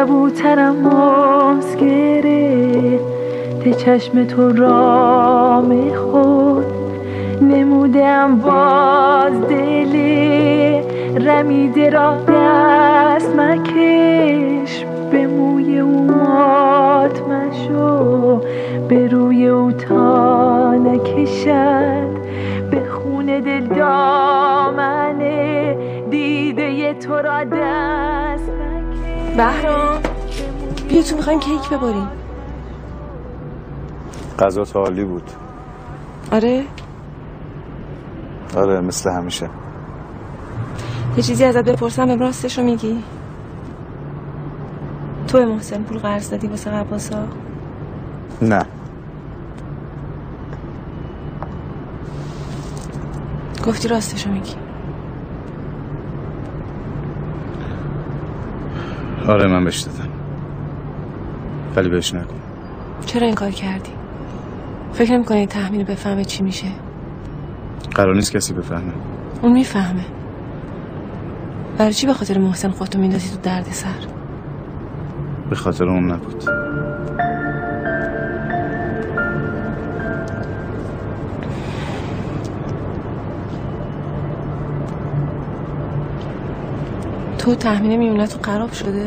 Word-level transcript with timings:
کبوترم 0.00 0.76
ماز 0.76 1.76
ته 3.64 3.74
چشم 3.78 4.24
تو 4.24 4.52
رام 4.52 5.94
خود 5.94 6.64
نمودم 7.42 8.36
باز 8.36 9.32
دل 9.48 9.94
رمیده 11.26 11.90
را 11.90 12.16
دست 12.28 13.36
مکش. 13.36 14.84
به 15.10 15.26
موی 15.26 15.78
او 15.78 16.06
مات 16.06 17.22
مشو 17.22 18.40
به 18.88 19.08
روی 19.08 19.48
او 19.48 19.72
تا 19.72 20.74
نکشد. 20.74 21.99
بهرام 29.40 30.02
بیا 30.88 31.02
تو 31.02 31.16
می‌خوایم 31.16 31.40
کیک 31.40 31.68
ببریم. 31.68 32.08
غذا 34.38 34.64
عالی 34.74 35.04
بود. 35.04 35.30
آره؟ 36.32 36.64
آره 38.56 38.80
مثل 38.80 39.10
همیشه. 39.10 39.50
یه 41.16 41.22
چیزی 41.22 41.44
ازت 41.44 41.64
بپرسم 41.64 42.06
به 42.06 42.16
راستش 42.16 42.58
رو 42.58 42.64
میگی؟ 42.64 43.04
تو 45.28 45.38
محسن 45.38 45.82
پول 45.82 45.98
قرض 45.98 46.30
دادی 46.30 46.46
واسه 46.46 46.70
قباسا 46.70 47.26
نه. 48.42 48.66
گفتی 53.66 53.88
راستش 53.88 54.26
رو 54.26 54.32
میگی. 54.32 54.59
آره 59.30 59.46
من 59.46 59.64
بهش 59.64 59.80
دادم. 59.80 60.08
ولی 61.76 61.88
بهش 61.88 62.14
نکن 62.14 62.40
چرا 63.06 63.26
این 63.26 63.34
کار 63.34 63.50
کردی؟ 63.50 63.90
فکر 64.92 65.12
نمی 65.12 65.24
کنی 65.24 65.46
تحمیل 65.46 65.84
بفهمه 65.84 66.24
چی 66.24 66.42
میشه؟ 66.42 66.66
قرار 67.94 68.14
نیست 68.14 68.32
کسی 68.32 68.54
بفهمه. 68.54 68.92
اون 69.42 69.52
می‌فهمه. 69.52 70.04
برای 71.78 71.92
چی 71.92 72.06
به 72.06 72.12
خاطر 72.12 72.38
محسن 72.38 72.70
خودتو 72.70 72.98
میندازی 72.98 73.30
تو 73.30 73.36
درد 73.42 73.66
سر؟ 73.70 73.88
به 75.50 75.56
خاطر 75.56 75.84
اون 75.84 76.10
نبود. 76.10 76.44
تو 87.40 87.54
تحمیل 87.54 87.98
میمونت 87.98 88.46
خراب 88.46 88.72
شده؟ 88.72 89.06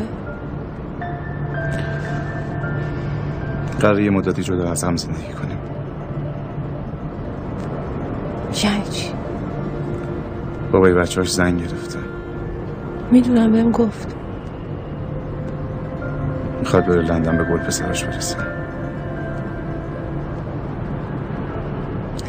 قرار 3.80 4.00
یه 4.00 4.10
مدتی 4.10 4.42
جدا 4.42 4.70
از 4.70 4.84
هم 4.84 4.96
زندگی 4.96 5.32
کنیم. 5.32 5.58
یعنی 8.64 8.90
چی؟ 8.90 9.10
بابای 10.72 10.94
بچه 10.94 11.20
هاش 11.20 11.32
زنگ 11.32 11.60
گرفته. 11.60 11.98
می‌دونم 13.10 13.52
بهم 13.52 13.70
گفت. 13.70 14.16
می‌خواد 16.60 16.86
بره 16.86 17.02
لندن 17.02 17.36
به 17.38 17.44
گل 17.44 17.58
پسرش 17.58 18.04
برسه. 18.04 18.38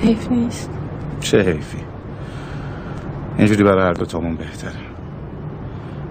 حیف 0.02 0.32
نیست؟ 0.32 0.70
چه 1.20 1.42
حیفی. 1.42 1.84
اینجوری 3.38 3.64
برای 3.64 3.84
هر 3.84 3.94
دو 3.94 4.06
تامون 4.06 4.36
بهتره. 4.36 4.85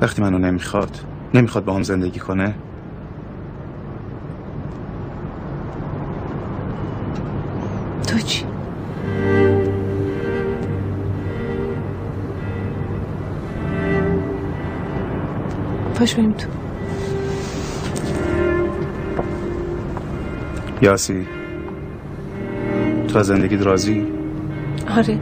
وقتی 0.04 0.22
منو 0.22 0.38
نمی‌خواد 0.38 0.98
نمی‌خواد 1.34 1.64
با 1.64 1.74
هم 1.74 1.82
زندگی 1.82 2.20
کنه 2.20 2.54
تو 8.06 8.18
چی؟ 8.18 8.44
پاش 15.94 16.14
بریم 16.14 16.32
تو 16.32 16.48
یاسی 20.82 21.26
تو 23.08 23.18
از 23.18 23.26
زندگی 23.26 23.56
راضی؟ 23.56 24.06
آره 24.96 25.18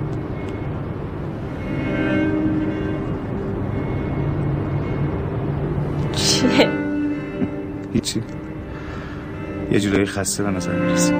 یه 9.72 9.80
جورایی 9.80 10.06
خسته 10.06 10.42
به 10.42 10.50
نظر 10.50 10.72
می‌رسی 10.72 11.14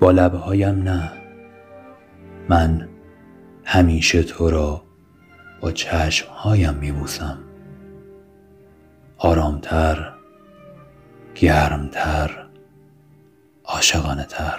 با 0.00 0.10
لبهایم 0.10 0.82
نه. 0.82 1.12
من 2.48 2.88
همیشه 3.64 4.22
تو 4.22 4.50
را 4.50 4.82
با 5.60 5.72
چشمهایم 5.72 6.74
میبوسم. 6.74 7.38
آرامتر 9.18 10.12
گرمتر 11.34 12.30
عاشقانه 13.64 14.24
تر 14.24 14.58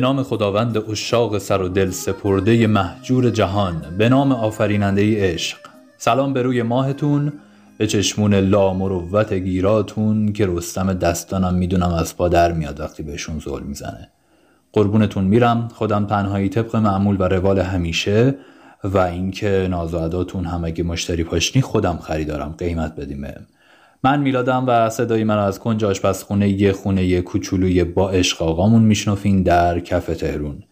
به 0.00 0.06
نام 0.06 0.22
خداوند 0.22 0.90
اشاق 0.90 1.38
سر 1.38 1.62
و 1.62 1.68
دل 1.68 1.90
سپرده 1.90 2.66
محجور 2.66 3.30
جهان 3.30 3.82
به 3.98 4.08
نام 4.08 4.32
آفریننده 4.32 5.32
عشق. 5.32 5.58
سلام 5.98 6.32
به 6.32 6.42
روی 6.42 6.62
ماهتون 6.62 7.32
به 7.78 7.86
چشمون 7.86 8.34
لامروت 8.34 9.32
گیراتون 9.32 10.32
که 10.32 10.46
رستم 10.48 10.92
دستانم 10.92 11.54
می‌دونم 11.54 11.92
از 11.92 12.16
پا 12.16 12.28
در 12.28 12.52
میاد 12.52 12.80
وقتی 12.80 13.02
بهشون 13.02 13.38
زل 13.38 13.62
می‌زنه. 13.62 14.08
قربونتون 14.72 15.24
میرم 15.24 15.68
خودم 15.74 16.06
تنهایی 16.06 16.48
طبق 16.48 16.76
معمول 16.76 17.16
و 17.18 17.22
روال 17.22 17.58
همیشه 17.58 18.34
و 18.84 18.98
اینکه 18.98 19.66
نازو 19.70 20.40
هم 20.44 20.64
اگه 20.64 20.84
مشتری 20.84 21.24
پاشنی 21.24 21.62
خودم 21.62 21.98
خریدارم. 22.02 22.54
قیمت 22.58 22.96
بدیم 22.96 23.20
من 24.04 24.20
میلادم 24.20 24.64
و 24.66 24.90
صدای 24.90 25.24
من 25.24 25.38
از 25.38 25.58
کنج 25.58 25.84
آشپزخونه 25.84 26.48
یه 26.48 26.72
خونه 26.72 27.20
کوچولوی 27.20 27.84
با 27.84 28.10
عشق 28.10 28.42
آقامون 28.42 28.82
میشنفین 28.82 29.42
در 29.42 29.80
کف 29.80 30.06
تهرون. 30.06 30.62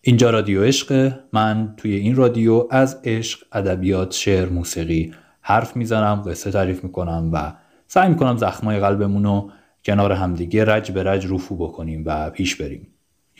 اینجا 0.00 0.30
رادیو 0.30 0.64
عشق 0.64 1.12
من 1.32 1.74
توی 1.76 1.94
این 1.94 2.16
رادیو 2.16 2.66
از 2.70 3.00
عشق 3.04 3.38
ادبیات 3.52 4.12
شعر 4.12 4.48
موسیقی 4.48 5.12
حرف 5.40 5.76
می‌زنم 5.76 6.22
قصه 6.26 6.50
تعریف 6.50 6.84
می‌کنم 6.84 7.30
و 7.32 7.52
سعی 7.86 8.08
می‌کنم 8.08 8.36
زخمای 8.36 8.80
قلبمون 8.80 9.24
رو 9.24 9.50
کنار 9.84 10.12
همدیگه 10.12 10.64
رج 10.64 10.92
به 10.92 11.02
رج 11.02 11.26
روفو 11.26 11.56
بکنیم 11.56 12.02
و 12.06 12.30
پیش 12.30 12.56
بریم. 12.56 12.88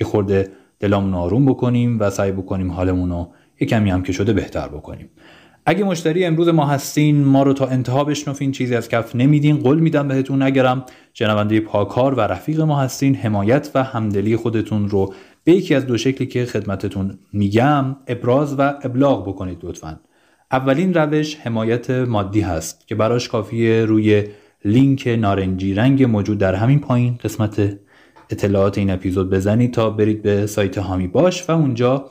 یه 0.01 0.07
خورده 0.07 0.51
دلامون 0.81 1.15
آروم 1.15 1.47
بکنیم 1.47 2.01
و 2.01 2.11
سعی 2.11 2.33
بکنیم 2.33 2.73
حالمون 2.73 3.11
رو 3.11 3.33
یه 3.61 3.67
کمی 3.67 3.91
هم 3.91 4.03
که 4.03 4.13
شده 4.13 4.33
بهتر 4.33 4.69
بکنیم. 4.69 5.11
اگه 5.71 5.85
مشتری 5.85 6.25
امروز 6.25 6.49
ما 6.49 6.67
هستین 6.67 7.25
ما 7.25 7.43
رو 7.43 7.53
تا 7.53 7.67
انتها 7.67 8.05
بشنفین 8.05 8.53
چیزی 8.53 8.75
از 8.75 8.89
کف 8.89 9.17
نمیدین 9.17 9.57
قول 9.57 9.79
میدم 9.79 10.09
بهتون 10.09 10.43
اگرم 10.43 10.85
شنونده 11.15 11.61
پاکار 11.61 12.15
و 12.15 12.21
رفیق 12.21 12.61
ما 12.61 12.81
هستین 12.81 13.15
حمایت 13.15 13.71
و 13.75 13.83
همدلی 13.83 14.37
خودتون 14.37 14.89
رو 14.89 15.15
به 15.45 15.53
یکی 15.53 15.75
از 15.75 15.87
دو 15.87 15.99
شکلی 15.99 16.27
که 16.27 16.45
خدمتتون 16.45 17.19
میگم 17.33 17.97
ابراز 18.07 18.55
و 18.59 18.75
ابلاغ 18.83 19.29
بکنید 19.29 19.59
لطفا. 19.63 20.01
اولین 20.53 20.95
روش 20.95 21.37
حمایت 21.37 21.91
مادی 21.91 22.41
هست 22.41 22.89
که 22.89 22.95
براش 22.95 23.29
کافیه 23.29 23.85
روی 23.85 24.25
لینک 24.65 25.17
نارنجی 25.19 25.75
رنگ 25.75 26.05
موجود 26.05 26.39
در 26.39 26.55
همین 26.55 26.81
پایین 26.81 27.19
قسمت 27.25 27.79
اطلاعات 28.31 28.79
این 28.79 28.91
اپیزود 28.91 29.31
بزنید 29.31 29.75
تا 29.75 29.91
برید 29.91 30.23
به 30.23 30.47
سایت 30.47 30.79
هامی 30.79 31.07
باش 31.07 31.49
و 31.49 31.53
اونجا 31.53 32.11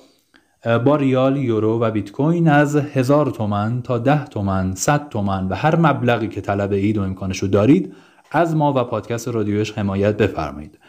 با 0.86 0.96
ریال، 0.96 1.38
یورو 1.38 1.80
و 1.80 1.92
بیت 1.92 2.12
کوین 2.12 2.48
از 2.48 2.76
هزار 2.76 3.30
تومن 3.30 3.82
تا 3.82 3.98
ده 3.98 4.26
تومن، 4.26 4.76
صد 4.76 5.10
تومن 5.10 5.48
و 5.48 5.56
هر 5.56 5.76
مبلغی 5.76 6.28
که 6.28 6.42
طلب 6.42 6.72
اید 6.72 6.98
و 6.98 7.02
امکانش 7.02 7.40
رو 7.40 7.48
دارید 7.48 7.94
از 8.32 8.56
ما 8.56 8.74
و 8.74 8.84
پادکست 8.84 9.28
رادیوش 9.28 9.72
حمایت 9.72 10.18
بفرمایید. 10.18 10.80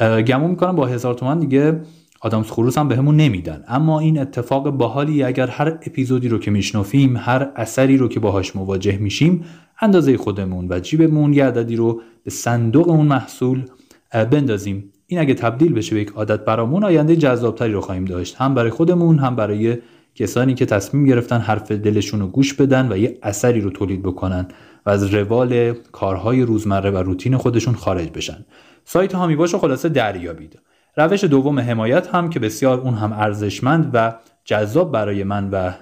گمون 0.00 0.50
می‌کنم 0.50 0.76
با 0.76 0.86
هزار 0.86 1.14
تومن 1.14 1.38
دیگه 1.38 1.80
آدامس 2.20 2.50
خروس 2.50 2.78
هم 2.78 2.88
بهمون 2.88 3.16
نمیدن 3.16 3.64
اما 3.68 4.00
این 4.00 4.18
اتفاق 4.18 4.70
باحالی 4.70 5.22
اگر 5.22 5.46
هر 5.46 5.68
اپیزودی 5.68 6.28
رو 6.28 6.38
که 6.38 6.50
میشنفیم 6.50 7.16
هر 7.16 7.48
اثری 7.56 7.96
رو 7.96 8.08
که 8.08 8.20
باهاش 8.20 8.56
مواجه 8.56 8.98
میشیم 8.98 9.44
اندازه 9.80 10.16
خودمون 10.16 10.66
و 10.70 10.80
جیبمون 10.80 11.32
یه 11.32 11.44
عددی 11.44 11.76
رو 11.76 12.00
به 12.24 12.30
صندوق 12.30 12.88
اون 12.88 13.06
محصول 13.06 13.64
بندازیم 14.12 14.92
این 15.06 15.20
اگه 15.20 15.34
تبدیل 15.34 15.72
بشه 15.72 15.94
به 15.94 16.00
یک 16.00 16.10
عادت 16.10 16.44
برامون 16.44 16.84
آینده 16.84 17.16
جذابتری 17.16 17.72
رو 17.72 17.80
خواهیم 17.80 18.04
داشت. 18.04 18.36
هم 18.36 18.54
برای 18.54 18.70
خودمون 18.70 19.18
هم 19.18 19.36
برای 19.36 19.78
کسانی 20.14 20.54
که 20.54 20.66
تصمیم 20.66 21.06
گرفتن 21.06 21.38
حرف 21.38 21.72
دلشون 21.72 22.20
رو 22.20 22.26
گوش 22.26 22.54
بدن 22.54 22.92
و 22.92 22.96
یه 22.96 23.18
اثری 23.22 23.60
رو 23.60 23.70
تولید 23.70 24.02
بکنن 24.02 24.48
و 24.86 24.90
از 24.90 25.14
روال 25.14 25.72
کارهای 25.72 26.42
روزمره 26.42 26.90
و 26.90 26.96
روتین 26.96 27.36
خودشون 27.36 27.74
خارج 27.74 28.10
بشن. 28.10 28.44
سایت 28.84 29.14
هامی 29.14 29.36
باش 29.36 29.54
خلاصه 29.54 29.88
دریابید. 29.88 30.58
روش 30.96 31.24
دوم 31.24 31.60
حمایت 31.60 32.06
هم 32.06 32.30
که 32.30 32.40
بسیار 32.40 32.80
اون 32.80 32.94
هم 32.94 33.12
ارزشمند 33.12 33.90
و 33.94 34.14
جذاب 34.44 34.92
برای 34.92 35.24
من 35.24 35.50
و 35.50 35.72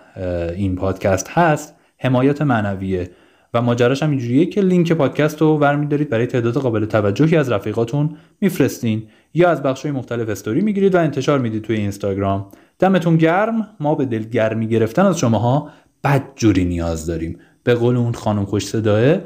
این 0.56 0.76
پادکست 0.76 1.28
هست 1.28 1.74
حمایت 1.98 2.42
معنویه 2.42 3.10
و 3.54 3.62
ماجراش 3.62 4.02
هم 4.02 4.10
اینجوریه 4.10 4.46
که 4.46 4.60
لینک 4.60 4.93
پادکست 4.93 5.40
رو 5.40 5.58
ورمیدارید 5.58 6.10
برای 6.10 6.26
تعداد 6.26 6.54
قابل 6.54 6.84
توجهی 6.84 7.37
از 7.37 7.50
رفیقاتون 7.50 8.16
میفرستین 8.40 9.02
یا 9.34 9.50
از 9.50 9.62
بخش 9.62 9.87
مختلف 9.87 10.28
استوری 10.28 10.60
می‌گیرید 10.60 10.94
و 10.94 10.99
انتشار 10.99 11.38
می‌دید 11.38 11.62
توی 11.62 11.76
اینستاگرام. 11.76 12.46
دمتون 12.78 13.16
گرم. 13.16 13.69
ما 13.81 13.94
به 13.94 14.04
دلگرمی 14.04 14.66
گرفتن 14.66 15.06
از 15.06 15.19
شماها 15.19 15.70
بد 16.04 16.22
جوری 16.37 16.64
نیاز 16.64 17.06
داریم. 17.06 17.38
به 17.64 17.75
قول 17.75 17.96
اون 17.96 18.12
خانم 18.12 18.44
خوش 18.44 18.66
صداه 18.66 19.19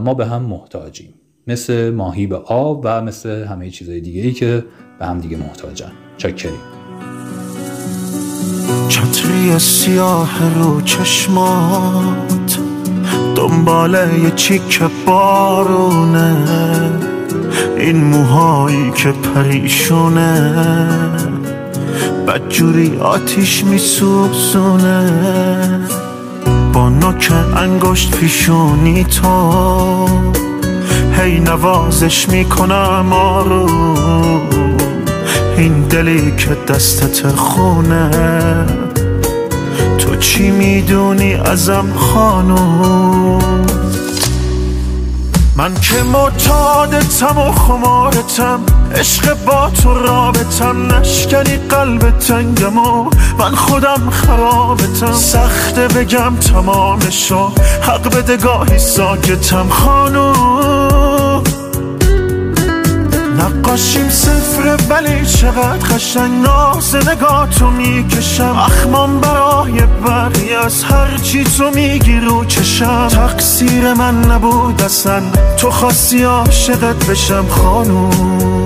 ما 0.00 0.14
به 0.14 0.26
هم 0.26 0.42
محتاجیم. 0.42 1.14
مثل 1.46 1.90
ماهی 1.90 2.26
به 2.26 2.36
آب 2.36 2.80
و 2.84 3.02
مثل 3.02 3.44
همه 3.44 3.70
چیزهای 3.70 4.00
دیگه 4.00 4.22
ای 4.22 4.32
که 4.32 4.64
به 4.98 5.06
هم 5.06 5.18
دیگه 5.18 5.36
محتاجن. 5.36 5.92
چاکریم. 6.16 6.60
چتری 8.88 9.58
سیاه 9.58 10.54
رو 10.58 10.80
چشمات 10.80 12.41
دنبال 13.34 13.94
یه 13.94 14.30
چیک 14.30 14.80
بارونه. 15.06 16.36
این 17.78 18.04
موهایی 18.04 18.90
که 18.90 19.12
پریشونه. 19.12 20.54
بدجوری 22.28 22.98
آتیش 23.00 23.64
میسوزونه. 23.64 25.10
با 26.72 26.88
نوک 26.88 27.32
انگشت 27.56 28.16
پیشونی 28.16 29.04
تو. 29.04 30.06
هی 31.18 31.40
نوازش 31.40 32.28
می‌کنم 32.28 33.12
آرو 33.12 33.66
این 35.56 35.80
دلی 35.80 36.32
که 36.36 36.56
دستت 36.68 37.28
خونه. 37.28 38.10
تو 39.98 40.16
چی 40.16 40.50
می‌دونی 40.50 41.34
ازم 41.34 41.86
خانوم؟ 41.96 43.66
من 45.56 45.74
که 45.74 46.02
معتادتم 46.02 47.38
و 47.38 47.52
خمارتم 47.52 48.60
عشق 48.94 49.44
با 49.44 49.70
تو 49.82 49.94
رابطم 49.94 50.94
نشکنی 50.94 51.56
قلب 51.56 52.18
تنگم 52.18 52.78
و 52.78 53.10
من 53.38 53.54
خودم 53.54 54.10
خرابتم. 54.10 55.12
سخته 55.12 55.88
بگم 55.88 56.36
تمامشو 56.36 57.52
حق 57.82 58.16
بده 58.16 58.36
گاهی 58.36 58.78
ساکتم. 58.78 59.68
خانوم 59.68 60.71
نقاشیم 63.38 64.08
سفره 64.08 64.76
ولی 64.88 65.26
چقدر 65.26 65.88
قشنگ 65.88 66.42
ناز 66.42 66.96
نگاه 66.96 67.48
می‌کشم. 67.70 68.56
اخمام 68.58 69.20
برای 69.20 69.72
بری 69.72 70.54
از 70.54 70.84
هر 70.84 71.16
چی 71.22 71.44
تو 71.44 71.70
میگی 71.74 72.20
رو 72.20 72.44
چشم. 72.44 73.08
تقصیر 73.08 73.92
من 73.92 74.24
نبود 74.30 74.82
اصلا. 74.82 75.22
تو 75.56 75.70
خواستی 75.70 76.22
عاشقت 76.22 77.06
بشم 77.06 77.46
خانوم. 77.48 78.61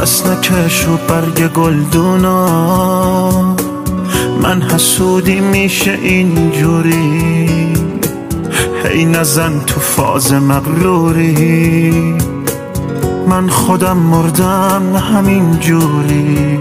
دست 0.00 0.26
نکش 0.26 0.88
و 0.88 0.96
برگ 1.08 1.52
گلدونا. 1.52 3.56
من 4.42 4.62
حسودی 4.62 5.40
میشه 5.40 5.98
اینجوری. 6.02 7.74
هی 8.84 9.04
نزن 9.04 9.60
تو 9.66 9.80
فاز 9.80 10.32
مغروری. 10.32 12.14
من 13.28 13.48
خودم 13.48 13.96
مردم 13.96 14.96
همین 14.96 15.60
جوری. 15.60 16.58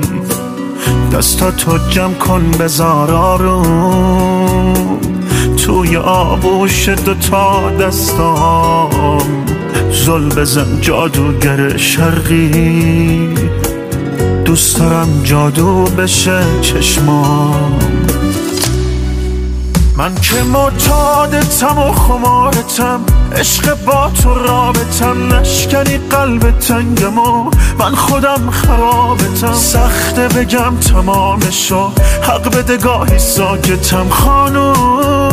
دستاتو 1.14 1.78
جمع 1.90 2.14
کن 2.14 2.52
بذار 2.52 3.12
آروم 3.12 5.00
توی 5.58 5.98
آبوش 5.98 6.90
دوتا 6.90 7.72
دستام. 7.72 9.49
زل 9.92 10.30
بزن 10.30 10.82
جادوگر 10.82 11.78
شرقی. 11.78 13.30
دوست 14.46 14.80
دارم 14.80 15.22
جادو 15.24 15.84
بشه 15.84 16.42
چشمام. 16.62 17.80
من 19.98 20.16
که 20.16 20.44
معتادتم 20.44 21.78
و 21.78 21.92
خمارتم 21.92 23.00
عشق 23.36 23.78
با 23.86 24.12
تو 24.24 24.34
رابطم 24.34 25.36
نشکنی 25.36 25.98
قلب 25.98 26.60
تنگم 26.60 27.18
و 27.20 27.52
من 27.80 27.96
خودم 27.96 28.50
خرابتم. 28.52 29.54
سخته 29.54 30.28
بگم 30.28 30.78
تمامشو 30.78 31.92
حق 32.22 32.58
بده 32.58 32.78
گاهی 32.78 33.20
ساکتم. 33.20 34.10
خانوم 34.10 35.29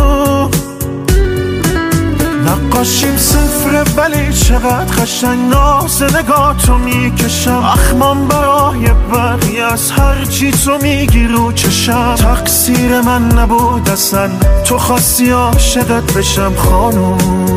نقاشیم 2.46 3.16
سفره 3.16 3.84
ولی 3.96 4.32
چقدر 4.32 4.94
قشنگ 4.94 5.50
ناز 5.50 6.02
نگاه 6.02 6.56
تو 6.56 6.78
می‌کشم. 6.78 7.62
اخمام 7.72 8.28
برای 8.28 8.90
بری 9.12 9.60
از 9.60 9.90
هر 9.90 10.24
چی 10.24 10.50
تو 10.50 10.78
میگی 10.82 11.26
رو 11.26 11.52
چشم. 11.52 12.14
تقصیر 12.14 13.00
من 13.00 13.32
نبود 13.38 13.90
اصلا. 13.90 14.30
تو 14.64 14.78
خواستی 14.78 15.30
عاشقت 15.30 16.12
بشم 16.12 16.54
خانوم. 16.56 17.55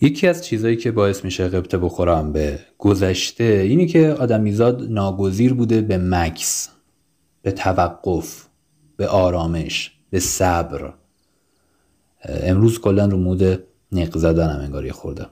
یکی 0.00 0.26
از 0.26 0.44
چیزهایی 0.44 0.76
که 0.76 0.90
باعث 0.90 1.24
میشه 1.24 1.48
قبطه 1.48 1.78
بخورم 1.78 2.32
به 2.32 2.58
گذشته 2.78 3.44
اینی 3.44 3.86
که 3.86 4.08
آدمیزاد 4.12 4.82
ناگزیر 4.90 5.54
بوده 5.54 5.80
به 5.80 5.98
مکس 5.98 6.68
به 7.42 7.52
توقف 7.52 8.46
به 8.96 9.08
آرامش 9.08 9.92
به 10.10 10.20
صبر. 10.20 10.92
امروز 12.24 12.80
کلا 12.80 13.06
رو 13.06 13.18
مود 13.18 13.42
نق 13.92 14.18
زدنم 14.18 14.60
انگار 14.60 14.90
خورده. 14.90 15.26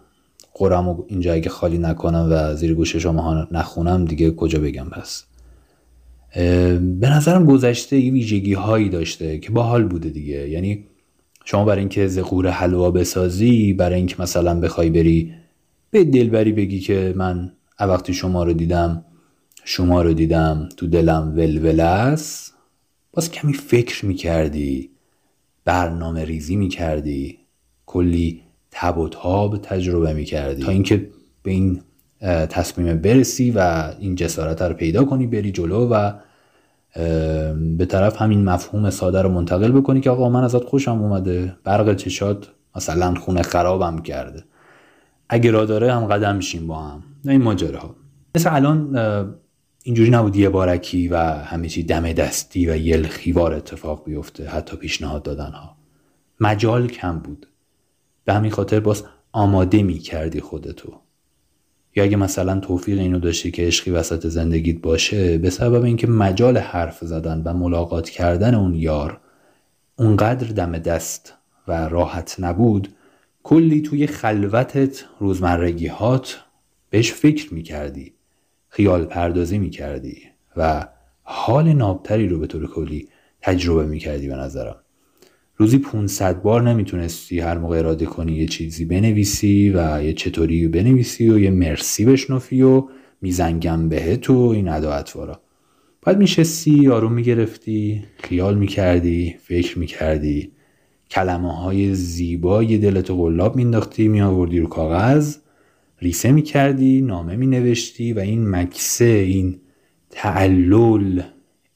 قرم 0.55 1.05
اینجا 1.09 1.33
اگه 1.33 1.49
خالی 1.51 1.79
نکنم 1.79 2.29
و 2.31 2.55
زیر 2.55 2.75
گوش 2.75 2.97
شما 2.97 3.49
نخونم 3.51 4.05
دیگه 4.05 4.31
کجا 4.31 4.59
بگم 4.59 4.89
پس 4.91 5.25
به 7.01 7.11
نظرم 7.11 7.47
گذشته 7.47 7.99
یه 7.99 8.13
ویژگی 8.13 8.55
هایی 8.55 8.89
داشته 8.89 9.39
که 9.39 9.51
باحال 9.51 9.85
بوده 9.85 10.09
دیگه. 10.09 10.49
یعنی 10.49 10.87
شما 11.49 11.65
برای 11.65 11.79
اینکه 11.79 12.07
زقور 12.07 12.49
حلوا 12.49 12.91
بسازی 12.91 13.73
برای 13.73 13.97
اینکه 13.97 14.17
مثلا 14.23 14.61
بخوای 14.61 14.91
بری 14.91 15.35
به 15.91 16.05
دلبری 16.05 16.53
بگی 16.53 16.81
که 16.81 17.15
من 17.17 17.53
وقتی 17.81 18.15
شما 18.15 18.45
رو 18.45 18.53
دیدم 18.53 19.05
شما 19.65 20.03
رو 20.03 20.13
دیدم 20.13 20.69
تو 20.77 20.87
دلم 20.87 21.33
ولول 21.37 21.81
است. 21.81 22.55
باز 23.13 23.31
کمی 23.31 23.53
فکر 23.53 24.07
می‌کردی 24.07 24.91
برنامه 25.65 26.25
ریزی 26.25 26.57
می 26.57 26.69
کردی 26.69 27.39
کلی 27.87 28.43
تب 28.71 28.99
و 28.99 29.09
تاب 29.09 29.59
تجربه 29.59 30.13
می 30.13 30.25
کردی 30.25 30.63
تا 30.63 30.71
اینکه 30.71 31.09
به 31.43 31.51
این 31.51 31.81
تصمیم 32.51 32.97
برسی 32.97 33.51
و 33.51 33.91
این 34.01 34.15
جسارت 34.15 34.63
رو 34.63 34.75
پیدا 34.75 35.05
کنی 35.05 35.27
بری 35.27 35.53
جلو 35.53 35.89
و 35.89 36.13
به 37.77 37.87
طرف 37.89 38.23
همین 38.23 38.45
مفهوم 38.45 38.91
ساده 38.91 39.23
رو 39.23 39.29
منتقل 39.29 39.73
بکنی 39.73 40.01
که 40.01 40.11
آقا 40.11 40.29
من 40.29 40.45
ازت 40.45 40.65
خوشم 40.65 41.03
اومده. 41.03 41.57
برق 41.65 41.97
چشات 41.97 42.49
مثلا 42.77 43.15
خونه 43.15 43.43
خرابم 43.43 43.99
کرده. 43.99 44.45
اگه 45.29 45.51
را 45.51 45.65
داره 45.65 45.93
هم 45.93 46.07
قدم 46.07 46.37
میشیم 46.37 46.67
با 46.67 46.79
هم. 46.79 47.03
نه 47.25 47.33
این 47.33 47.43
ماجره 47.43 47.79
ها 47.79 47.97
مثل 48.35 48.55
الان 48.55 48.97
اینجوری 49.83 50.11
نبود 50.11 50.37
یه 50.37 50.49
بارکی 50.49 51.09
و 51.09 51.17
همه 51.17 51.69
چی 51.69 51.83
دم 51.83 52.13
دستی 52.13 52.71
و 52.71 52.77
یلخیوار 52.77 53.55
اتفاق 53.55 54.05
بیفته 54.05 54.49
حتی 54.49 54.77
پیشنهاد 54.77 55.23
دادن 55.23 55.53
ها 55.53 55.77
مجال 56.41 56.87
کم 56.87 57.19
بود. 57.19 57.47
به 58.25 58.33
همین 58.33 58.51
خاطر 58.51 58.81
باز 58.81 59.05
آماده 59.33 59.83
می 59.83 59.99
کردی 59.99 60.41
خودتو. 60.41 60.93
یا 61.97 62.05
اگه 62.05 62.17
مثلا 62.17 62.61
توفیق 62.61 62.99
اینو 62.99 63.19
داشتی 63.19 63.51
که 63.51 63.67
عشقی 63.67 63.91
وسط 63.91 64.27
زندگیت 64.27 64.81
باشه 64.81 65.39
به 65.39 65.51
سبب 65.51 65.85
اینکه 65.85 66.07
مجال 66.07 66.59
حرف 66.59 67.05
زدن 67.05 67.43
و 67.45 67.55
ملاقات 67.55 68.11
کردن 68.11 68.55
اون 68.55 68.75
یار 68.75 69.21
اونقدر 69.99 70.47
دم 70.47 70.79
دست 70.79 71.35
و 71.69 71.89
راحت 71.89 72.37
نبود 72.39 72.89
کلی 73.43 73.83
توی 73.83 74.07
خلوتت 74.07 75.05
روزمرگیهات 75.21 76.41
بهش 76.91 77.13
فکر 77.13 77.55
می‌کردی 77.55 78.15
خیال 78.69 79.05
پردازی 79.05 79.59
می‌کردی 79.59 80.23
و 80.57 80.89
حال 81.23 81.73
نابتری 81.73 82.29
رو 82.29 82.39
به 82.39 82.47
طور 82.47 82.67
کلی 82.67 83.09
تجربه 83.41 83.87
می‌کردی 83.87 84.29
به 84.29 84.37
نظرم. 84.37 84.77
روزی 85.57 85.79
500 85.79 86.43
بار 86.43 86.63
نمی‌تونستی 86.63 87.41
هر 87.41 87.59
موقع 87.59 87.79
اراده 87.79 88.07
کنی 88.07 88.33
یه 88.33 88.47
چیزی 88.47 88.85
بنویسی 88.85 89.73
و 89.75 90.05
یه 90.05 90.13
چطوری 90.13 90.69
بنویسی 90.69 91.31
و 91.31 91.39
یه 91.39 91.51
مرسی 91.51 92.05
بشنفی 92.05 92.63
و 92.63 92.85
میزنگم 93.21 93.89
بهت 93.89 94.31
و 94.31 94.39
این 94.39 94.69
ادا 94.69 95.05
باید 96.03 96.19
میشستی 96.19 96.89
آروم 96.89 97.13
می‌گرفتی 97.13 98.05
خیال 98.19 98.59
می‌کردی 98.59 99.35
فکر 99.43 99.79
می‌کردی. 99.79 100.53
کلمه 101.11 101.57
های 101.57 101.95
زیبای 101.95 102.79
دلت 102.79 103.11
قلاب 103.11 103.57
مینداختی 103.57 104.09
میآوردی 104.09 104.61
رو 104.61 104.67
کاغذ 104.67 105.37
ریسه 106.03 106.33
می‌کردی 106.33 107.03
نامه 107.03 107.37
مینوشتی 107.37 108.13
و 108.13 108.19
این 108.19 108.49
مکسه 108.51 109.05
این 109.05 109.61
تعلل 110.11 111.23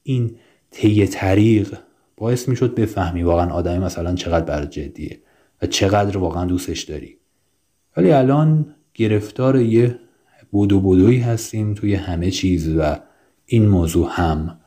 این 0.02 0.36
طی 0.70 1.06
طریق 1.06 1.74
باعث 2.20 2.48
می‌شد 2.48 2.74
بفهمی 2.74 3.22
واقعا 3.22 3.50
آدمی 3.50 3.78
مثلا 3.78 4.14
چقدر 4.14 4.44
بر 4.44 4.64
جدیه 4.64 5.20
و 5.62 5.66
چقدر 5.66 6.18
واقعا 6.18 6.44
دوستش 6.44 6.82
داری. 6.82 7.18
ولی 7.96 8.12
الان 8.12 8.74
گرفتار 8.94 9.56
یه 9.56 9.98
بودو 10.50 10.80
بودویی 10.80 11.20
هستیم 11.20 11.74
توی 11.74 11.94
همه 11.94 12.30
چیز 12.30 12.76
و 12.76 12.96
این 13.46 13.68
موضوع 13.68 14.08
هم 14.10 14.60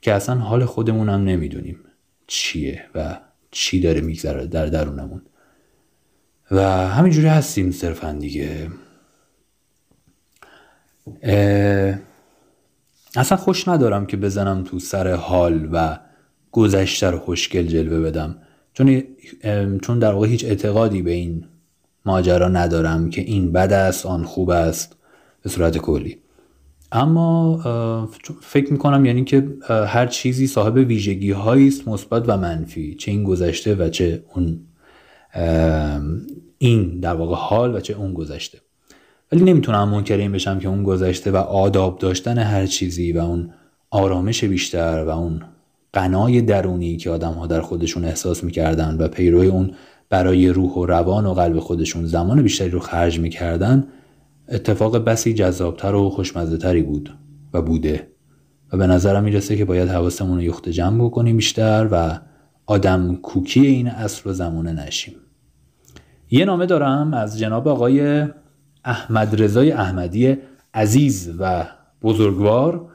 که 0.00 0.12
اصلا 0.12 0.34
حال 0.34 0.64
خودمون 0.64 1.08
هم 1.08 1.24
نمی‌دونیم 1.24 1.78
چیه 2.26 2.84
و 2.94 3.18
چی 3.50 3.80
داره 3.80 4.00
میگذره 4.00 4.46
در 4.46 4.66
درونمون. 4.66 5.22
و 6.50 6.62
همینجوری 6.88 7.26
هستیم 7.26 7.70
صرفا 7.70 8.12
دیگه. 8.12 8.70
اصلا 13.16 13.38
خوش 13.38 13.68
ندارم 13.68 14.06
که 14.06 14.16
بزنم 14.16 14.64
تو 14.64 14.78
سر 14.78 15.14
حال 15.14 15.68
و 15.72 15.98
گذشته 16.54 17.10
رو 17.10 17.18
خوشگل 17.18 17.66
جلوه 17.66 18.00
بدم. 18.00 18.36
چون 18.72 19.02
چون 19.82 19.98
در 19.98 20.12
واقع 20.12 20.26
هیچ 20.26 20.44
اعتقادی 20.44 21.02
به 21.02 21.10
این 21.10 21.44
ماجرا 22.06 22.48
ندارم 22.48 23.10
که 23.10 23.20
این 23.20 23.52
بد 23.52 23.72
است 23.72 24.06
آن 24.06 24.24
خوب 24.24 24.50
است 24.50 24.96
به 25.42 25.50
صورت 25.50 25.78
کلی. 25.78 26.18
اما 26.92 28.08
فکر 28.42 28.72
می‌کنم 28.72 29.04
یعنی 29.04 29.24
که 29.24 29.48
هر 29.68 30.06
چیزی 30.06 30.46
صاحب 30.46 30.76
ویژگی 30.76 31.30
هایی 31.30 31.68
است 31.68 31.88
مثبت 31.88 32.24
و 32.28 32.36
منفی 32.36 32.94
چه 32.94 33.10
این 33.10 33.24
گذشته 33.24 33.74
و 33.74 33.88
چه 33.88 34.24
اون 34.34 34.60
این 36.58 37.00
در 37.00 37.14
واقع 37.14 37.34
حال 37.36 37.74
و 37.74 37.80
چه 37.80 37.94
اون 37.94 38.14
گذشته. 38.14 38.58
ولی 39.32 39.44
نمی‌تونم 39.44 39.88
منکر 39.88 40.16
این 40.16 40.32
بشم 40.32 40.58
که 40.58 40.68
اون 40.68 40.82
گذشته 40.82 41.30
و 41.30 41.36
آداب 41.36 41.98
داشتن 41.98 42.38
هر 42.38 42.66
چیزی 42.66 43.12
و 43.12 43.18
اون 43.18 43.50
آرامش 43.90 44.44
بیشتر 44.44 45.04
و 45.04 45.08
اون 45.08 45.42
قنای 45.94 46.42
درونی 46.42 46.96
که 46.96 47.10
آدم 47.10 47.32
ها 47.32 47.46
در 47.46 47.60
خودشون 47.60 48.04
احساس 48.04 48.44
می‌کردن 48.44 48.96
و 48.98 49.08
پیروی 49.08 49.46
اون 49.46 49.70
برای 50.10 50.48
روح 50.48 50.72
و 50.72 50.86
روان 50.86 51.26
و 51.26 51.34
قلب 51.34 51.58
خودشون 51.58 52.04
زمان 52.04 52.42
بیشتری 52.42 52.70
رو 52.70 52.80
خرج 52.80 53.20
می‌کردن 53.20 53.86
اتفاق 54.48 54.98
بسی 54.98 55.34
جذابتر 55.34 55.94
و 55.94 56.10
خوشمزه 56.10 56.56
تری 56.56 56.82
بود 56.82 57.14
و 57.52 57.62
بوده. 57.62 58.08
و 58.72 58.76
به 58.76 58.86
نظرم 58.86 59.24
می‌رسه 59.24 59.56
که 59.56 59.64
باید 59.64 59.88
حواسمون 59.88 60.36
رو 60.36 60.42
یخت 60.42 60.68
جمع 60.68 61.04
بکنیم 61.04 61.36
بیشتر 61.36 61.88
و 61.90 62.18
آدم 62.66 63.16
کوکی 63.16 63.66
این 63.66 63.88
اصل 63.88 64.30
و 64.30 64.32
زمانه 64.32 64.72
نشیم. 64.72 65.14
یه 66.30 66.44
نامه 66.44 66.66
دارم 66.66 67.14
از 67.14 67.38
جناب 67.38 67.68
آقای 67.68 68.26
احمد 68.84 69.42
رضای 69.42 69.72
احمدی 69.72 70.36
عزیز 70.74 71.30
و 71.38 71.66
بزرگوار 72.02 72.86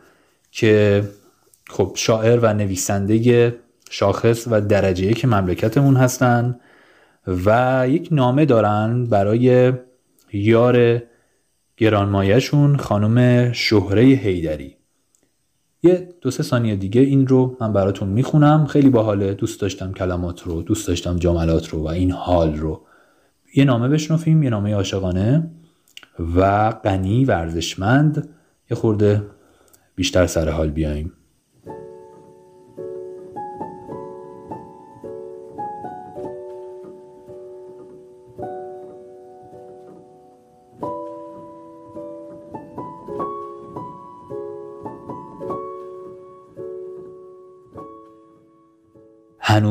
که 0.52 1.04
خب 1.70 1.92
شاعر 1.96 2.40
و 2.40 2.54
نویسنده 2.54 3.56
شاخص 3.90 4.48
و 4.52 4.62
درجه 4.62 5.14
که 5.14 5.28
مملکتمون 5.28 5.96
هستن 5.96 6.60
و 7.46 7.86
یک 7.90 8.08
نامه 8.12 8.46
دارن 8.46 9.06
برای 9.06 9.74
یار 10.34 11.02
گرانمایهشون 11.78 12.78
خانم 12.78 13.52
شهره 13.52 14.02
هیدری 14.02 14.76
یه 15.84 16.10
دو 16.22 16.32
سه 16.32 16.44
ثانیه 16.44 16.76
دیگه 16.76 17.02
این 17.02 17.28
رو 17.28 17.58
من 17.62 17.74
براتون 17.74 18.10
می‌خونم. 18.10 18.66
خیلی 18.66 18.90
باحاله. 18.90 19.34
دوست 19.34 19.62
داشتم 19.62 19.94
کلمات 19.94 20.44
رو 20.44 20.62
دوست 20.62 20.88
داشتم 20.88 21.16
جملات 21.16 21.70
رو 21.70 21.80
و 21.80 21.88
این 21.88 22.12
حال 22.12 22.56
رو. 22.56 22.82
یه 23.56 23.66
نامه 23.66 23.88
بشنفیم 23.88 24.44
یه 24.44 24.50
نامه 24.50 24.74
عاشقانه 24.74 25.52
و 26.36 26.72
غنی 26.72 27.26
ورزشمند 27.26 28.30
یه 28.72 28.78
خورده 28.78 29.22
بیشتر 29.96 30.28
سر 30.28 30.50
حال 30.50 30.70
بیایم. 30.70 31.14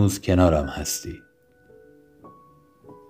هنوز 0.08 0.20
کنارم 0.20 0.66
هستی. 0.66 1.22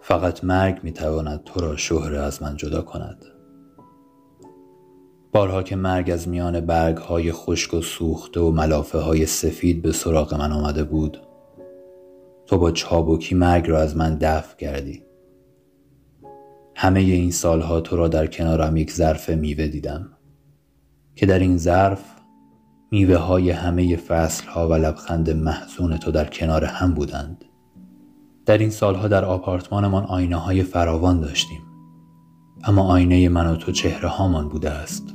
فقط 0.02 0.45
مرگ 0.45 0.81
می‌تواند 0.83 1.45
تو 1.45 1.61
را 1.61 1.76
شهره 1.76 2.19
از 2.19 2.43
من 2.43 2.57
جدا 2.57 2.83
کند. 2.83 3.25
بارها 5.33 5.62
که 5.62 5.76
مرگ 5.76 6.11
از 6.11 6.28
میان 6.28 6.61
برگ 6.61 6.97
های 6.97 7.33
خشک 7.33 7.75
و 7.75 7.81
سوخته 7.81 8.40
و 8.40 8.50
ملافه 8.50 8.99
های 8.99 9.26
سفید 9.26 9.83
به 9.83 9.93
سراغ 9.93 10.35
من 10.35 10.52
آمده 10.52 10.85
بود 10.85 11.21
تو 12.47 12.59
با 12.59 12.71
چابکی 12.71 13.35
مرگ 13.35 13.71
را 13.71 13.78
از 13.78 13.97
من 13.97 14.19
دفع 14.21 14.57
کردی. 14.57 15.02
همه 16.76 17.00
این 17.00 17.31
سالها 17.31 17.81
تو 17.81 17.97
را 17.97 18.09
در 18.09 18.26
کنارم 18.26 18.76
یک 18.76 18.93
ظرف 18.93 19.31
میوه 19.31 19.67
دیدم 19.67 20.09
که 21.14 21.26
در 21.26 21.38
این 21.38 21.59
ظرف 21.59 22.17
میوه 22.90 23.16
های 23.16 23.50
همه 23.50 23.97
فصل 23.97 24.47
ها 24.47 24.68
و 24.68 24.75
لبخند 24.75 25.30
محزون 25.30 25.97
تو 25.97 26.11
در 26.11 26.25
کنار 26.25 26.64
هم 26.64 26.95
بودند. 26.95 27.45
در 28.47 28.59
این 28.59 28.71
سالها 28.71 29.09
در 29.09 29.25
آپارتمانمان 29.25 30.04
آینه 30.04 30.37
های 30.37 30.62
فراوان 30.62 31.21
داشتیم. 31.21 31.61
اما 32.64 32.83
آینه 32.83 33.28
من 33.28 33.47
و 33.47 33.57
تو 33.57 33.73
چهره 33.73 34.09
هامان 34.09 34.49
بوده 34.49 34.71
است. 34.71 35.14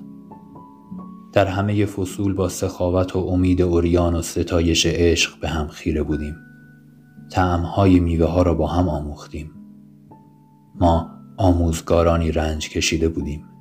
در 1.34 1.46
همه 1.46 1.86
فصول 1.86 2.34
با 2.34 2.50
سخاوت 2.50 3.16
و 3.16 3.20
امید 3.20 3.62
اوریان 3.62 4.16
و 4.16 4.22
ستایش 4.22 4.86
عشق 4.86 5.40
به 5.40 5.50
هم 5.50 5.68
خیره 5.68 6.04
بودیم. 6.04 6.36
تعمهای 7.32 8.00
میوه 8.00 8.26
ها 8.28 8.42
را 8.42 8.54
با 8.54 8.68
هم 8.68 8.90
آموختیم. 8.90 9.52
ما 10.76 11.10
آموزگارانی 11.38 12.32
رنج 12.32 12.70
کشیده 12.70 13.10
بودیم. 13.10 13.53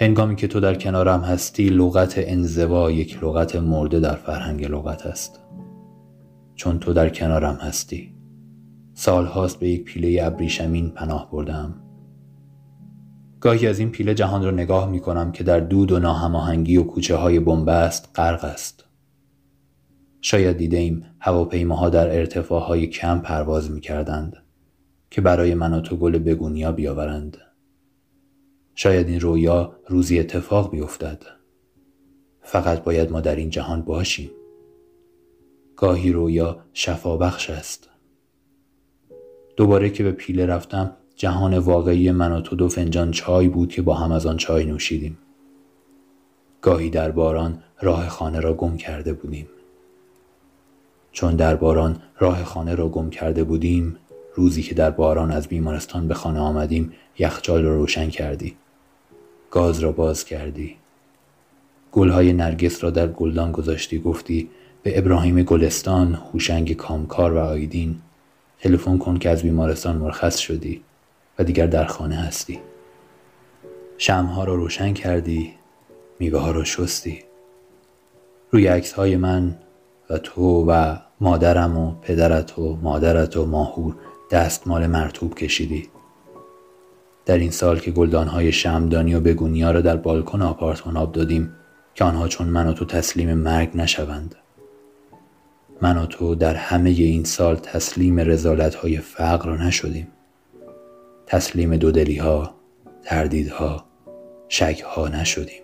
هنگامی 0.00 0.36
که 0.36 0.48
تو 0.48 0.60
در 0.60 0.74
کنارم 0.74 1.20
هستی 1.20 1.68
لغت 1.68 2.14
انزوا 2.16 2.90
یک 2.90 3.24
لغت 3.24 3.56
مرده 3.56 4.00
در 4.00 4.14
فرهنگ 4.14 4.64
لغت 4.64 5.06
است. 5.06 5.40
چون 6.54 6.78
تو 6.78 6.92
در 6.92 7.08
کنارم 7.08 7.54
هستی 7.54 8.14
سال 8.94 9.26
هاست 9.26 9.60
به 9.60 9.68
یک 9.68 9.84
پیله 9.84 10.26
ابریشمین 10.26 10.90
پناه 10.90 11.30
بردم. 11.30 11.74
گاهی 13.40 13.66
از 13.66 13.78
این 13.78 13.90
پیله 13.90 14.14
جهان 14.14 14.44
را 14.44 14.50
نگاه 14.50 14.90
می 14.90 15.00
کنم 15.00 15.32
که 15.32 15.44
در 15.44 15.60
دود 15.60 15.92
و 15.92 15.98
ناهماهنگی 15.98 16.76
و 16.76 16.82
کوچه 16.82 17.16
های 17.16 17.40
بنبست 17.40 18.08
غرق 18.14 18.44
است. 18.44 18.84
شاید 20.20 20.56
دیده 20.56 20.76
ایم 20.76 21.04
هواپیماها 21.18 21.88
در 21.88 22.16
ارتفاعهای 22.16 22.86
کم 22.86 23.18
پرواز 23.18 23.70
می 23.70 23.80
کردند 23.80 24.36
که 25.10 25.20
برای 25.20 25.54
من 25.54 25.74
و 25.74 25.80
تو 25.80 25.96
گل 25.96 26.18
بگونیا 26.18 26.72
بیاورند. 26.72 27.49
شاید 28.74 29.08
این 29.08 29.20
رویا 29.20 29.76
روزی 29.88 30.18
اتفاق 30.18 30.70
بیفتد. 30.70 31.22
فقط 32.42 32.84
باید 32.84 33.10
ما 33.10 33.20
در 33.20 33.36
این 33.36 33.50
جهان 33.50 33.82
باشیم. 33.82 34.30
گاهی 35.76 36.12
رویا 36.12 36.58
شفابخش 36.72 37.50
است. 37.50 37.88
دوباره 39.56 39.90
که 39.90 40.02
به 40.02 40.12
پیله 40.12 40.46
رفتم 40.46 40.96
جهان 41.16 41.58
واقعی 41.58 42.10
من 42.10 42.32
و 42.32 42.40
تو 42.40 42.56
دو 42.56 42.68
فنجان 42.68 43.10
چای 43.10 43.48
بود 43.48 43.68
که 43.68 43.82
با 43.82 43.94
هم 43.94 44.12
از 44.12 44.26
آن 44.26 44.36
چای 44.36 44.64
نوشیدیم. 44.64 45.18
گاهی 46.62 46.90
در 46.90 47.10
باران 47.10 47.62
راه 47.80 48.08
خانه 48.08 48.40
را 48.40 48.54
گم 48.54 48.76
کرده 48.76 49.12
بودیم. 49.12 49.48
چون 51.12 51.36
در 51.36 51.56
باران 51.56 52.02
راه 52.18 52.44
خانه 52.44 52.74
را 52.74 52.88
گم 52.88 53.10
کرده 53.10 53.44
بودیم 53.44 53.96
روزی 54.34 54.62
که 54.62 54.74
در 54.74 54.90
باران 54.90 55.30
از 55.30 55.48
بیمارستان 55.48 56.08
به 56.08 56.14
خانه 56.14 56.40
آمدیم 56.40 56.92
یخچال 57.18 57.62
را 57.62 57.76
روشن 57.76 58.10
کردی. 58.10 58.56
گاز 59.50 59.78
را 59.80 59.92
باز 59.92 60.24
کردی. 60.24 60.76
گلهای 61.92 62.32
نرگس 62.32 62.84
را 62.84 62.90
در 62.90 63.06
گلدان 63.06 63.52
گذاشتی. 63.52 63.98
گفتی 63.98 64.50
به 64.82 64.98
ابراهیم 64.98 65.42
گلستان 65.42 66.14
هوشنگ 66.14 66.72
کامکار 66.72 67.32
و 67.32 67.38
آیدین 67.38 67.96
تلفن 68.60 68.98
کن 68.98 69.18
که 69.18 69.30
از 69.30 69.42
بیمارستان 69.42 69.96
مرخص 69.96 70.38
شدی 70.38 70.82
و 71.38 71.44
دیگر 71.44 71.66
در 71.66 71.84
خانه 71.84 72.16
هستی. 72.16 72.58
شمها 73.98 74.44
را 74.44 74.54
روشن 74.54 74.92
کردی 74.92 75.54
میوه 76.18 76.40
ها 76.40 76.50
را 76.50 76.64
شستی. 76.64 77.18
روی 78.50 78.66
عکس 78.66 78.92
های 78.92 79.16
من 79.16 79.58
و 80.10 80.18
تو 80.18 80.64
و 80.68 80.96
مادرم 81.20 81.78
و 81.78 81.94
پدرت 82.02 82.58
و 82.58 82.78
مادرت 82.82 83.36
و 83.36 83.46
ماهور 83.46 83.96
دستمال 84.30 84.86
مرتوب 84.86 85.34
کشیدی. 85.34 85.88
در 87.26 87.38
این 87.38 87.50
سال 87.50 87.78
که 87.78 87.90
گلدانهای 87.90 88.52
شمدانی 88.52 89.14
و 89.14 89.20
بگونیا 89.20 89.70
را 89.70 89.80
در 89.80 89.96
بالکن 89.96 90.42
آپارتمان 90.42 90.96
آب 90.96 91.12
دادیم 91.12 91.52
که 91.94 92.04
آنها 92.04 92.28
چون 92.28 92.48
من 92.48 92.66
و 92.66 92.72
تو 92.72 92.84
تسلیم 92.84 93.34
مرگ 93.34 93.70
نشوند. 93.74 94.34
من 95.82 95.96
و 95.96 96.06
تو 96.06 96.34
در 96.34 96.54
همه 96.54 96.90
این 96.90 97.24
سال 97.24 97.56
تسلیم 97.56 98.20
رزالت 98.20 98.74
های 98.74 98.98
فقر 98.98 99.56
نشدیم. 99.56 100.08
تسلیم 101.26 101.76
دودلی 101.76 102.16
ها 102.16 102.54
تردیدها 103.02 103.84
شکها 104.48 105.08
نشدیم. 105.08 105.62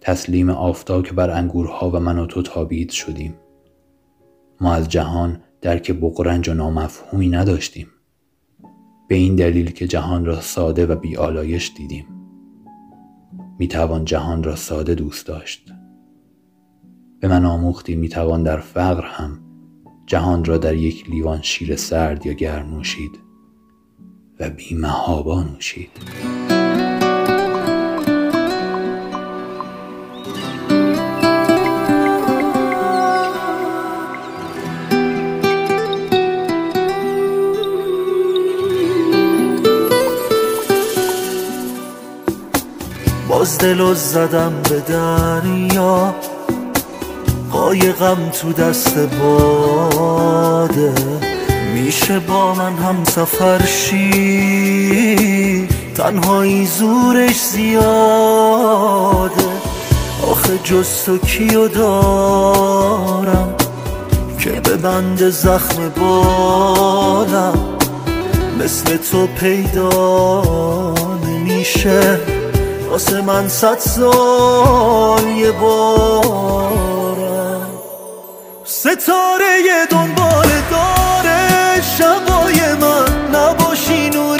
تسلیم 0.00 0.50
آفتاب 0.50 1.06
که 1.06 1.12
بر 1.12 1.30
انگورها 1.30 1.90
و 1.90 2.00
من 2.00 2.18
و 2.18 2.26
تو 2.26 2.42
تابید 2.42 2.90
شدیم. 2.90 3.34
ما 4.60 4.74
از 4.74 4.88
جهان 4.88 5.40
درک 5.60 5.92
بقرنج 5.92 6.48
و 6.48 6.54
نامفهومی 6.54 7.28
نداشتیم. 7.28 7.86
به 9.08 9.14
این 9.14 9.36
دلیل 9.36 9.70
که 9.70 9.86
جهان 9.86 10.24
را 10.24 10.40
ساده 10.40 10.86
و 10.86 10.96
بیالایش 10.96 11.72
دیدیم. 11.76 12.06
می 13.58 13.68
توان 13.68 14.04
جهان 14.04 14.42
را 14.42 14.56
ساده 14.56 14.94
دوست 14.94 15.26
داشت. 15.26 15.72
به 17.20 17.28
من 17.28 17.44
آموختی 17.44 17.96
می 17.96 18.08
توان 18.08 18.42
در 18.42 18.60
فقر 18.60 19.04
هم 19.04 19.40
جهان 20.06 20.44
را 20.44 20.58
در 20.58 20.74
یک 20.74 21.10
لیوان 21.10 21.42
شیر 21.42 21.76
سرد 21.76 22.26
یا 22.26 22.32
گرم 22.32 22.74
نوشید 22.74 23.18
و 24.40 24.50
بی 24.50 24.74
نوشید. 24.74 25.90
باز 43.48 43.58
دل 43.58 43.94
زدم 43.94 44.52
به 44.62 44.80
دریا 44.80 46.14
قایقم 47.52 48.30
تو 48.42 48.52
دست 48.52 48.98
باده. 48.98 50.92
میشه 51.74 52.18
با 52.18 52.54
من 52.54 52.76
هم 52.76 53.04
سفر 53.04 53.66
شی 53.66 55.68
تنهایی 55.96 56.66
زورش 56.66 57.40
زیاده. 57.40 57.82
آخه 60.30 60.58
جز 60.64 61.04
تو 61.06 61.18
کیو 61.18 61.68
دارم 61.68 63.54
که 64.38 64.50
به 64.50 64.76
بند 64.76 65.30
زخم 65.30 65.88
بالم. 65.88 67.58
مثل 68.60 68.96
تو 68.96 69.26
پیدا 69.26 70.42
نمیشه. 71.26 72.37
واسه 72.90 73.20
من 73.20 73.48
صد 73.48 73.78
سال 73.78 75.26
یه 75.26 75.52
بارم. 75.52 76.68
ستاره 78.64 79.86
دنبال 79.90 80.48
داره 80.70 81.80
شبای 81.98 82.74
من 82.80 83.28
نباشی 83.34 84.10
نوری 84.10 84.37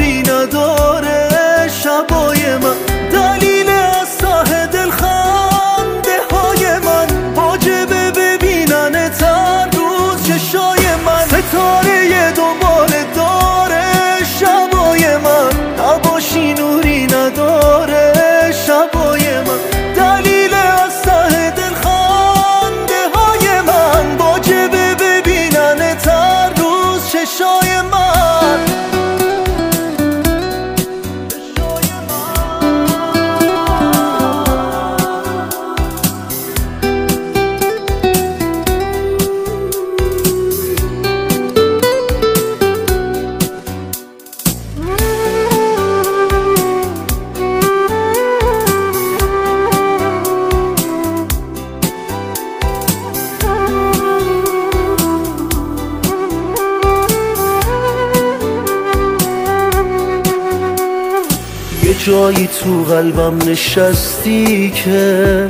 جایی 62.18 62.46
تو 62.46 62.84
قلبم 62.84 63.50
نشستی 63.50 64.70
که 64.70 65.46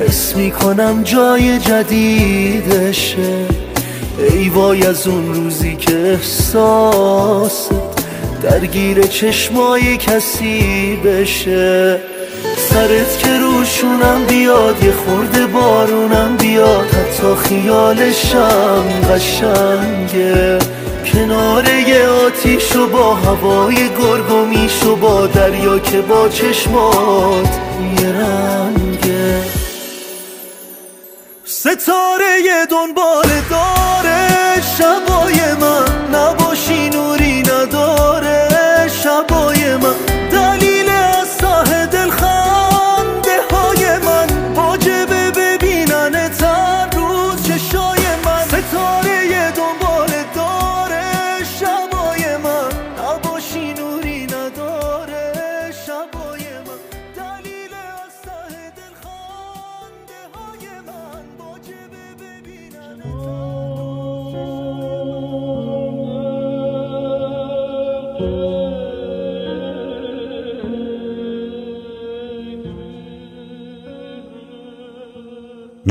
حس 0.00 0.36
می‌کنم 0.36 1.02
جای 1.02 1.58
جدیدشه. 1.58 3.46
ای 4.32 4.48
وای 4.48 4.86
از 4.86 5.06
اون 5.06 5.34
روزی 5.34 5.76
که 5.76 5.96
احساست 5.96 7.70
درگیر 8.42 9.02
چشمای 9.02 9.96
کسی 9.96 10.96
بشه. 11.04 11.98
سرت 12.56 13.18
که 13.18 13.38
روشونم 13.38 14.24
بیاد 14.28 14.84
یه 14.84 14.92
خورده 14.92 15.46
بارونم 15.46 16.36
بیاد. 16.36 16.86
حتی 16.86 17.34
خیالشم 17.48 18.84
قشنگه. 19.14 20.58
کنار 21.12 21.68
یه 21.74 22.08
آتیش 22.08 22.76
و 22.76 22.86
با 22.86 23.14
هوای 23.14 23.88
گرگومیش 23.88 24.82
و 24.84 24.96
با 24.96 25.26
دریا 25.26 25.78
که 25.78 26.00
با 26.00 26.28
چشمات 26.28 27.60
یه 28.00 28.12
رنگه 28.12 29.42
ستاره 31.44 32.66
دنبال 32.70 33.28
داره. 33.50 34.31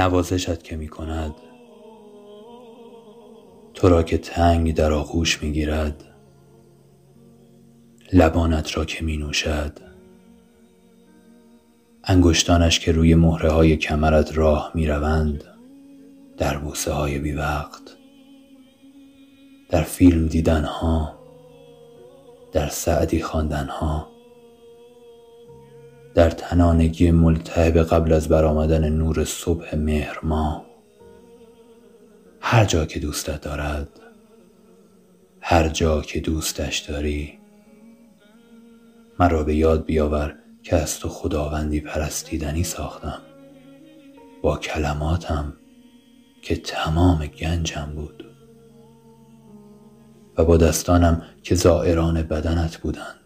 نوازشت 0.01 0.63
که 0.63 0.75
می 0.75 0.87
کند 0.87 1.33
تو 3.73 3.89
را 3.89 4.03
که 4.03 4.17
تنگ 4.17 4.75
در 4.75 4.93
آغوش 4.93 5.43
می 5.43 5.51
گیرد 5.51 6.03
لبانت 8.13 8.77
را 8.77 8.85
که 8.85 9.03
می 9.03 9.17
نوشد 9.17 9.79
انگشتانش 12.03 12.79
که 12.79 12.91
روی 12.91 13.15
مهره 13.15 13.51
های 13.51 13.77
کمرت 13.77 14.37
راه 14.37 14.71
می 14.75 14.87
روند 14.87 15.43
در 16.37 16.57
بوسه 16.57 16.91
های 16.91 17.19
بی 17.19 17.31
وقت 17.31 17.81
در 19.69 19.83
فیلم 19.83 20.27
دیدن 20.27 20.63
ها 20.63 21.19
در 22.51 22.67
سعدی 22.67 23.21
خواندن 23.21 23.67
ها 23.67 24.10
در 26.15 26.29
تنانگی 26.29 27.11
ملتهب 27.11 27.77
قبل 27.77 28.13
از 28.13 28.27
برآمدن 28.27 28.89
نور 28.89 29.25
صبح 29.25 29.75
مهر 29.75 30.19
ما. 30.23 30.65
هر 32.41 32.65
جا 32.65 32.85
که 32.85 32.99
دوستت 32.99 33.41
دارد 33.41 33.87
هر 35.41 35.69
جا 35.69 36.01
که 36.01 36.19
دوستش 36.19 36.79
داری 36.79 37.39
مرا 39.19 39.43
به 39.43 39.55
یاد 39.55 39.85
بیاور 39.85 40.35
که 40.63 40.75
از 40.75 40.99
تو 40.99 41.09
خداوندی 41.09 41.79
پرستیدنی 41.79 42.63
ساختم. 42.63 43.21
با 44.41 44.57
کلماتم 44.57 45.53
که 46.41 46.55
تمام 46.55 47.25
گنجم 47.25 47.91
بود. 47.95 48.25
و 50.37 50.45
با 50.45 50.57
دستانم 50.57 51.21
که 51.43 51.55
زائران 51.55 52.21
بدنت 52.21 52.77
بودند. 52.77 53.20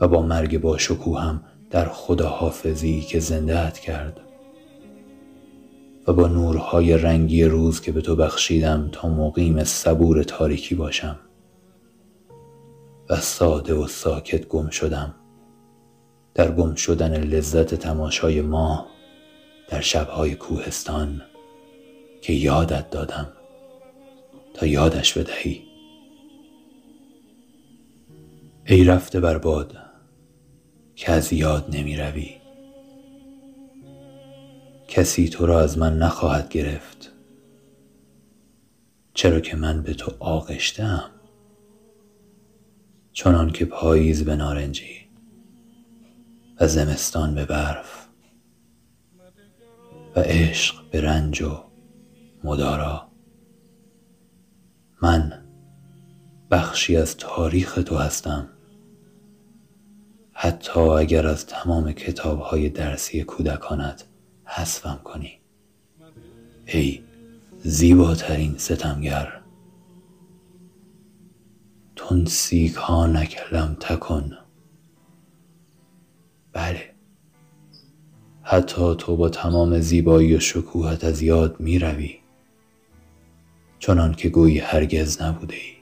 و 0.00 0.08
با 0.08 0.22
مرگ 0.22 0.60
با 0.60 0.78
شکوهم 0.78 1.44
در 1.70 1.88
خداحافظی 1.88 3.00
که 3.00 3.20
زندهت 3.20 3.78
کرد. 3.78 4.20
و 6.06 6.12
با 6.12 6.28
نورهای 6.28 6.96
رنگی 6.96 7.44
روز 7.44 7.80
که 7.80 7.92
به 7.92 8.00
تو 8.00 8.16
بخشیدم 8.16 8.88
تا 8.92 9.08
مقیم 9.08 9.64
صبور 9.64 10.22
تاریکی 10.22 10.74
باشم. 10.74 11.18
و 13.10 13.16
ساده 13.16 13.74
و 13.74 13.86
ساکت 13.86 14.46
گم 14.46 14.70
شدم. 14.70 15.14
در 16.34 16.50
گم 16.50 16.74
شدن 16.74 17.24
لذت 17.24 17.74
تماشای 17.74 18.40
ماه 18.40 18.86
در 19.68 19.80
شبهای 19.80 20.34
کوهستان 20.34 21.22
که 22.22 22.32
یادت 22.32 22.90
دادم. 22.90 23.28
تا 24.54 24.66
یادش 24.66 25.18
بدهی. 25.18 25.62
ای 28.66 28.84
رفته 28.84 29.20
بر 29.20 29.38
باد 29.38 29.83
که 30.96 31.12
از 31.12 31.32
یاد 31.32 31.76
نمی 31.76 31.96
روی 31.96 32.30
کسی 34.88 35.28
تو 35.28 35.46
را 35.46 35.60
از 35.60 35.78
من 35.78 35.98
نخواهد 35.98 36.48
گرفت. 36.48 37.12
چرا 39.14 39.40
که 39.40 39.56
من 39.56 39.82
به 39.82 39.94
تو 39.94 40.12
آغشتم؟ 40.20 41.10
چنان 43.12 43.50
که 43.50 43.64
پاییز 43.64 44.24
به 44.24 44.36
نارنجی 44.36 45.08
و 46.60 46.68
زمستان 46.68 47.34
به 47.34 47.44
برف 47.44 48.08
و 50.16 50.20
عشق 50.20 50.90
به 50.90 51.00
رنج 51.00 51.42
و 51.42 51.64
مدارا. 52.44 53.08
من 55.02 55.44
بخشی 56.50 56.96
از 56.96 57.16
تاریخ 57.16 57.78
تو 57.86 57.96
هستم. 57.96 58.53
حتی 60.36 60.80
اگر 60.80 61.26
از 61.26 61.46
تمام 61.46 61.92
کتاب 61.92 62.40
های 62.40 62.68
درسی 62.68 63.24
کودکانت 63.24 64.04
حذفم 64.44 65.00
کنی. 65.04 65.40
ای 66.66 67.02
زیباترین 67.62 68.58
ستمگر. 68.58 69.40
تنسیک 71.96 72.74
ها 72.74 73.06
نکلم 73.06 73.76
تکن. 73.80 74.32
بله. 76.52 76.94
حتی 78.42 78.94
تو 78.98 79.16
با 79.16 79.28
تمام 79.28 79.80
زیبایی 79.80 80.36
و 80.36 80.40
شکوهت 80.40 81.04
از 81.04 81.22
یاد 81.22 81.60
می 81.60 81.78
روی 81.78 82.18
چنان 83.78 84.14
که 84.14 84.28
گویی 84.28 84.58
هرگز 84.58 85.22
نبوده 85.22 85.54
ای. 85.54 85.74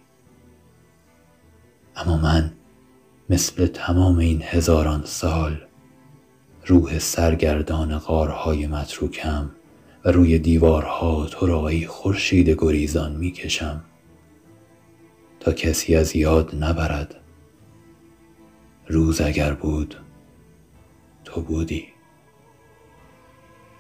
اما 1.97 2.17
من 2.17 2.53
مثل 3.33 3.67
تمام 3.67 4.19
این 4.19 4.43
هزاران 4.43 5.05
سال 5.05 5.61
روح 6.67 6.99
سرگردان 6.99 7.99
غارهای 7.99 8.67
متروکم 8.67 9.51
و 10.05 10.11
روی 10.11 10.39
دیوارها 10.39 11.27
تو 11.27 11.47
را 11.47 11.71
خورشید 11.89 12.49
گریزان 12.49 13.17
می‌کشم 13.17 13.85
تا 15.41 15.53
کسی 15.53 15.97
از 15.97 16.17
یاد 16.17 16.65
نبرد. 16.65 17.21
روز 18.87 19.21
اگر 19.21 19.55
بود 19.55 19.97
تو 21.25 21.41
بودی. 21.41 21.89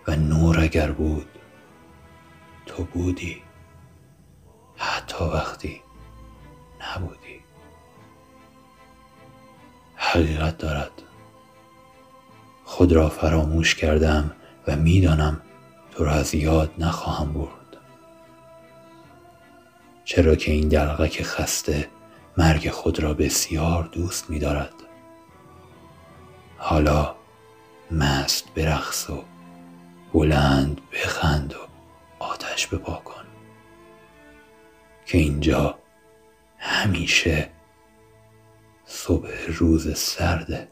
و 0.08 0.16
نور 0.16 0.60
اگر 0.60 0.90
بود 0.92 1.28
تو 2.66 2.84
بودی. 2.84 3.36
حتی 4.76 5.24
وقتی 5.24 5.80
نبودی. 6.80 7.21
حقیقت 10.04 10.58
دارد. 10.58 10.90
خود 12.64 12.92
را 12.92 13.08
فراموش 13.08 13.74
کردم 13.74 14.32
و 14.66 14.76
می‌دانم 14.76 15.40
تو 15.90 16.04
را 16.04 16.12
از 16.12 16.34
یاد 16.34 16.70
نخواهم 16.78 17.32
برد. 17.32 17.76
چرا 20.04 20.34
که 20.34 20.52
این 20.52 20.68
دلغک 20.68 21.22
خسته 21.22 21.88
مرگ 22.38 22.70
خود 22.70 23.00
را 23.00 23.14
بسیار 23.14 23.88
دوست 23.92 24.30
می 24.30 24.38
دارد. 24.38 24.74
حالا 26.58 27.14
مست 27.90 28.54
برقص 28.54 29.10
و 29.10 29.24
بلند 30.12 30.80
بخند 30.92 31.54
و 31.54 31.58
آتش 32.24 32.66
بپا 32.66 33.02
کن. 33.04 33.24
که 35.06 35.18
اینجا 35.18 35.78
همیشه 36.58 37.50
صبح 38.94 39.28
روز 39.58 39.96
سرد 39.98 40.68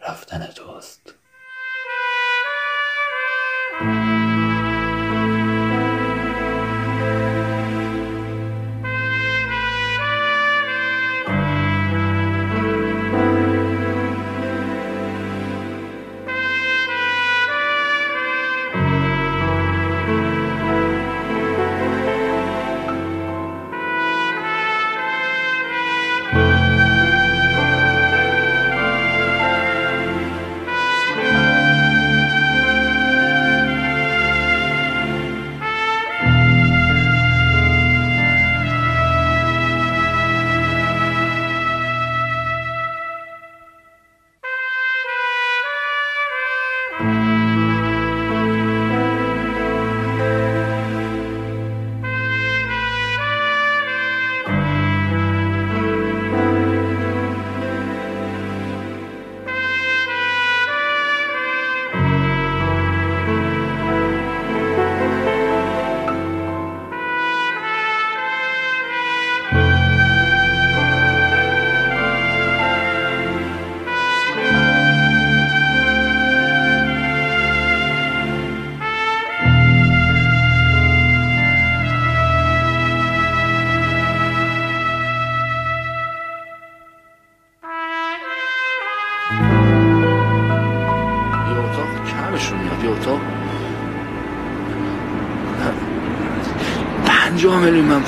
رفتن 0.00 0.46
توست. 0.46 1.14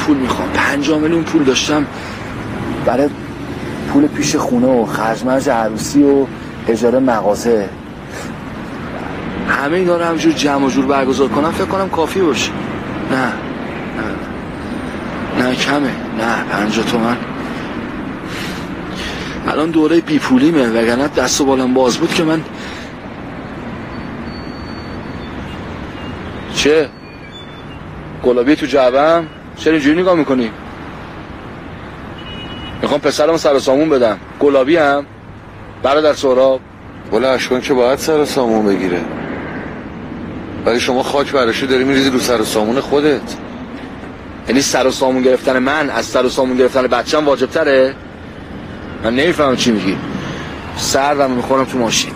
پول 0.06 0.16
می‌خوام. 0.16 0.48
پنجاه 0.48 0.98
میلیون 0.98 1.22
پول 1.22 1.44
داشتم. 1.44 1.86
برای 2.86 3.08
پول 3.92 4.06
پیش 4.06 4.36
خونه 4.36 4.66
و 4.66 4.86
خرج 4.86 5.48
عروسی 5.48 6.02
و 6.02 6.26
اجاره 6.68 6.98
مغازه. 6.98 7.68
همه 9.48 9.76
اینا 9.76 9.96
رو 9.96 10.04
همجور 10.04 10.32
جمع 10.32 10.66
و 10.66 10.70
جور 10.70 10.86
برگزار 10.86 11.28
کنم 11.28 11.50
فکر 11.50 11.64
کنم 11.64 11.88
کافی 11.88 12.20
باشه. 12.20 12.50
نه 13.10 13.32
نه 15.38 15.48
نه. 15.48 15.54
کمه. 15.54 15.90
نه 16.18 16.44
پنجاه 16.50 16.84
تومن. 16.84 17.16
الان 19.48 19.70
دوره 19.70 20.00
بی 20.00 20.18
پولیمه 20.18 20.68
وگرنه 20.68 21.08
دست 21.08 21.40
و 21.40 21.44
بالم 21.44 21.74
باز 21.74 21.96
بود 21.96 22.14
که 22.14 22.24
من 22.24 22.40
چه؟ 26.54 26.88
گلابی 28.24 28.56
تو 28.56 28.66
جعبم؟ 28.66 29.26
چرا 29.56 29.72
اینجوری 29.72 30.00
نگاه 30.00 30.14
می‌کنی؟ 30.14 30.50
می‌خوام 32.82 33.00
پسرم 33.00 33.36
سر 33.36 33.58
سامون 33.58 33.88
بدم. 33.88 34.18
گلابی 34.40 34.76
هم. 34.76 35.06
برادر 35.82 36.12
سهراب. 36.12 36.60
ولی 37.12 37.24
اشکان 37.24 37.60
که 37.60 37.74
باید 37.74 37.98
سر 37.98 38.24
سامون 38.24 38.66
بگیره. 38.66 39.00
ولی 40.66 40.80
شما 40.80 41.02
خاک 41.02 41.32
برشو 41.32 41.66
داری 41.66 41.84
میریزی 41.84 42.10
رو 42.10 42.18
سر 42.18 42.42
سامون 42.42 42.80
خودت. 42.80 43.36
یعنی 44.48 44.60
سر 44.60 44.86
و 44.86 44.90
سامون 44.90 45.22
گرفتن 45.22 45.58
من 45.58 45.90
از 45.90 46.06
سر 46.06 46.26
و 46.26 46.28
سامون 46.28 46.56
گرفتن 46.56 46.82
بچم 46.82 47.24
واجب 47.24 47.46
تره 47.46 47.94
من 49.04 49.14
نمی‌فهمم 49.14 49.56
چی 49.56 49.70
میگی. 49.70 49.96
سردم 50.76 51.30
می‌خورم 51.30 51.64
تو 51.64 51.78
ماشین. 51.78 52.12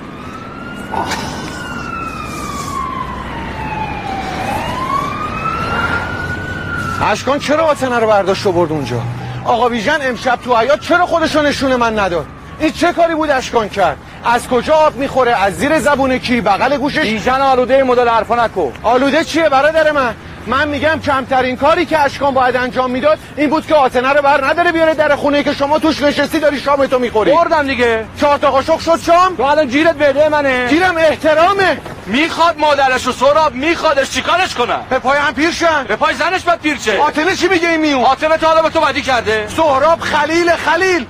اشکان 7.06 7.38
چرا 7.38 7.64
آتنه 7.64 7.98
رو 7.98 8.06
برداشت 8.06 8.46
و 8.46 8.52
برد 8.52 8.72
اونجا؟ 8.72 9.00
آقا 9.44 9.68
ویژن 9.68 9.98
امشب 10.02 10.38
تو 10.44 10.56
حیات 10.56 10.80
چرا 10.80 11.06
خودشو 11.06 11.42
نشون 11.42 11.76
من 11.76 11.98
نداد؟ 11.98 12.26
این 12.60 12.72
چه 12.72 12.92
کاری 12.92 13.14
بود 13.14 13.30
اشکان 13.30 13.68
کرد؟ 13.68 13.96
از 14.24 14.48
کجا 14.48 14.74
آب 14.74 14.96
می‌خوره؟ 14.96 15.44
از 15.44 15.56
زیر 15.56 15.78
زبون 15.78 16.18
کی؟ 16.18 16.40
بغل 16.40 16.76
گوشش؟ 16.76 16.98
بیژن 16.98 17.40
آلوده 17.40 17.82
مدل 17.82 18.08
حرفا 18.08 18.34
نکن. 18.44 18.72
آلوده 18.82 19.24
چیه 19.24 19.48
برادر 19.48 19.92
من؟ 19.92 20.14
من 20.46 20.68
میگم 20.68 21.00
کمترین 21.06 21.56
کاری 21.56 21.86
که 21.86 21.98
اشکان 21.98 22.34
باید 22.34 22.56
انجام 22.56 22.90
می‌داد 22.90 23.18
این 23.36 23.50
بود 23.50 23.66
که 23.66 23.74
آتنه 23.74 24.12
رو 24.12 24.22
بر 24.22 24.44
نداره 24.44 24.72
بیاره 24.72 24.94
در 24.94 25.16
خونه 25.16 25.42
که 25.42 25.52
شما 25.52 25.78
توش 25.78 26.02
نشستی 26.02 26.40
داری 26.40 26.60
شامتو 26.60 26.98
می‌خوری. 26.98 27.32
بردم 27.32 27.66
دیگه. 27.66 28.04
چهار 28.20 28.38
تا 28.38 28.50
قاشق 28.50 28.78
شد 28.78 29.00
شام؟ 29.06 29.36
تو 29.36 29.42
الان 29.42 29.68
جیرت 29.68 29.94
بده 29.94 30.28
منه. 30.28 30.68
گیرم 30.68 30.96
احترامه. 30.96 31.78
می‌خواد 32.06 32.58
مادرش 32.58 33.06
و 33.06 33.12
سراب 33.12 33.54
میخوادش 33.54 34.10
چیکارش 34.10 34.54
کنم 34.54 34.86
به 34.90 34.98
پای 34.98 35.18
هم 35.18 35.34
پیر 35.34 35.50
شن. 35.50 35.84
به 35.84 35.96
پای 35.96 36.14
زنش 36.14 36.42
باید 36.42 36.60
پیر 36.60 36.76
چه 36.76 36.98
آتنه 36.98 37.36
چی 37.36 37.48
میگه 37.48 37.68
این 37.68 37.80
میون؟ 37.80 38.04
آتنه 38.04 38.36
تا 38.36 38.48
حالا 38.48 38.62
به 38.62 38.70
تو 38.70 38.80
بدی 38.80 39.02
کرده؟ 39.02 39.48
سهراب 39.48 40.00
خلیل 40.00 40.56
خلیل. 40.56 41.06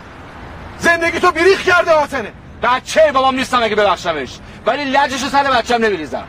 زندگی 0.79 1.21
تو 1.21 1.31
بیریخ 1.31 1.63
کرده 1.63 1.93
آتنه 1.93 2.33
بچه 2.63 3.13
بابام 3.13 3.35
نیستم 3.35 3.63
اگه 3.63 3.77
ببخشمش. 3.77 4.31
ولی 4.67 4.85
لجش 4.85 5.25
سر 5.25 5.43
بچم 5.43 5.75
نمیریزم. 5.75 6.25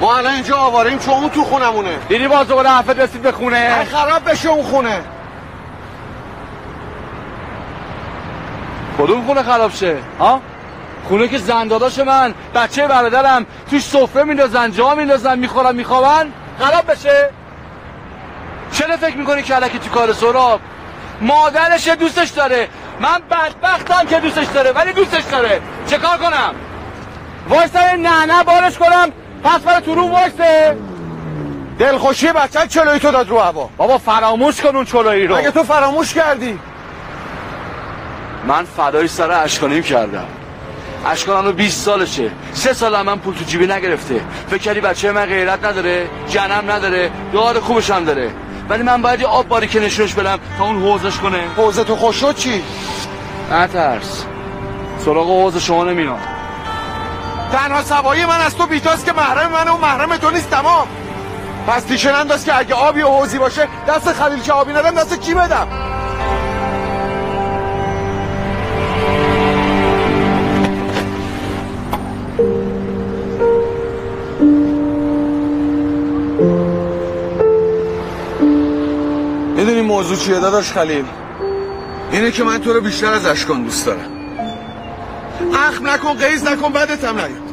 ما 0.00 0.16
الان 0.16 0.32
اینجا 0.34 0.56
آواریم 0.56 0.98
چون 0.98 1.14
اون 1.14 1.30
تو 1.30 1.44
خونمونه. 1.44 1.98
دیدی 2.08 2.28
باز 2.28 2.48
دوباره 2.48 2.68
حرفت 2.68 2.98
رسید 2.98 3.22
به 3.22 3.32
خونه؟ 3.32 3.84
خراب 3.84 4.30
بشه 4.30 4.48
اون 4.48 4.62
خونه. 4.62 5.00
کدوم 8.98 9.26
خونه 9.26 9.42
خراب 9.42 9.74
شه؟ 9.74 9.96
ها؟ 10.18 10.40
خونه 11.08 11.28
که 11.28 11.38
زنداداش 11.38 11.98
من 11.98 12.34
بچه 12.54 12.86
برادرم 12.86 13.46
توش 13.70 13.82
سفره 13.82 14.24
میندازن 14.24 14.72
جا 14.72 14.94
میندازن 14.94 15.38
می‌خورن 15.38 15.74
میخوابن. 15.76 16.32
خراب 16.58 16.90
بشه. 16.90 17.30
چرا 18.72 18.96
فکر 18.96 19.16
می‌کنی 19.16 19.42
که 19.42 19.54
علکی 19.54 19.78
تو 19.78 19.90
کار 19.90 20.12
سراب 20.12 20.60
مادرش 21.20 21.88
دوستش 21.88 22.28
داره. 22.28 22.68
من 23.00 23.18
بدبختم 23.30 24.06
که 24.06 24.20
دوستش 24.20 24.46
داره 24.46 24.72
ولی 24.72 24.92
دوستش 24.92 25.22
داره. 25.24 25.60
چه 25.86 25.98
کار 25.98 26.18
کنم؟ 26.18 26.54
وایسا 27.48 27.80
نه 27.80 28.26
نه 28.26 28.44
بارش 28.44 28.78
کنم. 28.78 29.12
پس 29.44 29.60
برای 29.60 29.80
تو 29.80 29.94
رو 29.94 30.08
وایسه. 30.08 30.76
دلخوشی 31.78 32.32
بچه 32.32 32.66
چلوی 32.66 32.98
تو 32.98 33.10
داد 33.10 33.28
رو 33.28 33.38
هوا. 33.38 33.70
بابا 33.76 33.98
فراموش 33.98 34.60
کن 34.60 34.76
اون 34.76 34.84
چلویی 34.84 35.26
رو. 35.26 35.36
اگه 35.36 35.50
تو 35.50 35.62
فراموش 35.62 36.14
کردی؟ 36.14 36.58
من 38.46 38.64
فدای 38.64 39.08
سر 39.08 39.30
اشکانیم 39.30 39.82
کردم. 39.82 40.26
اشکان 41.06 41.44
رو 41.44 41.52
20 41.52 41.84
سالشه. 41.84 42.30
سه 42.52 42.72
سال 42.72 42.94
هم 42.94 43.06
من 43.06 43.18
پول 43.18 43.34
تو 43.34 43.44
جیبی 43.44 43.66
نگرفته. 43.66 44.20
فکر 44.50 44.58
کردی 44.58 44.80
بچه 44.80 45.12
من 45.12 45.26
غیرت 45.26 45.64
نداره 45.64 46.10
جنم 46.28 46.70
نداره 46.70 47.10
دعار 47.32 47.60
خوبش 47.60 47.90
هم 47.90 48.04
داره. 48.04 48.30
ولی 48.68 48.82
من 48.82 49.02
باید 49.02 49.20
یه 49.20 49.26
آب 49.26 49.48
باری 49.48 49.66
که 49.66 49.80
نشونش 49.80 50.14
بدم 50.14 50.38
تا 50.58 50.64
اون 50.64 50.82
حوزش 50.82 51.18
کنه. 51.18 51.38
حوزه 51.56 51.84
تو 51.84 51.96
خوش 51.96 52.16
شد 52.16 52.36
چی؟ 52.36 52.62
نترس. 53.52 54.24
سراغ 55.04 55.26
حوز 55.26 55.56
شما 55.56 55.84
نمیام. 55.84 56.20
تنها 57.52 57.82
سوایی 57.82 58.24
من 58.24 58.40
از 58.40 58.56
تو 58.56 58.66
بیتاست 58.66 59.06
که 59.06 59.12
محرم 59.12 59.52
من 59.52 59.68
و 59.68 59.76
محرم 59.76 60.16
تو 60.16 60.30
نیست 60.30 60.50
تمام. 60.50 60.88
پس 61.66 62.06
انداز 62.06 62.44
که 62.44 62.58
اگه 62.58 62.74
آبی 62.74 63.02
و 63.02 63.08
حوزی 63.08 63.38
باشه 63.38 63.68
دست 63.88 64.12
خلیل 64.12 64.40
که 64.40 64.52
آبی 64.52 64.72
ندم 64.72 64.90
دست 64.90 65.20
کی 65.20 65.34
بدم؟ 65.34 65.97
می‌دونی 79.58 79.80
موضوع 79.82 80.16
چیه 80.16 80.40
داداش 80.40 80.72
خلیل؟ 80.72 81.04
اینه 82.12 82.30
که 82.30 82.44
من 82.44 82.58
تو 82.58 82.72
رو 82.72 82.80
بیشتر 82.80 83.12
از 83.12 83.26
اشکان 83.26 83.62
دوست 83.62 83.86
دارم. 83.86 84.10
اخم 85.54 85.88
نکن 85.88 86.14
قیز 86.14 86.44
نکن 86.44 86.72
بدت 86.72 87.04
هم 87.04 87.14
نیاد. 87.14 87.48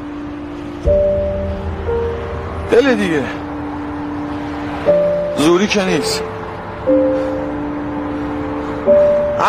دل 2.71 2.95
دیگه. 2.95 3.23
زوری 5.37 5.67
که 5.67 5.85
نیست. 5.85 6.21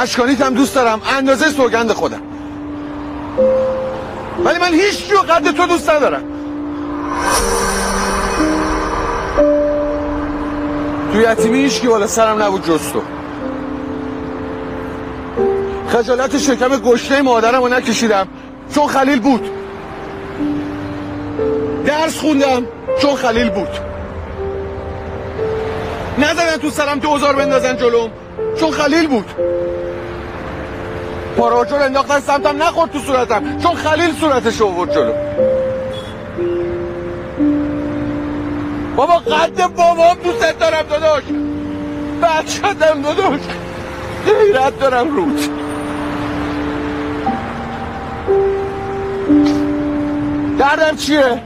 اشکانیت 0.02 0.40
هم 0.40 0.54
دوست 0.54 0.74
دارم 0.74 1.00
اندازه 1.18 1.50
سوگند 1.50 1.92
خودم. 1.92 2.22
ولی 4.44 4.58
من 4.58 4.74
هیچ 4.74 5.08
جو 5.08 5.16
قد 5.16 5.50
تو 5.50 5.66
دوست 5.66 5.90
ندارم. 5.90 6.22
تو 11.16 11.22
یتیمی 11.22 11.58
هیچ 11.58 11.80
کی 11.80 11.88
بالا 11.88 12.06
سرم 12.06 12.42
نبود 12.42 12.62
تو. 12.62 13.02
خجالت 15.88 16.38
شکم 16.38 16.68
گشنه 16.68 17.22
مادرم 17.22 17.62
رو 17.62 17.68
نکشیدم 17.68 18.28
چون 18.74 18.86
خلیل 18.86 19.20
بود. 19.20 19.50
درس 21.86 22.18
خوندم 22.18 22.66
چون 23.00 23.14
خلیل 23.14 23.50
بود. 23.50 23.68
نزدن 26.18 26.56
تو 26.56 26.70
سرم 26.70 26.98
دوزار 26.98 27.36
بندازن 27.36 27.76
جلوم 27.76 28.10
چون 28.60 28.70
خلیل 28.70 29.06
بود. 29.06 29.30
پاراجور 31.36 31.82
انداختن 31.82 32.20
سمتم 32.20 32.62
نخورد 32.62 32.92
تو 32.92 32.98
صورتم 32.98 33.58
چون 33.58 33.74
خلیل 33.74 34.14
صورتش 34.20 34.62
آورد 34.62 34.94
جلو. 34.94 35.12
بابا 38.96 39.14
قد 39.14 39.66
بابام 39.76 40.16
دوست 40.24 40.58
دارم 40.60 40.86
داداش. 40.90 41.22
بچه‌دم 42.22 43.02
داداش. 43.02 43.40
غیرت 44.26 44.80
دارم 44.80 45.16
روت 45.16 45.50
دردم 50.58 50.96
چیه؟ 50.96 51.42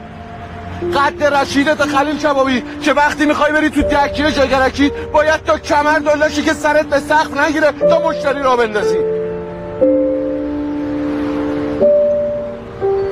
قد 0.94 1.24
رشیدت 1.24 1.82
خلیل 1.82 2.18
کبابی 2.18 2.62
که 2.82 2.92
وقتی 2.92 3.26
می‌خوای 3.26 3.52
بری 3.52 3.70
تو 3.70 3.82
دکیه 3.82 4.32
جگرکی 4.32 4.92
باید 5.12 5.44
تا 5.44 5.58
کمر 5.58 5.98
دلاشی 5.98 6.42
که 6.42 6.52
سرت 6.52 6.86
به 6.86 7.00
سقف 7.00 7.36
نگیره 7.36 7.72
تا 7.72 8.08
مشتری 8.08 8.42
را 8.42 8.56
بندازی. 8.56 8.98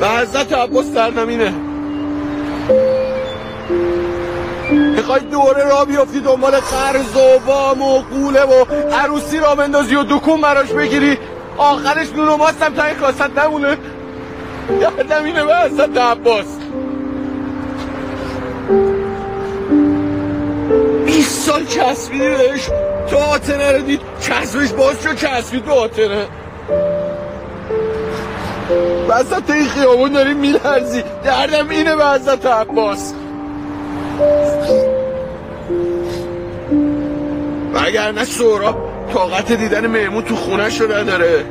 به 0.01 0.07
عزت 0.07 0.53
عباس 0.53 0.87
سرنمینه 0.94 1.55
می‌خوای 4.71 5.21
دوره 5.21 5.65
را 5.65 5.85
بیافتی 5.85 6.21
دنبال 6.21 6.53
قرض 6.53 7.17
و 7.17 7.47
وام 7.47 7.83
و 7.83 7.99
قوله 7.99 8.43
و 8.43 8.65
عروسی 8.93 9.39
را 9.39 9.55
بندازی 9.55 9.95
و 9.95 10.03
دکون 10.03 10.41
براش 10.41 10.69
بگیری؟ 10.69 11.19
آخرش 11.57 12.13
نون 12.17 12.29
و 12.29 12.37
ماستم 12.37 12.75
تا 12.75 12.85
این 12.85 12.95
کاست 12.95 13.39
نمونه. 13.39 13.77
یادم 14.81 15.25
اینه 15.25 15.45
به 15.45 15.57
حضرت 15.57 15.97
عباس. 15.97 16.47
بیست 21.07 21.47
سال 21.47 21.65
چسبیدی 21.65 22.29
بهش 22.29 22.71
تو 23.11 23.17
آتنه 23.17 23.73
رو 23.73 23.83
دید. 23.83 24.01
چسبش 24.21 24.73
باز 24.73 25.03
شد 25.03 25.17
چسبید 25.17 25.65
تو 25.65 25.73
آتنه. 25.73 26.27
وسط 29.09 29.51
این 29.51 29.69
خیابون 29.69 30.13
داری 30.13 30.35
میلرزی. 30.35 31.05
دردم 31.25 31.69
اینه 31.69 31.97
به 31.97 32.07
حضرت 32.07 32.47
عباس. 32.47 33.15
وگرنه 37.88 38.24
سورا 38.24 38.77
طاقت 39.12 39.53
دیدن 39.53 39.87
مهمون 39.87 40.24
تو 40.24 40.37
خونه 40.37 40.70
شده 40.70 41.01
نداره 41.01 41.44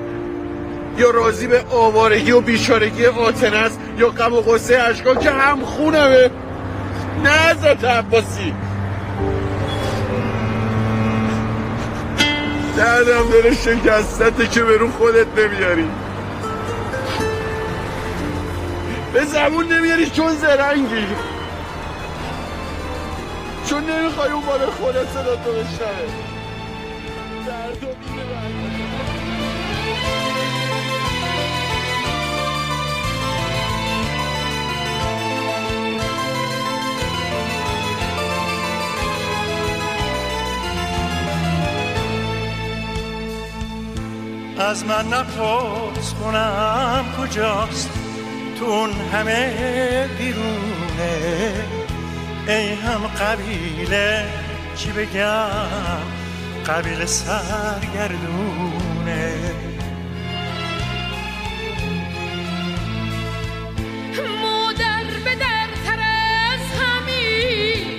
یا 0.97 1.10
راضی 1.10 1.47
به 1.47 1.63
آوارگی 1.71 2.32
و 2.32 2.41
بیچارگی 2.41 3.06
آتنه 3.06 3.58
است 3.58 3.80
یا 3.97 4.10
غم 4.10 4.34
و 4.34 4.41
غصه 4.41 4.78
اشکا 4.78 5.15
که 5.15 5.32
هم 5.32 5.65
خونمه. 5.65 6.30
نه 7.23 7.30
حضرت 7.30 7.84
عباسی. 7.84 8.54
دردم 12.78 13.30
داره 13.32 13.54
شکستته 13.56 14.47
که 14.47 14.63
به 14.63 14.78
رو 14.78 14.91
خودت 14.91 15.28
نمیاری. 15.38 15.89
به 19.13 19.26
زبون 19.26 19.73
نمیاری 19.73 20.10
چون 20.10 20.36
زرنگی. 20.36 21.08
چون 23.69 23.84
نمی‌خوای 23.84 24.32
اون 24.32 24.45
بار 24.45 24.60
خودت 24.60 25.10
صدا 25.13 25.36
تو 25.36 25.52
بشنوه 25.52 26.27
از 44.60 44.86
من 44.86 45.08
نپرس 45.08 46.14
کنم 46.14 47.06
کجاست 47.18 47.90
تو 48.60 48.66
اون 48.66 48.92
همه 48.92 50.10
بیرونه. 50.18 51.54
ای 52.48 52.74
هم 52.74 53.08
قبیله 53.08 54.26
چی 54.76 54.92
بگم؟ 54.92 56.27
قبیله 56.68 57.06
سرگردونه. 57.06 58.58
مادر 64.42 65.04
به 65.26 65.36
در 65.36 65.68
تر 65.86 66.00
از 66.52 66.60
همین 66.80 67.97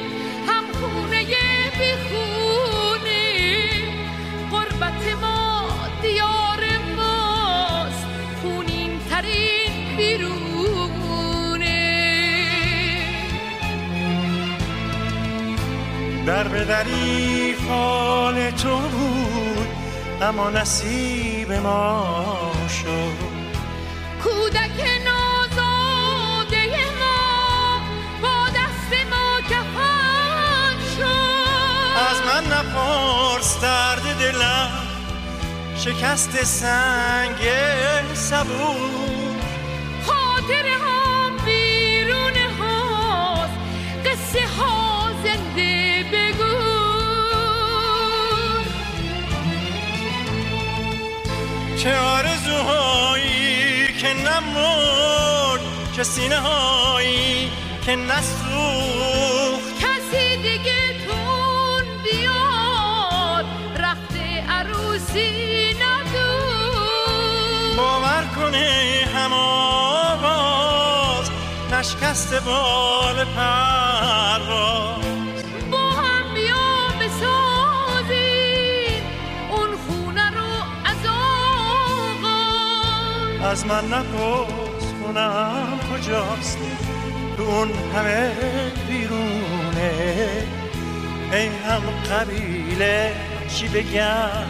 در 16.28 16.48
به 16.48 16.64
دری 16.64 17.54
فال 17.68 18.50
تو 18.50 18.78
بود 18.78 19.68
اما 20.22 20.50
نصیب 20.50 21.52
ما 21.52 22.52
شد. 22.82 23.38
کودک 24.22 24.84
نازاده 25.04 26.66
ما 27.00 27.80
با 28.22 28.48
دست 28.48 28.92
ما 29.10 29.40
کفن 29.40 30.76
شد. 30.96 31.98
از 32.10 32.20
من 32.26 32.44
نپرس 32.52 33.60
درد 33.60 34.18
دلم 34.18 34.70
شکست 35.76 36.44
سنگ 36.44 37.48
صبور. 38.14 39.38
خاطر 40.06 40.66
هم 40.66 40.97
چه 55.98 56.04
سینه 56.04 56.38
هایی 56.38 57.50
که 57.86 57.96
نسوخت. 57.96 59.78
کسی 59.80 60.36
دیگه 60.36 60.94
تون 61.06 61.84
بیاد 62.04 63.44
رخت 63.76 64.16
عروسی 64.48 65.74
ندود 65.74 67.76
باور 67.76 68.24
کنه 68.36 69.04
هم 69.14 69.32
آواز 70.12 71.30
نشکست 71.72 72.34
بال 72.34 73.24
پرواز. 73.24 75.04
با 75.70 75.90
هم 75.90 76.34
بیا 76.34 76.88
بسازیم 77.00 79.02
اون 79.50 79.70
خونه 79.88 80.30
رو 80.30 80.52
از 80.84 81.06
آغاز. 82.20 83.50
از 83.50 83.66
من 83.66 83.84
نپرس 83.84 84.92
کنم 85.04 85.77
کجاست 86.08 86.58
تو 87.36 87.42
اون 87.42 87.68
همه 87.94 88.32
بیرونه. 88.88 89.92
ای 91.32 91.46
هم 91.46 91.82
قبیله 92.10 93.12
چی 93.48 93.68
بگم؟ 93.68 94.46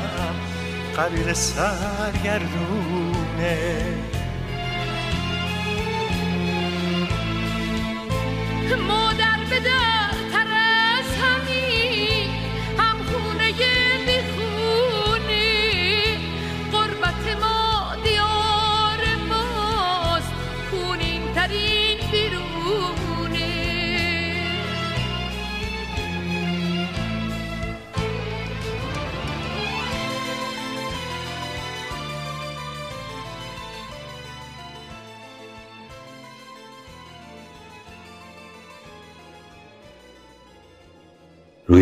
قبیله 0.99 1.35
سرگردونه. 1.35 2.49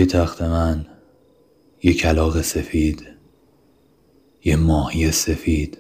تخت 0.07 0.43
من 0.43 0.87
یه 1.83 1.95
کلاق 1.95 2.43
سفید 2.43 3.07
یه 4.45 4.57
ماهی 4.57 5.11
سفید 5.11 5.79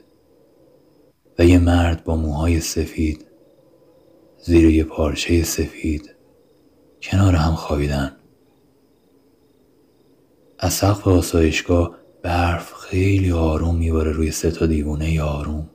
و 1.38 1.44
یه 1.44 1.58
مرد 1.58 2.04
با 2.04 2.16
موهای 2.16 2.60
سفید 2.60 3.26
زیر 4.38 4.64
یه 4.64 4.84
پارچه 4.84 5.42
سفید 5.42 6.14
کنار 7.02 7.34
هم 7.34 7.54
خوابیدن. 7.54 8.16
از 10.58 10.72
سقف 10.72 11.08
آسایشگاه 11.08 11.98
برف 12.22 12.72
خیلی 12.72 13.32
آروم 13.32 13.76
میباره 13.76 14.12
روی 14.12 14.30
سه 14.30 14.50
تا 14.50 14.66
دیوونه 14.66 15.22
آروم. 15.22 15.70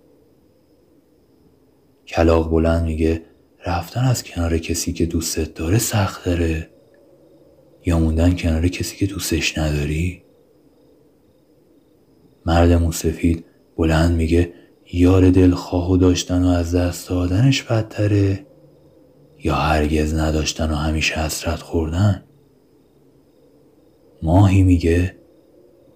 کلاق 2.08 2.49
بلند 2.49 2.84
میگه 2.86 3.26
رفتن 3.66 4.04
از 4.04 4.24
کنار 4.24 4.58
کسی 4.58 4.93
که 4.93 5.06
دوستت 5.06 5.54
داره 5.54 5.78
سخت 5.78 6.26
داره. 6.26 6.71
یا 7.86 8.00
موندن 8.00 8.36
کنار 8.36 8.68
کسی 8.68 8.98
که 8.98 9.06
دوستش 9.06 9.58
نداری؟ 9.58 10.24
مرد 12.46 12.72
موسفید 12.72 13.46
بلند 13.78 14.16
میگه 14.16 14.54
یار 14.94 15.30
دلخواهو 15.30 15.98
داشتن 15.98 16.44
و 16.44 16.48
از 16.48 16.76
دست 16.76 17.10
دادنش 17.10 17.64
بدتره؟ 17.64 18.46
یا 19.44 19.56
هرگز 19.56 20.14
نداشتن 20.14 20.72
و 20.72 20.76
همیشه 20.76 21.16
حسرت 21.16 21.60
خوردن؟ 21.60 22.24
ماهی 24.24 24.64
میگه 24.64 25.16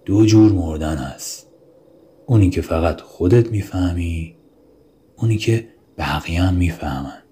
دو 0.04 0.26
جور 0.26 0.52
مردن 0.52 0.96
هست. 0.96 1.46
اونی 2.26 2.50
که 2.50 2.60
فقط 2.60 3.00
خودت 3.00 3.50
می‌فهمی 3.50 4.36
اونی 5.16 5.36
که 5.36 5.68
بقیه 5.98 6.42
هم 6.42 6.54
می‌فهمن. 6.54 7.22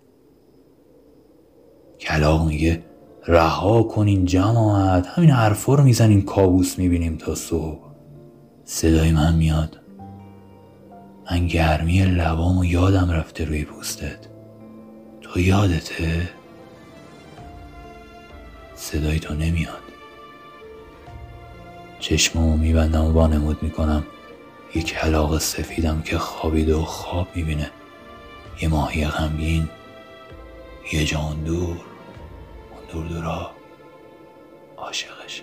کلاق 2.00 2.48
میگه 2.48 2.82
رها 3.26 3.82
کنین 3.82 4.24
جماعت 4.24 5.06
همین 5.06 5.30
حرفا 5.30 5.74
رو 5.74 5.84
می‌زنیم 5.84 6.22
کابوس 6.22 6.78
می‌بینیم 6.78 7.16
تا 7.16 7.34
صبح. 7.34 7.80
صدای 8.64 9.12
من 9.12 9.34
میاد. 9.34 9.80
من 11.30 11.46
گرمی 11.46 12.04
لبام 12.04 12.58
و 12.58 12.64
یادم 12.64 13.10
رفته 13.10 13.44
روی 13.44 13.64
پوستت. 13.64 14.18
تو 15.20 15.40
یادته؟ 15.40 16.28
صدای 18.74 19.18
تو 19.18 19.34
نمیاد. 19.34 19.82
چشممو 22.00 22.56
میبندم 22.56 23.04
و 23.04 23.12
وانمود 23.12 23.62
می‌کنم. 23.62 24.04
یک 24.74 24.96
حلاق 24.96 25.38
سفیدم 25.38 26.02
که 26.02 26.18
خوابیده 26.18 26.74
و 26.74 26.82
خواب 26.84 27.28
می‌بینه. 27.34 27.70
یه 28.62 28.68
ماهی 28.68 29.06
غمگین 29.06 29.68
یه 30.92 31.04
جان 31.04 31.44
دور. 31.44 31.76
دور 32.92 33.06
دورا 33.06 33.50
عاشقشه 34.76 35.42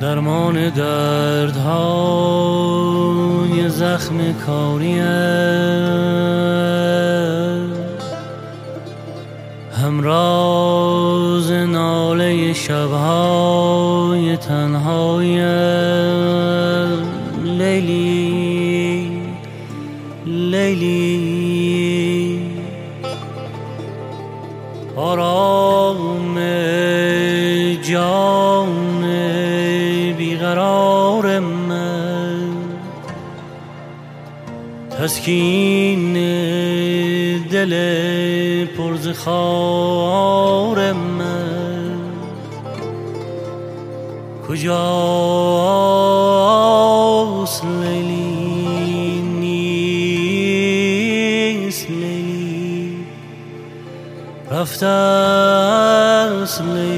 درمان 0.00 0.68
دردهای 0.70 1.68
زخم 3.68 4.32
کاری 4.32 5.00
همراز 9.82 11.52
ناله 11.52 12.52
شبها 12.52 13.97
تنهایم 14.40 15.38
لیلی 17.44 19.10
لیلی. 20.26 21.18
آرام 24.96 26.38
جان 27.82 29.04
بیقرار 30.18 31.38
من. 31.38 32.38
تسکین 34.98 36.12
دل 37.50 37.72
پرز 38.66 39.08
خارم 39.08 41.07
kucağı 44.58 44.98
rafta 54.50 56.46
sleli 56.46 56.97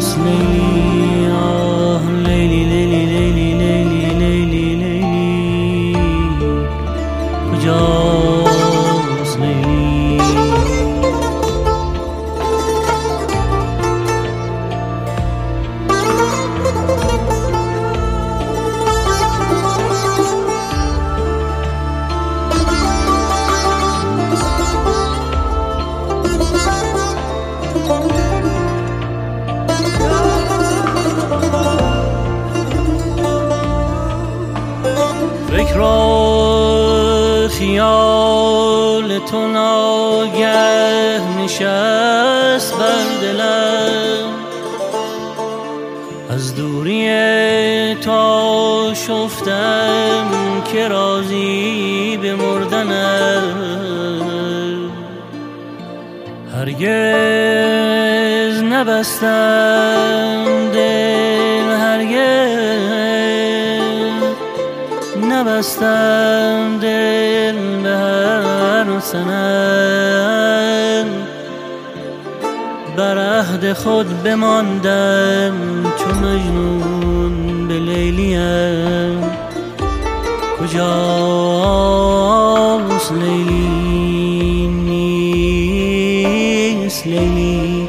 sleep. 0.00 0.53
بماندم 74.24 75.54
چون 75.96 76.14
مجنون 76.18 77.68
به 77.68 77.74
لیلیم. 77.74 79.30
کجاست 80.60 80.84
لیلی؟ 83.12 84.66
نیست 86.84 87.06
لیلی. 87.06 87.88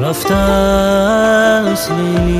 رفته 0.00 0.34
است 0.34 1.90
لیلی. 1.90 2.33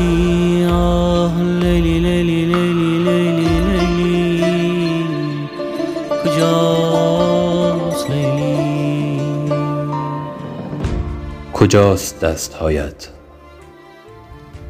کجاست 11.75 12.21
دستهایت؟ 12.21 13.09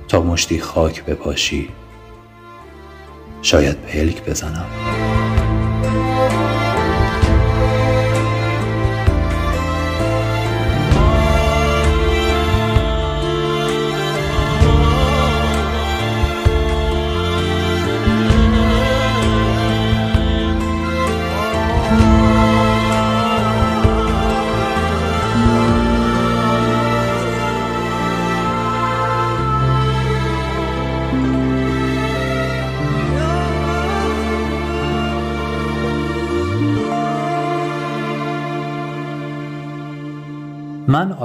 تا 0.09 0.21
مشتی 0.23 0.61
خاک 0.61 1.05
بپاشی 1.05 1.69
شاید 3.43 3.77
پلک 3.77 4.25
بزنم. 4.25 4.84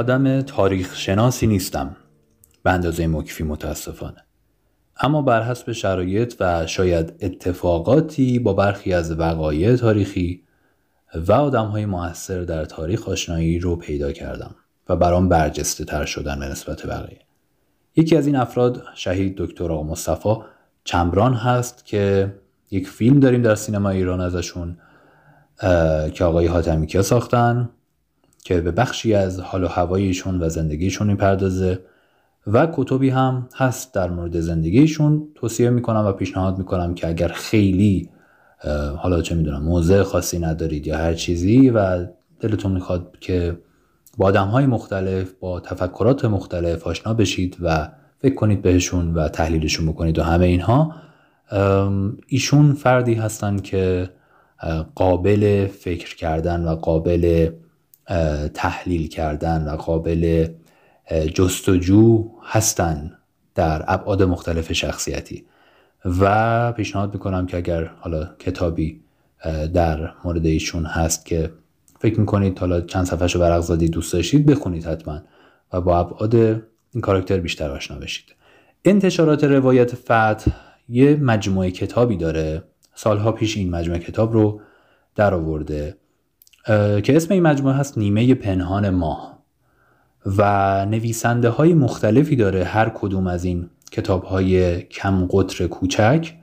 آدم 0.09 0.41
تاریخ 0.41 0.95
شناسی 0.95 1.47
نیستم 1.47 1.95
به 2.63 2.71
اندازه 2.71 3.07
مکفی 3.07 3.43
متاسفانه. 3.43 4.25
اما 5.01 5.21
بر 5.21 5.43
حسب 5.43 5.71
شرایط 5.71 6.35
و 6.39 6.67
شاید 6.67 7.13
اتفاقاتی 7.21 8.39
با 8.39 8.53
برخی 8.53 8.93
از 8.93 9.19
وقایع 9.19 9.75
تاریخی 9.75 10.43
و 11.15 11.31
آدم 11.31 11.65
های 11.65 11.85
موثر 11.85 12.41
در 12.41 12.65
تاریخ 12.65 13.09
آشنایی 13.09 13.59
رو 13.59 13.75
پیدا 13.75 14.11
کردم 14.11 14.55
و 14.89 14.95
برام 14.95 15.29
برجسته 15.29 15.85
تر 15.85 16.05
شدن 16.05 16.39
به 16.39 16.45
نسبت 16.45 16.85
بقیه. 16.85 17.19
یکی 17.95 18.17
از 18.17 18.27
این 18.27 18.35
افراد 18.35 18.83
شهید 18.95 19.37
دکتر 19.37 19.71
آقا 19.71 19.83
مصطفی 19.83 20.35
چمران 20.83 21.33
هست 21.33 21.85
که 21.85 22.33
یک 22.71 22.87
فیلم 22.87 23.19
داریم 23.19 23.41
در 23.41 23.55
سینما 23.55 23.89
ایران 23.89 24.21
ازشون 24.21 24.77
که 26.13 26.23
آقای 26.23 26.47
حاتمی 26.47 26.87
کیا 26.87 27.01
ساختن. 27.01 27.69
که 28.43 28.61
به 28.61 28.71
بخشی 28.71 29.13
از 29.13 29.39
حال 29.39 29.63
و 29.63 29.67
هوایشون 29.67 30.43
و 30.43 30.49
زندگیشون 30.49 31.07
می‌پردازه 31.07 31.79
و 32.47 32.67
کتبی 32.73 33.09
هم 33.09 33.49
هست 33.55 33.93
در 33.93 34.09
مورد 34.09 34.39
زندگیشون. 34.39 35.27
توصیه 35.35 35.69
می‌کنم 35.69 36.05
و 36.05 36.11
پیشنهاد 36.11 36.57
می‌کنم 36.57 36.93
که 36.93 37.07
اگر 37.07 37.27
خیلی 37.27 38.09
حالا 38.97 39.21
چه 39.21 39.35
می‌دونم 39.35 39.63
موضع 39.63 40.03
خاصی 40.03 40.39
ندارید 40.39 40.87
یا 40.87 40.97
هر 40.97 41.13
چیزی 41.13 41.69
و 41.69 42.05
دلتون 42.39 42.71
می‌خواد 42.71 43.17
که 43.19 43.57
با 44.17 44.25
آدم 44.25 44.47
های 44.47 44.65
مختلف 44.65 45.31
با 45.39 45.59
تفکرات 45.59 46.25
مختلف 46.25 46.87
آشنا 46.87 47.13
بشید 47.13 47.57
و 47.61 47.89
فکر 48.21 48.35
کنید 48.35 48.61
بهشون 48.61 49.13
و 49.13 49.29
تحلیلشون 49.29 49.87
بکنید 49.87 50.19
و 50.19 50.23
همه 50.23 50.45
اینها 50.45 50.95
ایشون 52.27 52.73
فردی 52.73 53.13
هستن 53.13 53.57
که 53.57 54.09
قابل 54.95 55.67
فکر 55.67 56.15
کردن 56.15 56.65
و 56.65 56.75
قابل 56.75 57.49
تحلیل 58.53 59.07
کردن 59.07 59.67
و 59.67 59.75
قابل 59.75 60.47
جستجو 61.33 62.29
هستن 62.43 63.11
در 63.55 63.83
ابعاد 63.87 64.23
مختلف 64.23 64.73
شخصیتی. 64.73 65.45
و 66.05 66.71
پیشنهاد 66.71 67.13
می‌کنم 67.13 67.45
که 67.45 67.57
اگر 67.57 67.85
حالا 67.85 68.35
کتابی 68.39 69.01
در 69.73 70.13
مورد 70.23 70.45
ایشون 70.45 70.85
هست 70.85 71.25
که 71.25 71.51
فکر 71.99 72.19
می‌کنید 72.19 72.59
حالا 72.59 72.81
چند 72.81 73.05
صفحه 73.05 73.27
رو 73.27 73.39
برق 73.39 73.61
زدید 73.61 73.91
دوست 73.91 74.13
داشتید 74.13 74.45
بخونید 74.45 74.85
حتما 74.85 75.21
و 75.73 75.81
با 75.81 75.99
ابعاد 75.99 76.35
این 76.35 77.01
کاراکتر 77.01 77.37
بیشتر 77.37 77.71
آشنا 77.71 77.99
بشید. 77.99 78.25
انتشارات 78.85 79.43
روایت 79.43 79.95
فتح 79.95 80.51
یه 80.89 81.15
مجموعه 81.15 81.71
کتابی 81.71 82.17
داره. 82.17 82.63
سالها 82.95 83.31
پیش 83.31 83.57
این 83.57 83.69
مجموعه 83.69 83.99
کتاب 83.99 84.33
رو 84.33 84.61
در 85.15 85.33
آورده 85.33 85.97
که 87.03 87.15
اسم 87.15 87.33
این 87.33 87.43
مجموعه 87.43 87.75
هست 87.75 87.97
نیمه 87.97 88.33
پنهان 88.33 88.89
ماه 88.89 89.39
و 90.25 90.85
نویسنده 90.85 91.49
های 91.49 91.73
مختلفی 91.73 92.35
داره 92.35 92.63
هر 92.63 92.89
کدوم 92.89 93.27
از 93.27 93.43
این 93.43 93.69
کتاب 93.91 94.23
های 94.23 94.81
کم 94.81 95.27
قطر 95.31 95.67
کوچک 95.67 96.33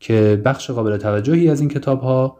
که 0.00 0.42
بخش 0.44 0.70
قابل 0.70 0.96
توجهی 0.96 1.50
از 1.50 1.60
این 1.60 1.68
کتاب 1.68 2.00
ها 2.00 2.36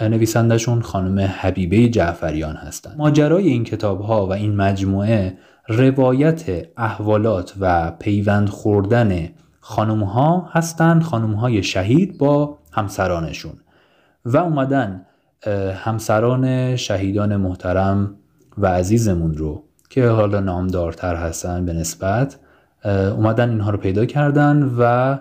نویسندهشون 0.00 0.82
خانم 0.82 1.18
حبیبه 1.18 1.88
جعفریان 1.88 2.56
هستند. 2.56 2.98
ماجرای 2.98 3.48
این 3.48 3.64
کتاب 3.64 4.00
ها 4.00 4.26
و 4.26 4.32
این 4.32 4.56
مجموعه 4.56 5.38
روایت 5.68 6.66
احوالات 6.76 7.54
و 7.60 7.90
پیوند 7.98 8.48
خوردن 8.48 9.28
خانم 9.60 10.04
ها 10.04 10.48
هستند 10.52 11.02
خانم 11.02 11.32
های 11.32 11.62
شهید 11.62 12.18
با 12.18 12.58
همسرانشون 12.72 13.52
و 14.24 14.36
اومدن 14.36 15.06
همسران 15.74 16.76
شهیدان 16.76 17.36
محترم 17.36 18.14
و 18.58 18.66
عزیزمون 18.66 19.34
رو 19.34 19.64
که 19.90 20.06
حالا 20.06 20.40
نامدارتر 20.40 21.16
هستن 21.16 21.64
به 21.64 21.72
نسبت 21.72 22.36
اومدن 22.84 23.50
اینها 23.50 23.70
رو 23.70 23.78
پیدا 23.78 24.04
کردن 24.04 24.62
و 24.78 25.16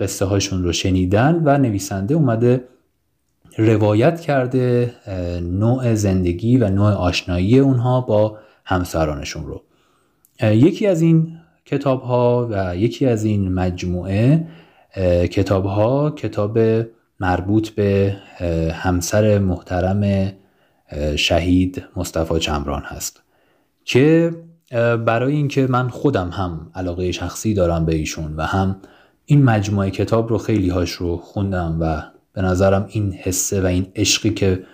قصه 0.00 0.24
هاشون 0.24 0.62
رو 0.62 0.72
شنیدن 0.72 1.42
و 1.44 1.58
نویسنده 1.58 2.14
اومده 2.14 2.64
روایت 3.58 4.20
کرده 4.20 4.94
نوع 5.42 5.94
زندگی 5.94 6.56
و 6.56 6.68
نوع 6.68 6.92
آشنایی 6.92 7.58
اونها 7.58 8.00
با 8.00 8.38
همسرانشون 8.64 9.46
رو. 9.46 9.62
یکی 10.42 10.86
از 10.86 11.02
این 11.02 11.38
کتاب 11.64 12.02
ها 12.02 12.48
و 12.50 12.76
یکی 12.76 13.06
از 13.06 13.24
این 13.24 13.52
مجموعه 13.52 14.46
کتاب 15.30 15.64
ها 15.64 16.10
کتاب 16.10 16.58
مربوط 17.20 17.68
به 17.68 18.16
همسر 18.74 19.38
محترم 19.38 20.32
شهید 21.16 21.84
مصطفی 21.96 22.38
چمران 22.38 22.82
هست. 22.82 23.22
که 23.84 24.34
برای 25.06 25.32
اینکه 25.32 25.66
من 25.66 25.88
خودم 25.88 26.30
هم 26.30 26.70
علاقه 26.74 27.12
شخصی 27.12 27.54
دارم 27.54 27.84
به 27.84 27.94
ایشون 27.94 28.36
و 28.36 28.42
هم 28.42 28.76
این 29.24 29.44
مجموعه 29.44 29.90
کتاب 29.90 30.28
رو 30.28 30.38
خیلی 30.38 30.68
هاش 30.68 30.90
رو 30.90 31.16
خوندم 31.16 31.76
و 31.80 32.02
به 32.32 32.42
نظرم 32.42 32.86
این 32.88 33.12
حسه 33.12 33.60
و 33.62 33.66
این 33.66 33.86
عشقی 33.96 34.30
که 34.30 34.64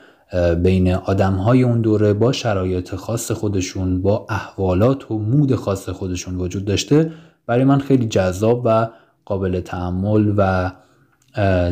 بین 0.62 0.94
آدم 0.94 1.32
های 1.32 1.62
اون 1.62 1.80
دوره 1.80 2.12
با 2.12 2.32
شرایط 2.32 2.94
خاص 2.94 3.30
خودشون 3.30 4.02
با 4.02 4.26
احوالات 4.30 5.10
و 5.10 5.18
مود 5.18 5.54
خاص 5.54 5.88
خودشون 5.88 6.36
وجود 6.36 6.64
داشته 6.64 7.12
برای 7.46 7.64
من 7.64 7.78
خیلی 7.78 8.06
جذاب 8.06 8.62
و 8.64 8.88
قابل 9.24 9.60
تعمل 9.60 10.34
و 10.36 10.72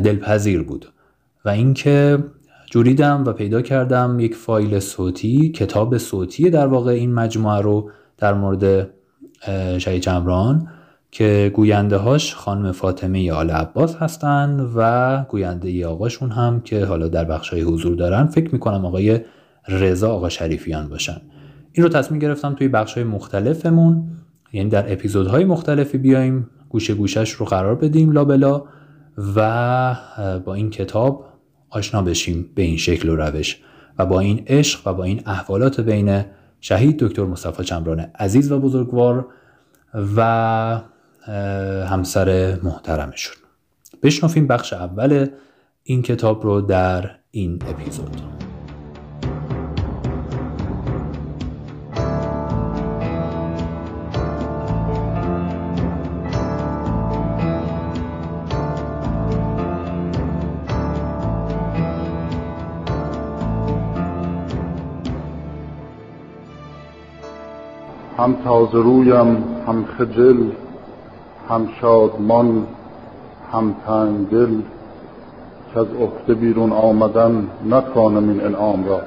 دلپذیر 0.05 0.63
بود 0.63 0.87
و 1.45 1.49
اینکه 1.49 2.19
جوریدم 2.71 3.25
و 3.27 3.33
پیدا 3.33 3.63
کردم 3.63 4.21
یک 4.21 4.35
فایل 4.35 4.79
صوتی 4.79 5.49
کتاب 5.49 5.99
صوتی 5.99 6.51
در 6.51 6.67
واقع 6.67 6.91
این 6.91 7.15
مجموعه 7.15 7.61
رو 7.61 7.91
در 8.19 8.35
مورد 8.35 8.91
شهید 9.79 10.03
جمران 10.03 10.69
که 11.11 11.53
گوینده 11.55 11.97
هاش 11.97 12.35
خانم 12.35 12.73
فاطمه 12.73 13.33
آل 13.33 13.51
عباس 13.51 13.97
هستند 13.97 14.73
و 14.77 15.25
گوینده 15.29 15.69
ای 15.69 15.85
آقاشون 15.85 16.31
هم 16.31 16.61
که 16.61 16.85
حالا 16.85 17.09
در 17.09 17.25
بخش 17.25 17.49
های 17.49 17.63
حضور 17.63 17.97
دارن. 17.97 18.27
فکر 18.27 18.53
می‌کنم 18.53 18.87
آقای 18.87 19.21
رضا 19.69 20.13
آقا 20.13 20.29
شریفیان 20.29 20.89
باشن. 20.89 21.21
این 21.73 21.83
رو 21.83 21.89
تصمیم 21.89 22.21
گرفتم 22.21 22.55
توی 22.55 22.69
بخش 22.69 22.95
های 22.95 23.05
مختلفمون 23.05 24.05
یعنی 24.53 24.69
در 24.69 24.93
اپیزودهای 24.93 25.45
مختلفی 25.45 25.99
بیایم 25.99 26.51
گوشه 26.69 26.95
گوشش 26.95 27.31
رو 27.31 27.47
قرار 27.47 27.75
بدیم 27.75 28.13
لابلا 28.13 28.63
و 29.37 29.97
با 30.45 30.55
این 30.55 30.71
کتاب 30.71 31.25
آشنا 31.71 32.03
بشیم 32.03 32.51
به 32.55 32.63
این 32.63 32.77
شکل 32.77 33.09
و 33.09 33.17
روش 33.17 33.61
و 33.99 34.07
با 34.07 34.21
این 34.21 34.45
عشق 34.47 34.87
و 34.87 34.95
با 34.95 35.05
این 35.05 35.23
احوالات 35.27 35.81
بین 35.81 36.25
شهید 36.61 36.99
دکتر 36.99 37.25
مصطفی 37.25 37.65
چمران 37.65 38.01
عزیز 38.01 38.53
و 38.53 38.61
بزرگوار 38.61 39.27
و 40.17 40.81
همسر 41.87 42.59
محترمشون. 42.63 43.37
بشنفیم 44.03 44.47
بخش 44.47 44.73
اول 44.73 45.27
این 45.83 46.03
کتاب 46.03 46.45
رو 46.45 46.61
در 46.61 47.11
این 47.31 47.63
اپیزود. 47.69 48.52
هم 68.19 68.37
تازه 68.45 68.79
رویم 68.79 69.45
هم 69.67 69.85
خجل 69.85 70.51
هم 71.49 71.69
شادمان 71.81 72.67
هم 73.53 73.75
تنگل 73.87 74.61
که 75.75 75.81
از 75.81 75.87
عهده 76.01 76.35
بیرون 76.35 76.73
آمدن 76.73 77.49
نتوانم 77.71 78.29
این 78.29 78.45
انعام 78.45 78.85
را 78.85 79.01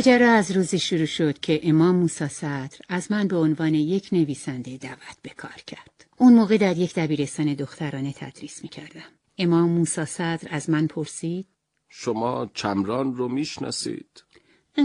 ماجرا 0.00 0.32
از 0.32 0.50
روزی 0.50 0.78
شروع 0.78 1.04
شد 1.04 1.38
که 1.38 1.60
امام 1.62 1.96
موسی 1.96 2.28
صدر 2.28 2.78
از 2.88 3.12
من 3.12 3.28
به 3.28 3.36
عنوان 3.36 3.74
یک 3.74 4.08
نویسنده 4.12 4.76
دعوت 4.76 5.16
به 5.22 5.30
کار 5.30 5.62
کرد. 5.66 6.06
اون 6.16 6.32
موقع 6.32 6.56
در 6.56 6.78
یک 6.78 6.94
دبیرستان 6.94 7.54
دخترانه 7.54 8.12
تدریس 8.12 8.62
می 8.62 8.68
کردم. 8.68 9.10
امام 9.38 9.70
موسی 9.70 10.04
صدر 10.04 10.48
از 10.50 10.70
من 10.70 10.86
پرسید 10.86 11.46
شما 11.88 12.50
چمران 12.54 13.16
رو 13.16 13.28
می‌شناسید؟ 13.28 14.24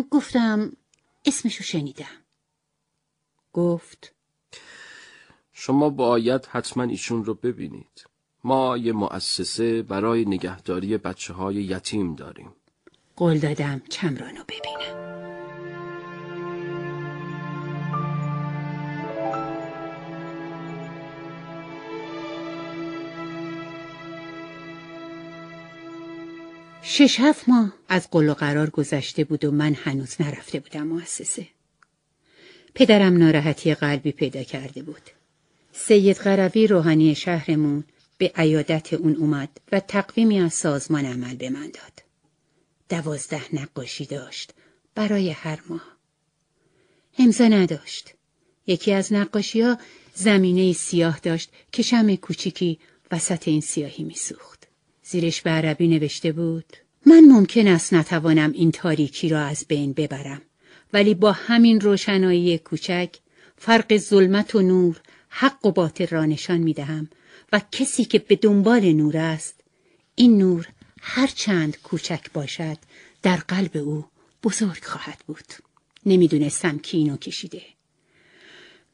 گفتم 0.10 0.72
اسمشو 1.26 1.64
شنیدم. 1.64 2.18
گفت 3.54 4.14
شما 5.54 5.90
باید 5.90 6.46
حتما 6.46 6.84
ایشون 6.84 7.26
رو 7.26 7.34
ببینید. 7.34 8.06
ما 8.44 8.78
یه 8.78 8.92
مؤسسه 8.94 9.82
برای 9.82 10.26
نگهداری 10.26 10.98
بچه 10.98 11.34
های 11.34 11.56
یتیم 11.56 12.16
داریم. 12.16 12.54
قول 13.16 13.38
دادم 13.38 13.82
چمرانو 13.90 14.44
ببینم 14.48 15.06
شش 26.82 27.20
هفت 27.20 27.50
ماه 27.50 27.74
از 27.90 28.08
قل 28.12 28.30
و 28.30 28.34
قرار 28.34 28.70
گذشته 28.70 29.24
بود 29.24 29.46
و 29.46 29.52
من 29.52 29.74
هنوز 29.74 30.16
نرفته 30.20 30.60
بودم 30.60 30.88
مؤسسه. 30.88 31.48
پدرم 32.76 33.18
ناراحتی 33.18 33.74
قلبی 33.74 34.12
پیدا 34.12 34.44
کرده 34.44 34.84
بود. 34.84 35.02
سید 35.72 36.18
غروی 36.18 36.68
روحانی 36.68 37.16
شهرمون 37.16 37.84
به 38.18 38.32
عیادت 38.36 38.94
اون 38.94 39.16
اومد 39.16 39.50
و 39.72 39.80
تقویمی 39.80 40.40
از 40.40 40.54
سازمان 40.54 41.06
عمل 41.06 41.36
به 41.36 41.50
من 41.50 41.66
داد. 41.66 42.05
دوازده 42.90 43.56
نقاشی 43.56 44.06
داشت 44.06 44.52
برای 44.96 45.30
هر 45.30 45.60
ماه. 45.70 45.98
امضا 47.20 47.48
نداشت. 47.48 48.14
یکی 48.68 48.92
از 48.92 49.14
نقاشی 49.14 49.62
ها 49.62 49.78
زمینه 50.14 50.74
سیاه 50.74 51.20
داشت 51.20 51.50
که 51.72 51.84
شم 51.84 52.16
کوچیکی 52.16 52.80
وسط 53.12 53.48
این 53.48 53.62
سیاهی 53.62 54.04
میسوخت. 54.04 54.68
زیرش 55.04 55.42
به 55.42 55.50
عربی 55.50 55.88
نوشته 55.88 56.32
بود 56.32 56.78
من 57.06 57.20
ممکن 57.20 57.68
است 57.68 57.94
نتوانم 57.94 58.52
این 58.52 58.72
تاریکی 58.72 59.30
را 59.30 59.40
از 59.40 59.66
بین 59.68 59.94
ببرم 59.94 60.42
ولی 60.94 61.14
با 61.14 61.32
همین 61.32 61.82
روشنایی 61.82 62.58
کوچک 62.58 63.16
فرق 63.58 63.98
ظلمت 63.98 64.56
و 64.56 64.62
نور 64.62 65.02
حق 65.30 65.66
و 65.66 65.72
باطل 65.72 66.08
را 66.08 66.26
نشان 66.26 66.58
می 66.58 66.74
دهم 66.74 67.10
و 67.54 67.62
کسی 67.72 68.06
که 68.06 68.20
به 68.20 68.36
دنبال 68.36 68.94
نور 68.94 69.18
است 69.18 69.62
این 70.16 70.38
نور 70.38 70.68
هر 71.08 71.28
چند 71.28 71.78
کوچک 71.82 72.32
باشد 72.34 72.78
در 73.22 73.36
قلب 73.38 73.78
او 73.78 74.06
بزرگ 74.44 74.84
خواهد 74.84 75.20
بود. 75.28 75.54
نمی‌دونستم 76.06 76.78
کی 76.78 76.98
اینو 76.98 77.18
کشیده. 77.18 77.62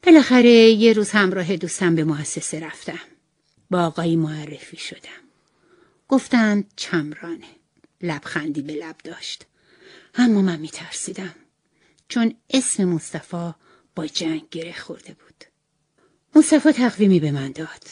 بالاخره 0.02 0.50
یه 0.50 0.92
روز 0.92 1.10
همراه 1.10 1.56
دوستم 1.56 1.94
به 1.94 2.04
مؤسسه 2.04 2.60
رفتم. 2.60 2.98
با 3.70 3.82
آقایی 3.86 4.16
معرفی 4.16 4.76
شدم. 4.76 5.22
گفتند 6.08 6.72
چمرانه. 6.76 7.46
لبخندی 8.02 8.62
به 8.62 8.72
لب 8.72 8.96
داشت. 9.04 9.46
اما 10.14 10.42
من 10.42 10.60
میترسیدم 10.60 11.34
چون 12.08 12.34
اسم 12.50 12.84
مصطفی 12.84 13.52
با 13.94 14.06
جنگ 14.06 14.48
گره 14.50 14.72
خورده 14.72 15.12
بود. 15.12 15.44
مصطفی 16.34 16.72
تقویمی 16.72 17.20
به 17.20 17.30
من 17.30 17.52
داد. 17.52 17.84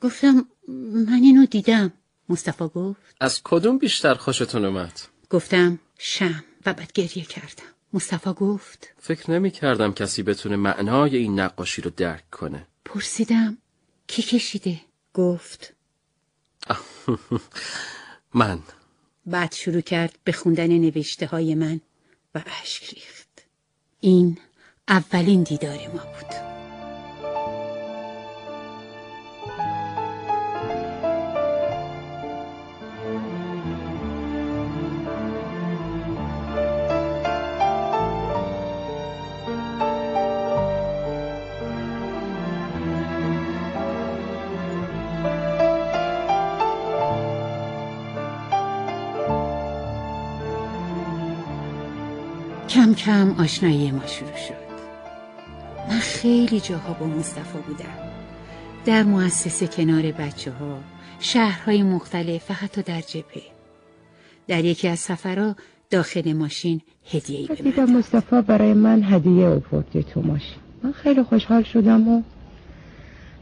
گفتم 0.00 0.48
من 0.68 1.20
اینو 1.22 1.46
دیدم. 1.46 1.92
مصطفی 2.28 2.68
گفت 2.74 3.00
از 3.20 3.40
کدوم 3.44 3.78
بیشتر 3.78 4.14
خوشتون 4.14 4.64
اومد؟ 4.64 5.00
گفتم 5.30 5.78
شم 5.98 6.44
و 6.66 6.74
بعد 6.74 6.92
گریه 6.92 7.24
کردم. 7.24 7.64
مصطفی 7.92 8.32
گفت 8.32 8.88
فکر 8.98 9.30
نمی 9.30 9.50
کردم 9.50 9.92
کسی 9.92 10.22
بتونه 10.22 10.56
معنای 10.56 11.16
این 11.16 11.40
نقاشی 11.40 11.82
رو 11.82 11.90
درک 11.90 12.30
کنه. 12.30 12.66
پرسیدم 12.84 13.58
کی 14.06 14.22
کشیده؟ 14.22 14.80
گفت 15.14 15.72
من. 18.34 18.58
بعد 19.26 19.52
شروع 19.52 19.80
کرد 19.80 20.18
به 20.24 20.32
خوندن 20.32 20.78
نوشته 20.78 21.26
های 21.26 21.54
من 21.54 21.80
و 22.34 22.42
اشک 22.62 22.94
ریخت. 22.94 23.28
این 24.00 24.38
اولین 24.88 25.42
دیدار 25.42 25.78
ما 25.88 26.04
بود. 26.04 26.55
کم 53.06 53.34
آشنایی 53.38 53.90
ما 53.90 54.06
شروع 54.06 54.36
شد. 54.36 54.66
من 55.90 55.98
خیلی 55.98 56.60
جاها 56.60 56.92
با 56.92 57.06
مصطفی 57.06 57.58
بودم. 57.66 57.98
در 58.84 59.02
مؤسسه 59.02 59.66
کنار 59.66 60.02
بچه 60.12 60.52
ها 60.52 60.78
شهرهای 61.20 61.82
مختلف 61.82 62.50
و 62.50 62.54
حتی 62.54 62.82
در 62.82 63.00
جبهه. 63.00 63.42
در 64.48 64.64
یکی 64.64 64.88
از 64.88 64.98
سفرها 64.98 65.56
داخل 65.90 66.32
ماشین 66.32 66.80
هدیه 67.12 67.38
ای 67.38 67.56
دیدم 67.62 67.92
مصطفی 67.92 68.42
برای 68.42 68.72
من 68.72 69.02
هدیه 69.02 69.46
آورده 69.46 70.02
تو 70.02 70.22
ماشین. 70.22 70.58
من 70.82 70.92
خیلی 70.92 71.22
خوشحال 71.22 71.62
شدم 71.62 72.08
و 72.08 72.22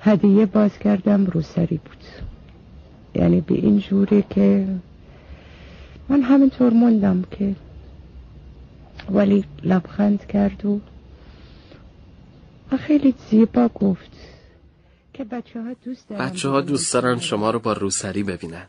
هدیه 0.00 0.46
باز 0.46 0.78
کردم 0.78 1.26
روسری 1.26 1.80
بود. 1.84 2.04
یعنی 3.14 3.40
به 3.40 3.54
این 3.54 3.78
جوری 3.78 4.24
که 4.30 4.66
من 6.08 6.22
همینطور 6.22 6.72
موندم 6.72 7.24
که 7.30 7.54
ولی 9.10 9.44
لبخند 9.62 10.26
کرد 10.26 10.66
و 10.66 10.80
خیلی 12.78 13.14
زیبا 13.30 13.68
گفت 13.68 14.10
که 15.12 15.24
بچه 15.24 15.62
ها 15.62 15.72
دوست 15.84 16.08
دارن 16.08 16.26
بچه 16.30 16.48
ها 16.48 16.60
دوست 16.60 16.94
دارن 16.94 17.20
شما 17.20 17.50
رو 17.50 17.58
با 17.58 17.72
روسری 17.72 18.22
ببینن. 18.22 18.68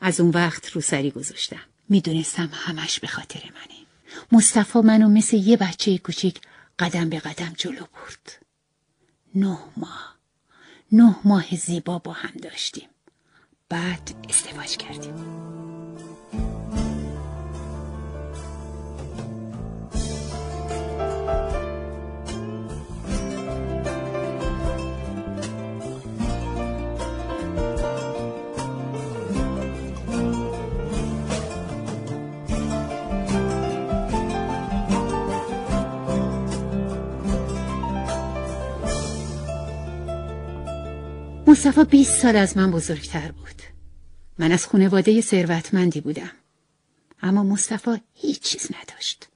از 0.00 0.20
اون 0.20 0.30
وقت 0.30 0.70
روسری 0.70 1.10
گذاشتم. 1.10 1.60
می‌دونستم 1.88 2.50
همش 2.52 3.00
به 3.00 3.06
خاطر 3.06 3.40
منه. 3.44 3.86
مصطفی 4.32 4.78
منو 4.78 5.08
مثل 5.08 5.36
یه 5.36 5.56
بچه 5.56 5.98
کوچیک 5.98 6.40
قدم 6.78 7.08
به 7.08 7.18
قدم 7.18 7.52
جلو 7.56 7.80
برد. 7.80 8.38
نه 9.34 9.58
ماه. 9.76 10.16
نه 10.92 11.16
ماه 11.24 11.56
زیبا 11.56 11.98
با 11.98 12.12
هم 12.12 12.32
داشتیم. 12.42 12.88
بعد 13.68 14.14
ازدواج 14.28 14.76
کردیم. 14.76 15.14
مصطفی 41.56 41.84
20 41.84 42.22
سال 42.22 42.36
از 42.36 42.56
من 42.56 42.70
بزرگتر 42.70 43.32
بود. 43.32 43.62
من 44.38 44.52
از 44.52 44.66
خانواده 44.66 45.20
ثروتمندی 45.20 46.00
بودم. 46.00 46.30
اما 47.22 47.42
مصطفی 47.42 47.90
هیچ 48.14 48.40
چیز 48.40 48.70
نداشت. 48.82 49.28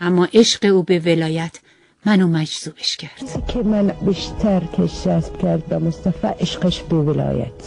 اما 0.00 0.28
عشق 0.34 0.72
او 0.74 0.82
به 0.82 0.98
ولایت 0.98 1.58
منو 2.06 2.26
مجذوبش 2.26 2.96
کرد. 2.96 3.46
که 3.48 3.62
من 3.62 3.86
بیشتر 3.86 4.60
کش 4.60 5.04
جذب 5.04 5.38
کرد 5.42 5.66
به 5.66 5.78
مصطفی 5.78 6.26
عشقش 6.26 6.82
به 6.82 6.96
ولایت. 6.96 7.64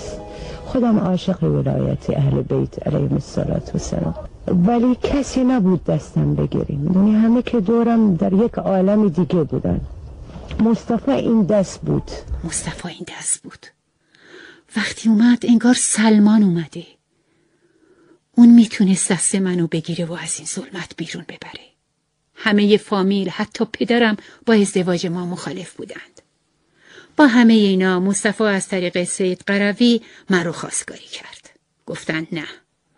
خودم 0.65 0.99
عاشق 0.99 1.43
ولایت 1.43 2.09
اهل 2.09 2.41
بیت 2.41 2.87
علیهم 2.87 3.13
الصلاة 3.13 3.63
و 3.75 3.77
سلام 3.77 4.15
ولی 4.47 4.95
کسی 5.03 5.43
نبود 5.43 5.83
دستم 5.83 6.35
بگیریم. 6.35 6.79
می‌دونی 6.79 7.15
همه 7.15 7.41
که 7.41 7.59
دورم 7.59 8.15
در 8.15 8.33
یک 8.33 8.53
عالم 8.53 9.09
دیگه 9.09 9.43
بودن. 9.43 9.81
مصطفی 10.61 11.11
این 11.11 11.43
دست 11.43 11.81
بود. 11.81 12.11
مصطفی 12.43 12.87
این 12.87 13.05
دست 13.07 13.43
بود. 13.43 13.65
وقتی 14.75 15.09
اومد 15.09 15.45
انگار 15.45 15.73
سلمان 15.73 16.43
اومده. 16.43 16.85
اون 18.35 18.49
می‌تونست 18.49 19.11
دست 19.11 19.35
منو 19.35 19.67
بگیره 19.67 20.05
و 20.05 20.13
از 20.13 20.35
این 20.37 20.47
ظلمت 20.47 20.93
بیرون 20.97 21.23
ببره. 21.23 21.63
همه 22.35 22.77
فامیل 22.77 23.29
حتی 23.29 23.65
پدرم 23.65 24.17
با 24.45 24.53
ازدواج 24.53 25.07
ما 25.07 25.25
مخالف 25.25 25.73
بودند. 25.73 26.21
با 27.17 27.27
همه 27.27 27.53
اینا 27.53 27.99
مصطفی 27.99 28.43
از 28.43 28.67
طریق 28.67 29.03
سید 29.03 29.43
قروی 29.47 30.01
من 30.29 30.43
رو 30.43 30.51
خواستگاری 30.51 31.05
کرد. 31.05 31.59
گفتند 31.85 32.27
نه. 32.31 32.45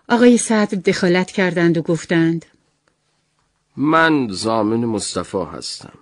آقای 0.09 0.37
صدر 0.37 0.77
دخالت 0.77 1.31
کردند 1.31 1.77
و 1.77 1.81
گفتند 1.81 2.45
من 3.77 4.27
زامن 4.31 4.85
مصطفی 4.85 5.43
هستم. 5.53 5.93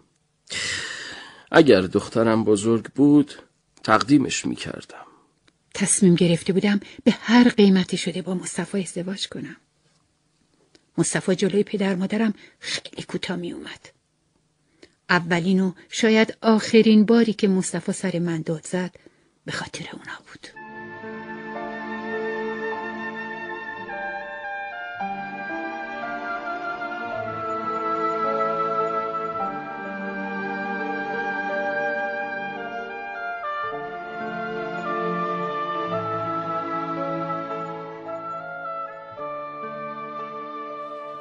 اگر 1.55 1.81
دخترم 1.81 2.43
بزرگ 2.43 2.83
بود 2.85 3.33
تقدیمش 3.83 4.45
می 4.45 4.55
کردم 4.55 5.05
تصمیم 5.73 6.15
گرفته 6.15 6.53
بودم 6.53 6.79
به 7.03 7.11
هر 7.11 7.49
قیمتی 7.49 7.97
شده 7.97 8.21
با 8.21 8.33
مصطفی 8.33 8.79
ازدواج 8.81 9.27
کنم. 9.27 9.55
مصطفی 10.97 11.35
جلوی 11.35 11.63
پدر 11.63 11.95
مادرم 11.95 12.33
خیلی 12.59 13.03
کوتاه 13.03 13.37
می 13.37 13.51
اومد 13.51 13.89
اولین 15.09 15.59
و 15.59 15.71
شاید 15.89 16.37
آخرین 16.41 17.05
باری 17.05 17.33
که 17.33 17.47
مصطفی 17.47 17.91
سر 17.91 18.19
من 18.19 18.41
داد 18.41 18.65
زد 18.65 18.95
به 19.45 19.51
خاطر 19.51 19.85
اونا 19.93 20.19
بود. 20.27 20.62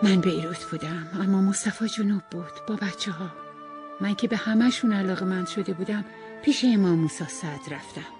من 0.02 0.20
بیروت 0.20 0.64
بودم 0.64 1.06
اما 1.20 1.40
مصطفی 1.40 1.88
جنوب 1.88 2.22
بود 2.30 2.66
با 2.66 2.76
بچه 2.76 3.10
ها 3.10 3.30
من 4.00 4.14
که 4.14 4.28
به 4.28 4.36
همهشون 4.36 4.92
علاقه 4.92 5.24
من 5.24 5.44
شده 5.44 5.72
بودم 5.72 6.04
پیش 6.42 6.64
امام 6.64 6.98
موسی 6.98 7.24
صدر 7.24 7.76
رفتم. 7.76 8.10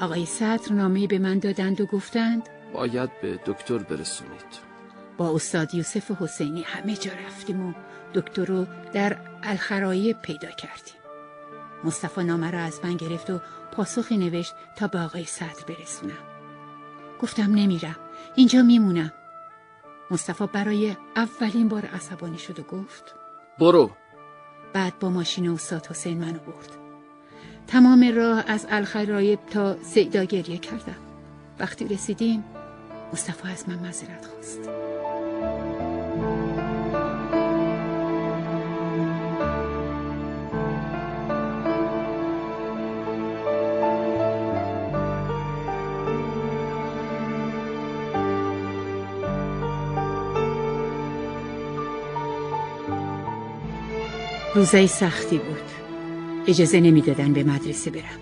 آقای 0.00 0.26
صدر 0.26 0.72
نامه 0.72 1.06
به 1.06 1.18
من 1.18 1.38
دادند 1.38 1.80
و 1.80 1.86
گفتند 1.86 2.48
باید 2.72 3.20
به 3.22 3.40
دکتر 3.46 3.78
برسونید. 3.78 4.68
با 5.16 5.34
استاد 5.34 5.74
یوسف 5.74 6.10
حسینی 6.10 6.62
همه 6.62 6.96
جا 6.96 7.12
رفتیم 7.26 7.66
و 7.66 7.72
دکتر 8.14 8.44
رو 8.44 8.66
در 8.92 9.16
الخرایه 9.42 10.14
پیدا 10.14 10.50
کردیم. 10.50 10.94
مصطفی 11.84 12.24
نامه 12.24 12.50
را 12.50 12.58
از 12.58 12.80
من 12.84 12.96
گرفت 12.96 13.30
و 13.30 13.40
پاسخی 13.72 14.16
نوشت 14.16 14.54
تا 14.76 14.86
به 14.86 14.98
آقای 14.98 15.24
صدر 15.24 15.64
برسونم. 15.68 16.24
گفتم 17.22 17.54
نمیرم 17.54 17.96
اینجا 18.34 18.62
میمونم. 18.62 19.12
مصطفی 20.10 20.46
برای 20.46 20.96
اولین 21.16 21.68
بار 21.68 21.86
عصبانی 21.86 22.38
شد 22.38 22.60
و 22.60 22.62
گفت 22.62 23.14
برو. 23.58 23.90
بعد 24.72 24.98
با 24.98 25.10
ماشین 25.10 25.48
استاد 25.48 25.86
حسین 25.86 26.18
منو 26.18 26.38
برد. 26.38 26.76
تمام 27.66 28.12
راه 28.16 28.44
از 28.46 28.66
الخرایب 28.70 29.46
تا 29.46 29.82
سیدا 29.82 30.24
گریه 30.24 30.58
کردم. 30.58 30.96
وقتی 31.58 31.88
رسیدیم 31.88 32.44
مصطفی 33.12 33.48
از 33.48 33.68
من 33.68 33.78
معذرت 33.78 34.26
خواست. 34.26 34.87
روزای 54.58 54.86
سختی 54.86 55.38
بود. 55.38 55.62
اجازه 56.46 56.80
نمی‌دادن 56.80 57.32
به 57.32 57.44
مدرسه 57.44 57.90
برم. 57.90 58.20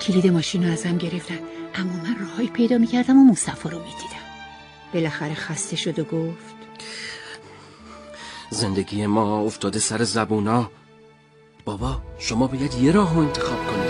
کلید 0.00 0.26
ماشین 0.26 0.66
رو 0.66 0.72
ازم 0.72 0.98
گرفتن. 0.98 1.38
اما 1.74 1.92
من 1.92 2.16
راههایی 2.20 2.48
پیدا 2.48 2.78
می‌کردم 2.78 3.18
و 3.18 3.32
مصطفی 3.32 3.68
رو 3.68 3.78
می‌دیدم. 3.78 4.26
بالاخره 4.94 5.34
خسته 5.34 5.76
شد 5.76 5.98
و 5.98 6.04
گفت 6.04 6.54
زندگی 8.50 9.06
ما 9.06 9.40
افتاده 9.40 9.78
سر 9.78 10.02
زبونا. 10.04 10.70
بابا 11.64 12.02
شما 12.18 12.46
باید 12.46 12.74
یه 12.74 12.92
راه 12.92 13.14
رو 13.14 13.20
انتخاب 13.20 13.66
کنید. 13.66 13.85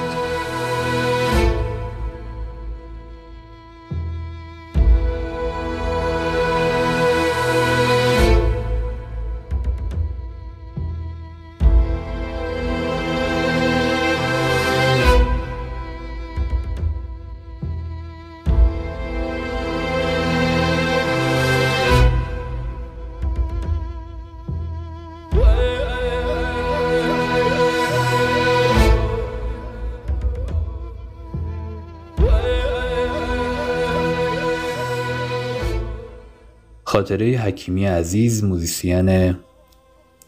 خاطره 37.06 37.26
حکیمی 37.26 37.86
عزیز 37.86 38.44
موزیسین 38.44 39.36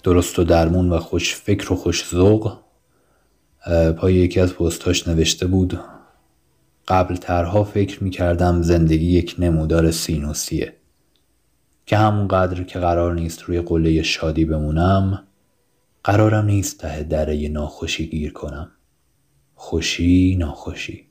درست 0.03 0.39
و 0.39 0.45
درمون 0.45 0.91
و 0.91 0.99
خوش 0.99 1.35
فکر 1.35 1.73
و 1.73 1.77
خوش 1.77 2.11
ذوق 2.11 2.59
پای 3.97 4.15
یکی 4.15 4.41
از 4.41 4.55
پستاش 4.55 5.09
نوشته 5.09 5.47
بود 5.47 5.81
قبل 6.89 7.17
ترها 7.17 7.65
فکر 7.65 8.05
می 8.05 8.11
کردم 8.11 8.63
زندگی 8.63 9.07
یک 9.07 9.37
نمودار 9.39 9.91
سینوسیه 9.91 10.77
که 11.87 11.97
همونقدر 11.97 12.63
که 12.63 12.79
قرار 12.79 13.15
نیست 13.15 13.43
روی 13.43 13.61
قله 13.61 14.03
شادی 14.03 14.45
بمونم 14.45 15.27
قرارم 16.05 16.45
نیست 16.45 16.81
ته 16.81 17.03
دره 17.03 17.49
ناخوشی 17.49 18.07
گیر 18.07 18.33
کنم. 18.33 18.71
خوشی 19.55 20.37
ناخوشی. 20.37 21.07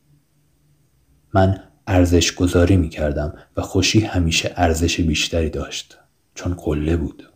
من 1.34 1.64
ارزش 1.88 2.36
گذاری 2.36 2.78
می 2.78 2.90
کردم 2.90 3.34
و 3.58 3.62
خوشی 3.62 4.00
همیشه 4.00 4.54
ارزش 4.56 5.02
بیشتری 5.02 5.50
داشت 5.50 5.98
چون 6.36 6.54
قله 6.54 6.98
بود. 6.98 7.30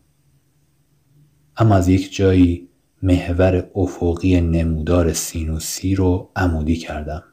اما 1.57 1.75
از 1.75 1.87
یک 1.87 2.15
جایی 2.15 2.69
محور 3.03 3.69
افقی 3.75 4.41
نمودار 4.41 5.13
سینوسی 5.13 5.95
رو 5.95 6.31
عمودی 6.35 6.75
کردم. 6.75 7.23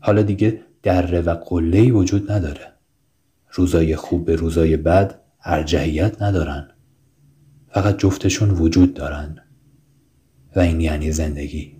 حالا 0.00 0.22
دیگه 0.22 0.60
دره 0.82 1.20
و 1.20 1.34
قله‌ای 1.34 1.90
وجود 1.90 2.32
نداره. 2.32 2.72
روزای 3.52 3.96
خوب 3.96 4.24
به 4.24 4.36
روزای 4.36 4.76
بد 4.76 5.20
ارجحیت 5.44 6.22
ندارن. 6.22 6.68
فقط 7.68 7.98
جفتشون 7.98 8.50
وجود 8.50 8.94
دارن. 8.94 9.38
و 10.56 10.60
این 10.60 10.80
یعنی 10.80 11.12
زندگی. 11.12 11.76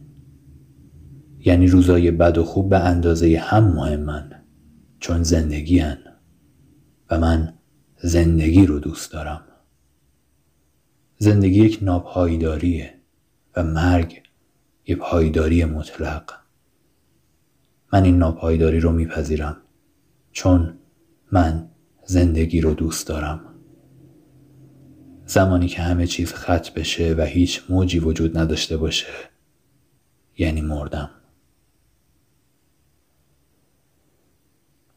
یعنی 1.45 1.67
روزای 1.67 2.11
بد 2.11 2.39
و 2.39 2.45
خوب 2.45 2.69
به 2.69 2.79
اندازه 2.79 3.39
هم 3.39 3.65
مهمن 3.65 4.45
چون 5.01 5.23
زندگی 5.23 5.79
هن. 5.79 5.99
و 7.11 7.19
من 7.19 7.55
زندگی 8.03 8.67
رو 8.67 8.79
دوست 8.79 9.13
دارم. 9.13 9.45
زندگی 11.19 11.61
یک 11.61 11.79
ناپایداریه 11.83 12.95
و 13.57 13.63
مرگ 13.63 14.23
یه 14.87 14.97
پایداری 14.97 15.65
مطلق. 15.65 16.31
من 17.93 18.05
این 18.05 18.19
ناپایداری 18.19 18.81
رو 18.81 18.93
میپذیرم 18.93 19.57
چون 20.33 20.79
من 21.33 21.71
زندگی 22.05 22.61
رو 22.61 22.75
دوست 22.75 23.07
دارم. 23.07 23.41
زمانی 25.27 25.69
که 25.69 25.83
همه 25.83 26.07
چیز 26.07 26.33
خط 26.33 26.71
بشه 26.71 27.15
و 27.19 27.23
هیچ 27.23 27.63
موجی 27.69 27.99
وجود 27.99 28.39
نداشته 28.39 28.77
باشه 28.77 29.07
یعنی 30.39 30.61
مردم. 30.61 31.11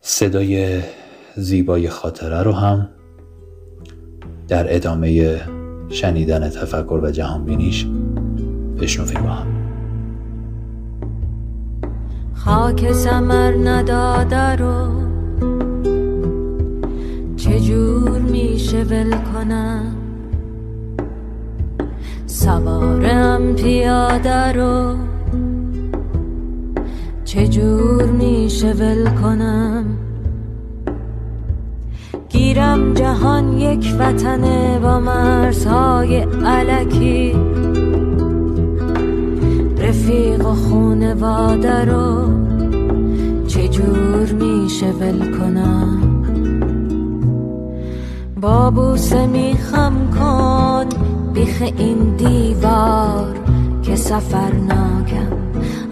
صدای 0.10 0.82
زیبای 1.36 1.90
خاطره 1.90 2.44
رو 2.44 2.52
هم 2.52 2.90
در 4.48 4.76
ادامه 4.76 5.42
شنیدن 5.90 6.50
تفکر 6.50 7.00
و 7.04 7.12
جهان 7.12 7.46
بینیش 7.46 7.88
بشنویم 8.80 9.22
با 9.24 9.30
هم. 9.30 9.48
خاک 12.34 12.92
سمر 12.92 13.52
نداده 13.52 14.56
رو 14.56 14.88
چجور 17.38 18.20
میشه 18.20 18.84
ول 18.84 19.12
کنم؟ 19.12 19.96
سوارم 22.26 23.56
پیاده 23.56 24.52
رو 24.52 25.07
چجور 27.38 28.06
میشه 28.06 28.74
ول 28.74 29.10
کنم؟ 29.10 29.86
گیرم 32.30 32.94
جهان 32.94 33.58
یک 33.58 33.96
وطنه 34.00 34.80
با 34.80 35.00
مرزهای 35.00 36.18
علکی. 36.46 37.36
رفیق 39.78 40.48
و 40.48 40.54
خونواده 40.54 41.86
رو 41.86 42.22
چجور 43.48 44.32
میشه 44.32 44.88
ول 44.92 45.38
کنم؟ 45.38 46.24
با 48.42 48.72
بوسه 48.72 49.28
میخم 49.28 49.94
کن 50.20 50.86
بیخ 51.34 51.62
این 51.78 52.16
دیوار 52.16 53.38
که 53.84 53.96
سفر 53.96 54.54
ناکم 54.54 55.47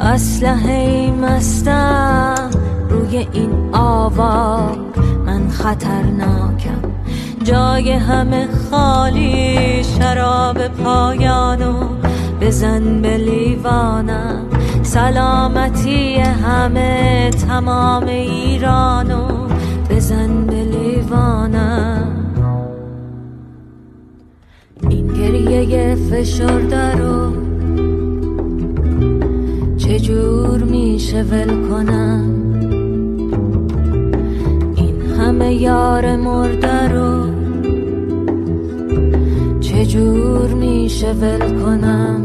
اسلحه 0.06 1.12
مستم 1.12 2.50
روی 2.90 3.18
این 3.18 3.52
آوار 3.74 4.78
من 5.26 5.50
خطرناکم. 5.50 6.82
جای 7.44 7.92
همه 7.92 8.48
خالی. 8.72 9.84
شراب 9.84 10.68
پایانو 10.68 11.74
بزن 12.42 13.02
به 13.02 13.18
لیوانم. 13.18 14.46
سلامتی 14.84 16.16
همه 16.16 17.30
تمام 17.30 18.06
ایرانو 18.06 19.48
بزن 19.90 20.46
به 20.46 20.64
لیوانم. 20.64 22.08
این 24.90 25.08
گریه 25.08 25.96
فشرده 25.96 26.92
رو 26.92 27.45
چجور 30.06 30.64
میشه 30.64 31.24
ول 31.24 31.70
کنم. 31.70 32.30
این 34.76 35.02
همه 35.02 35.54
یار 35.54 36.16
مرده 36.16 36.88
رو 36.88 37.26
چجور 39.60 40.54
میشه 40.54 41.12
ول 41.12 41.60
کنم؟ 41.60 42.22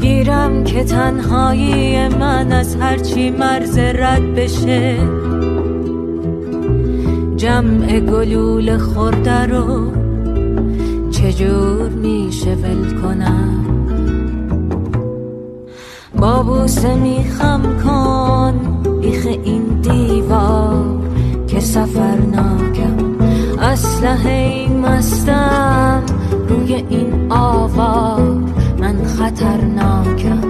گیرم 0.00 0.64
که 0.64 0.84
تنهایی 0.84 2.08
من 2.08 2.52
از 2.52 2.76
هرچی 2.76 3.30
مرز 3.30 3.78
رد 3.78 4.34
بشه. 4.34 4.96
جمع 7.36 8.00
گلول 8.00 8.78
خورده 8.78 9.46
رو 9.46 9.92
چجور 11.10 11.88
میشه 11.88 12.50
ول 12.50 13.00
کنم؟ 13.02 13.85
با 16.18 16.42
بوسه 16.42 16.94
میخم 16.94 17.60
کن. 17.84 18.54
بیخ 19.00 19.26
این 19.26 19.62
دیوار 19.62 20.84
که 21.46 21.60
سفرناکم. 21.60 22.96
اسلحه 23.62 24.68
مستم 24.68 26.02
روی 26.48 26.74
این 26.74 27.32
آوار. 27.32 28.20
من 28.78 29.04
خطرناکم. 29.04 30.40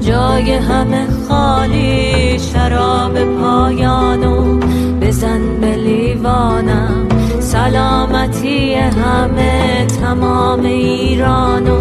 جای 0.00 0.54
همه 0.54 1.06
خالی. 1.28 2.38
شراب 2.38 3.24
پایانو 3.24 4.58
بزن 5.00 5.40
به 5.60 5.76
لیوانم. 5.76 7.06
سلامتی 7.40 8.74
همه 8.74 9.86
تمام 9.86 10.60
ایرانو 10.60 11.80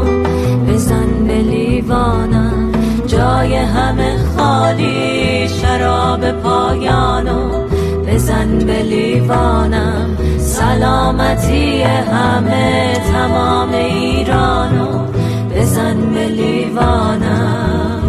بزن 0.68 1.28
به 1.28 1.38
لیوانم. 1.38 2.45
جای 3.36 3.56
همه 3.56 4.18
خالی 4.38 5.48
شراب 5.50 6.32
پایانو 6.32 7.68
بزن 8.08 8.58
به 8.60 8.84
لیوانم. 8.84 10.18
سلامتی 10.40 11.84
همه 11.84 12.94
تمام 13.14 13.70
ایرانو 13.74 14.88
بزن 15.56 16.14
به 16.14 16.28
لیوانم. 16.28 18.05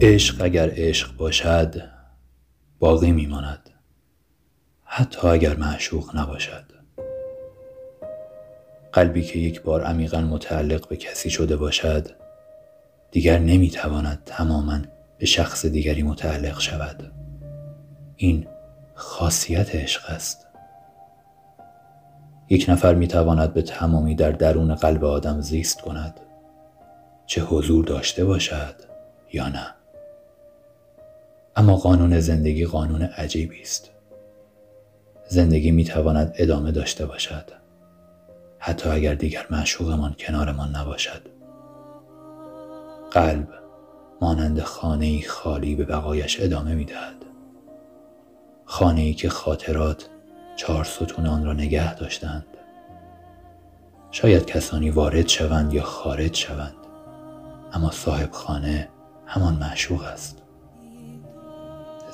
عشق 0.00 0.42
اگر 0.44 0.70
عشق 0.76 1.16
باشد 1.16 1.82
باقی 2.78 3.12
میماند. 3.12 3.70
حتی 4.84 5.28
اگر 5.28 5.56
معشوق 5.56 6.16
نباشد. 6.16 6.64
قلبی 8.92 9.22
که 9.22 9.38
یک 9.38 9.62
بار 9.62 9.82
عمیقا 9.82 10.20
متعلق 10.20 10.88
به 10.88 10.96
کسی 10.96 11.30
شده 11.30 11.56
باشد 11.56 12.08
دیگر 13.10 13.38
نمی‌تواند 13.38 14.22
تماما 14.26 14.78
به 15.18 15.26
شخص 15.26 15.66
دیگری 15.66 16.02
متعلق 16.02 16.60
شود. 16.60 17.12
این 18.16 18.46
خاصیت 18.94 19.74
عشق 19.74 20.10
است. 20.10 20.46
یک 22.48 22.66
نفر 22.68 22.94
می‌تواند 22.94 23.54
به 23.54 23.62
تمامی 23.62 24.14
در 24.14 24.32
درون 24.32 24.74
قلب 24.74 25.04
آدم 25.04 25.40
زیست 25.40 25.80
کند 25.80 26.20
چه 27.26 27.42
حضور 27.42 27.84
داشته 27.84 28.24
باشد 28.24 28.74
یا 29.32 29.48
نه. 29.48 29.74
اما 31.56 31.76
قانون 31.76 32.20
زندگی 32.20 32.66
قانون 32.66 33.02
عجیبی 33.02 33.62
است. 33.62 33.90
زندگی 35.28 35.70
می‌تواند 35.70 36.34
ادامه 36.36 36.72
داشته 36.72 37.06
باشد. 37.06 37.44
حتی 38.58 38.88
اگر 38.88 39.14
دیگر 39.14 39.46
معشوقمان 39.50 40.14
کنارمان 40.18 40.76
نباشد. 40.76 41.22
قلب 43.10 43.48
مانند 44.20 44.60
خانه 44.60 45.22
خالی 45.22 45.74
به 45.74 45.84
بقایش 45.84 46.40
ادامه 46.40 46.74
می‌دهد. 46.74 47.14
خانه 48.64 49.00
ای 49.00 49.14
که 49.14 49.28
خاطرات 49.28 50.08
چهار 50.56 50.84
ستون 50.84 51.26
آن 51.26 51.44
را 51.44 51.52
نگه 51.52 51.94
داشتند. 51.94 52.46
شاید 54.10 54.46
کسانی 54.46 54.90
وارد 54.90 55.28
شوند 55.28 55.74
یا 55.74 55.82
خارج 55.82 56.36
شوند. 56.36 56.74
اما 57.72 57.90
صاحب 57.90 58.30
خانه 58.30 58.88
همان 59.26 59.54
معشوق 59.54 60.02
است. 60.02 60.43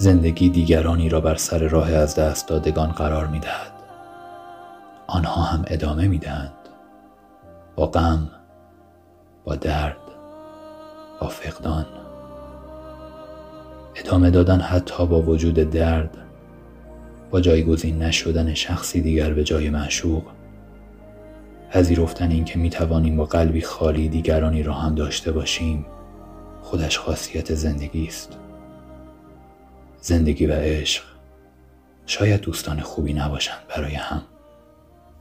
زندگی 0.00 0.48
دیگرانی 0.48 1.08
را 1.08 1.20
بر 1.20 1.34
سر 1.34 1.58
راه 1.58 1.92
از 1.92 2.14
دست 2.14 2.48
دادگان 2.48 2.92
قرار 2.92 3.26
می 3.26 3.38
دهد. 3.38 3.72
آنها 5.06 5.42
هم 5.42 5.64
ادامه 5.66 6.08
می 6.08 6.18
دهند. 6.18 6.52
با 7.76 7.86
غم، 7.86 8.28
با 9.44 9.54
درد، 9.54 9.96
با 11.20 11.28
فقدان. 11.28 11.86
ادامه 13.96 14.30
دادن 14.30 14.60
حتی 14.60 15.06
با 15.06 15.22
وجود 15.22 15.54
درد، 15.54 16.16
با 17.30 17.40
جایگزین 17.40 18.02
نشدن 18.02 18.54
شخصی 18.54 19.00
دیگر 19.00 19.34
به 19.34 19.44
جای 19.44 19.70
معشوق. 19.70 20.22
پذیرفتن 21.70 22.30
این 22.30 22.44
که 22.44 22.58
می 22.58 22.70
توانیم 22.70 23.16
با 23.16 23.24
قلبی 23.24 23.60
خالی 23.62 24.08
دیگرانی 24.08 24.62
را 24.62 24.74
هم 24.74 24.94
داشته 24.94 25.32
باشیم 25.32 25.86
خودش 26.62 26.98
خاصیت 26.98 27.54
زندگی 27.54 28.06
است. 28.06 28.39
زندگی 30.00 30.46
و 30.46 30.52
عشق 30.52 31.02
شاید 32.06 32.40
دوستان 32.40 32.80
خوبی 32.80 33.12
نباشند 33.12 33.66
برای 33.68 33.94
هم 33.94 34.22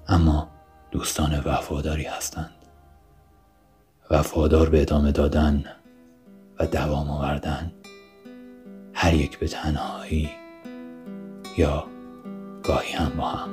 اما 0.07 0.47
دوستان 0.91 1.39
وفاداری 1.45 2.03
هستند. 2.03 2.51
وفادار 4.11 4.69
به 4.69 4.81
ادامه 4.81 5.11
دادن 5.11 5.63
و 6.59 6.65
دوام 6.65 7.09
آوردن 7.09 7.71
هر 8.93 9.13
یک 9.13 9.39
به 9.39 9.47
تنهایی 9.47 10.29
یا 11.57 11.87
گاهی 12.63 12.93
هم 12.93 13.09
با 13.17 13.27
هم. 13.27 13.49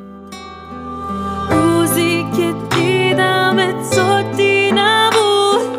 روزی 1.51 2.27
که 2.37 2.55
دیدم 2.77 3.83
تو 3.91 4.23
نبود 4.75 5.77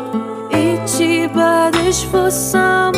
ایچی 0.50 1.28
بعدش 1.28 2.06
واسم 2.12 2.92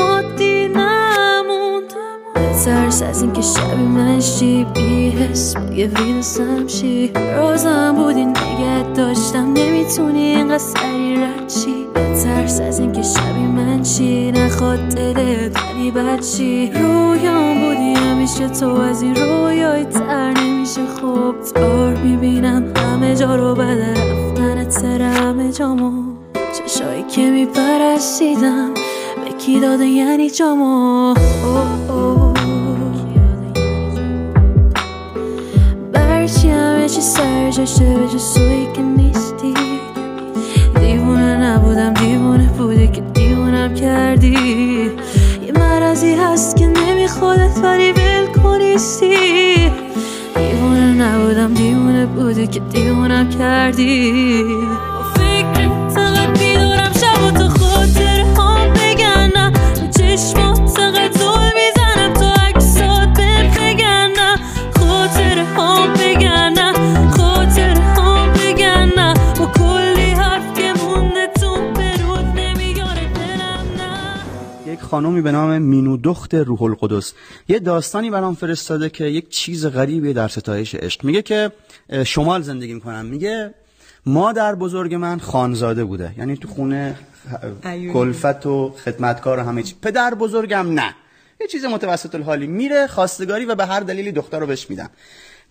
ترس 2.64 3.02
از 3.02 3.22
اینکه 3.22 3.42
شبی 3.42 3.82
من 3.82 4.20
شی 4.20 4.66
بی 4.74 5.10
حس 5.10 5.56
مگه 5.56 5.86
ویرسم 5.86 6.66
شی 6.66 7.12
روزم 7.36 7.94
بودی 7.96 8.24
نگه 8.24 8.82
داشتم. 8.96 9.52
نمی‌تونی 9.52 10.20
اینقدر 10.20 10.58
سری 10.58 11.16
رد 11.16 11.48
شی. 11.48 11.86
ترس 11.94 12.60
از 12.60 12.80
اینکه 12.80 13.02
شبی 13.02 13.46
من 13.56 13.82
چی؟ 13.82 14.32
نخواد 14.32 14.78
دلت 14.78 15.56
ولی 15.56 15.90
بد 15.90 16.20
چی 16.20 16.70
رویام 16.74 17.60
بودی 17.60 17.94
همیشه 17.94 18.48
تو 18.48 18.74
از 18.74 19.02
این 19.02 19.14
رویای 19.14 19.84
تر 19.84 20.30
نمیشه. 20.30 20.86
خوب 21.00 21.34
بار 21.54 21.94
می‌بینم 21.94 22.64
همه 22.76 23.14
جا 23.14 23.36
رو 23.36 23.54
بده 23.54 23.94
رفتن 23.94 24.64
تر 24.64 25.02
همه 25.02 25.52
جامو 25.52 25.92
چشایی 26.34 27.02
که 27.02 27.30
میپرستیدم. 27.30 28.74
به 29.24 29.32
کی 29.38 29.60
داده 29.60 29.86
یعنی 29.86 30.30
جامو؟ 30.30 31.14
اوه 36.90 36.96
اوه. 36.96 36.96
برچی 36.96 36.96
همه 36.96 36.96
چی 36.96 37.00
سر 37.00 37.50
جاشه 37.50 37.94
به 37.94 38.08
جز 38.08 38.34
تویی 38.34 38.68
که 38.74 38.82
نیستی 38.82 39.54
دیوونه 40.80 41.36
نبودم 41.36 41.94
دیوونه 41.94 42.50
بودی 42.58 42.88
که 42.88 43.00
دیوونم 43.00 43.74
کردی 43.74 44.36
یه 45.46 45.52
مرضی 45.54 46.14
هست 46.14 46.56
که 46.56 46.66
نمیخوادت 46.66 47.58
ولی 47.64 47.92
ول 47.92 48.42
کنیستی 48.42 49.70
دیوونه 50.36 50.94
نبودم 50.94 51.54
دیوونه 51.54 52.06
بودی 52.06 52.46
که 52.46 52.60
دیوونم 52.60 53.28
کردی 53.28 54.44
خانومی 74.90 75.22
به 75.22 75.32
نام 75.32 75.58
مینو 75.58 75.96
دخت 75.96 76.34
روح 76.34 76.62
القدس. 76.62 77.12
یه 77.48 77.58
داستانی 77.58 78.10
برام 78.10 78.34
فرستاده 78.34 78.88
که 78.88 79.04
یک 79.04 79.28
چیز 79.28 79.66
غریبی 79.66 80.12
در 80.12 80.28
ستایش 80.28 80.74
عشق. 80.74 81.04
میگه 81.04 81.22
که 81.22 81.52
شمال 82.04 82.42
زندگی 82.42 82.74
می‌کنم. 82.74 83.06
میگه 83.06 83.54
مادر 84.06 84.54
بزرگ 84.54 84.94
من 84.94 85.18
خانزاده 85.18 85.84
بوده. 85.84 86.14
یعنی 86.18 86.36
تو 86.36 86.48
خونه. 86.48 86.96
کلفت 87.92 88.46
و 88.46 88.74
خدمتکار 88.84 89.38
و 89.38 89.42
همه 89.42 89.62
چی. 89.62 89.74
پدر 89.82 90.14
بزرگم 90.14 90.72
نه. 90.72 90.94
یه 91.40 91.46
چیز 91.46 91.64
متوسط 91.64 92.14
الحالی. 92.14 92.46
میره 92.46 92.86
خواستگاری 92.86 93.44
و 93.44 93.54
به 93.54 93.66
هر 93.66 93.80
دلیلی 93.80 94.12
دختر 94.12 94.38
رو 94.38 94.46
بهش 94.46 94.70
میدن. 94.70 94.88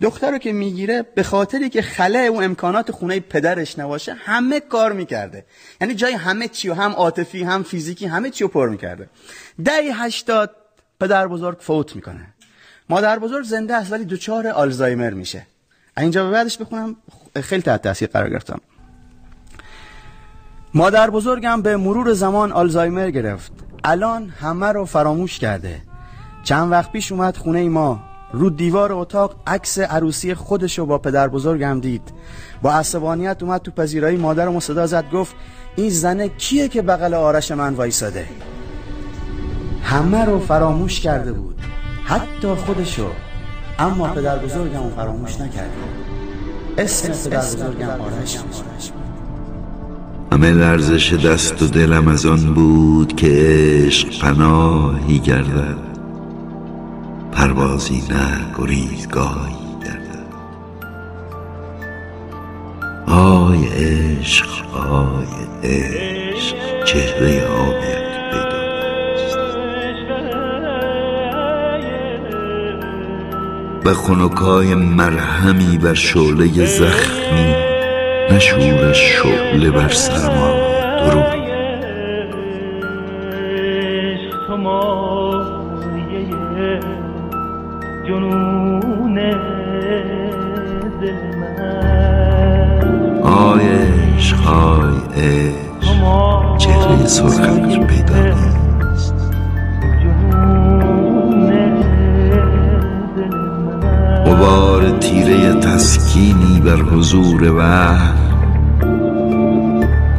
دختر 0.02 0.32
رو 0.32 0.38
که 0.38 0.54
می‌گیره 0.54 1.06
به 1.16 1.24
خاطری 1.24 1.70
که 1.70 1.82
خله 1.82 2.30
و 2.30 2.34
امکانات 2.34 2.92
خونه 2.92 3.20
پدرش 3.20 3.80
نباشه 3.80 4.14
همه 4.14 4.60
کار 4.60 4.94
می‌کرده. 4.94 5.46
یعنی 5.82 5.94
جای 5.94 6.14
همه 6.14 6.48
چی 6.48 6.70
و 6.70 6.74
هم 6.74 6.92
عاطفی 6.92 7.44
هم 7.44 7.64
فیزیکی 7.64 8.06
همه 8.06 8.30
چی 8.30 8.44
رو 8.44 8.48
پر 8.48 8.70
می‌کرده. 8.70 9.10
ده 9.66 9.82
هشتاد 9.94 10.56
پدر 11.00 11.28
بزرگ 11.28 11.58
فوت 11.60 11.96
می‌کنه. 11.96 12.34
مادر 12.90 13.20
بزرگ 13.20 13.46
زنده 13.46 13.76
است 13.76 13.92
ولی 13.92 14.06
دوچار 14.06 14.48
آلزایمر 14.48 15.10
میشه. 15.10 15.48
اینجا 15.98 16.26
به 16.26 16.32
بعدش 16.32 16.58
بخونم 16.58 16.96
خیلی 17.42 17.62
تحت 17.62 17.82
تاثیر 17.82 18.10
قرار 18.10 18.30
گرفتم. 18.30 18.62
مادر 20.74 21.10
بزرگم 21.10 21.62
به 21.62 21.78
مرور 21.78 22.14
زمان 22.14 22.52
آلزایمر 22.52 23.10
گرفت. 23.10 23.52
الان 23.84 24.30
همه 24.30 24.68
رو 24.68 24.86
فراموش 24.86 25.40
کرده. 25.40 25.82
چند 26.44 26.72
وقت 26.72 26.92
پیش 26.92 27.12
اومد 27.12 27.38
خونه 27.38 27.70
ما. 27.70 28.09
رو 28.34 28.50
دیوار 28.50 28.94
اتاق 28.94 29.36
عکس 29.48 29.80
عروسی 29.80 30.34
خودشو 30.34 30.86
با 30.86 30.98
پدر 30.98 31.28
بزرگم 31.28 31.80
دید. 31.82 32.02
با 32.62 32.72
عصبانیت 32.72 33.44
اومد 33.44 33.62
تو 33.62 33.72
پذیرایی 33.72 34.18
مادرم 34.18 34.60
صدا 34.60 34.88
زد 34.88 35.12
گفت 35.14 35.36
این 35.76 35.90
زنه 35.90 36.28
کیه 36.28 36.68
که 36.68 36.82
بغل 36.82 37.14
آرش 37.14 37.52
من 37.52 37.74
وایساده؟ 37.74 38.26
همه 39.84 40.26
رو 40.26 40.40
فراموش 40.40 41.00
کرده 41.00 41.34
بود. 41.34 41.62
حتی 42.04 42.48
خودشو. 42.48 43.08
اما 43.80 44.08
پدر 44.08 44.38
بزرگم 44.38 44.90
فراموش 44.96 45.42
نکرده. 45.42 45.70
اسم 46.78 47.30
پدر 47.30 47.40
بزرگم 47.40 47.88
آرش 47.88 48.38
همه 50.32 50.52
لرزش 50.52 51.14
دست 51.14 51.62
و 51.62 51.68
دلم 51.68 52.08
از 52.08 52.26
آن 52.26 52.54
بود 52.54 53.16
که 53.16 53.28
عشق 53.30 54.22
پناهی 54.22 55.20
گردد. 55.20 55.89
پروازی 57.32 58.04
نه 58.10 58.46
گریزگاهی 58.58 59.56
گردد 59.86 60.34
آی 63.08 63.68
عشق 63.68 64.76
آی 64.76 65.26
عشق 65.64 66.84
چهره 66.86 67.48
آبیت 67.48 68.10
و 73.86 73.94
خنکای 73.94 74.76
مرهمی 74.76 75.78
بر 75.78 75.94
شعله 75.94 76.66
زخمی 76.66 77.56
نشور 78.32 78.94
شعله 78.94 79.72
بر 79.72 79.90
سرما 79.90 80.50
درو 81.06 81.39
جنون 88.10 89.16
دل 91.02 91.14
من. 91.40 93.22
آی 93.22 93.66
عشق. 94.18 94.48
آی 94.48 94.94
عشق 95.18 96.58
چهره 96.58 97.06
سرخت 97.06 97.88
پیدا 97.88 98.16
نیست 98.24 99.14
غبار 104.26 104.90
تیره 105.00 105.54
تسکینی 105.54 106.62
بر 106.66 106.82
حضور 106.82 107.52
وحل 107.52 108.16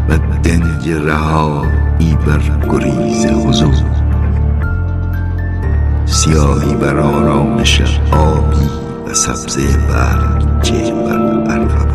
و 0.09 0.19
دنج 0.45 0.89
رهایی 0.89 2.17
بر 2.27 2.69
گریز 2.71 3.27
حضور. 3.27 4.00
سیاهی 6.11 6.75
بر 6.75 6.99
آرامش 6.99 7.81
آبی 8.13 8.71
و 9.07 9.15
سبزه 9.15 9.77
برچه 9.77 10.93
بر 10.93 11.90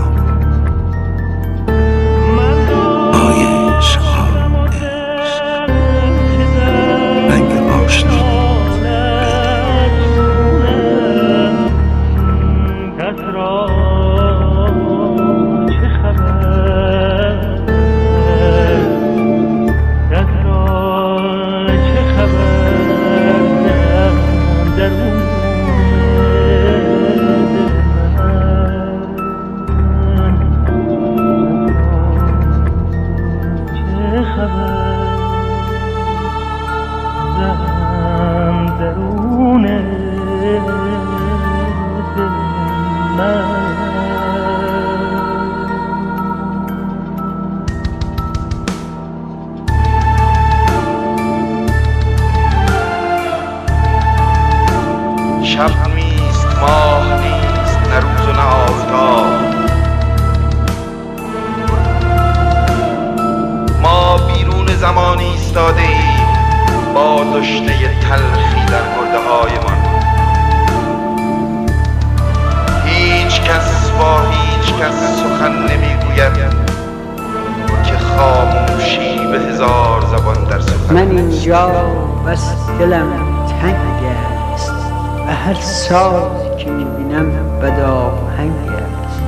هر 85.86 85.92
ساز 85.92 86.58
که 86.58 86.70
می‌بینم 86.70 87.32
بداهنگ 87.62 88.52
است. 88.68 89.22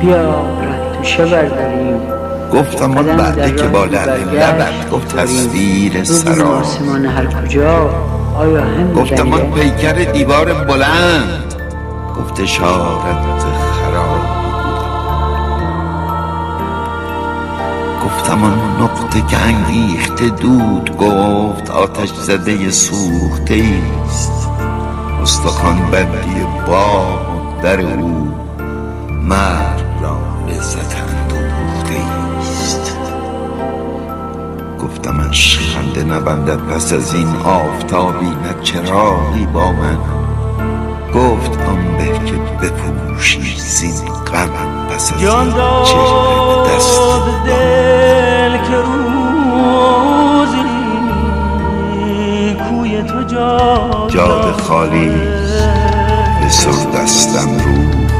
بیا 0.00 0.40
ره 0.40 0.98
توشه 0.98 1.24
برداریم. 1.24 2.00
گفتم 2.52 2.98
آن 2.98 3.16
بعده 3.16 3.54
که 3.54 3.62
با 3.62 3.84
لعل 3.84 4.20
لبت 4.20 4.90
گفت 4.90 5.16
تصویر 5.16 6.04
سرا. 6.04 6.48
آسمان 6.48 7.06
هر 7.06 7.26
کجا 7.26 7.90
آیا 8.38 8.60
هم 8.60 8.92
گفتم 8.92 9.32
آن؟ 9.32 9.50
پیکر 9.50 9.92
دیوار 9.92 10.52
بلند. 10.54 11.54
گفت 12.18 12.40
اشارت 12.40 13.42
خراب 13.72 14.36
گفتم 18.04 18.44
آن 18.44 18.58
نقطه 18.80 19.22
که 19.30 19.36
انگیخته 19.42 20.28
دود 20.28 20.96
گفت 20.96 21.70
آتش 21.70 22.12
زده 22.12 22.70
سوخته 22.70 23.64
است. 24.06 24.45
استخوان 25.26 25.90
بندی 25.90 26.44
باغ 26.66 27.30
و 27.30 27.62
در 27.62 27.80
او. 27.80 28.34
مرد 29.10 29.84
را 30.02 30.18
لذت 30.48 30.96
اندوخته 30.96 31.94
است 32.38 32.96
گفتم 34.82 35.10
من 35.10 35.30
خنده 35.30 36.04
نبندد 36.04 36.58
پس 36.58 36.92
از 36.92 37.14
این 37.14 37.36
آفتابی 37.36 38.26
نه 38.26 38.62
چراغی 38.62 39.46
با 39.46 39.72
من. 39.72 39.98
گفت 41.14 41.58
آن 41.58 41.96
به 41.98 42.04
که 42.04 42.36
بپوشی 42.62 43.56
زین 43.58 44.08
غم 44.08 44.86
پس 44.90 45.12
از 45.12 45.22
این 45.22 45.52
چهره 45.84 46.76
دست 46.76 47.00
جاده 54.08 54.52
خالی 54.62 55.08
به 56.40 56.48
سر 56.48 56.98
دستم 56.98 57.48
رود. 57.48 58.12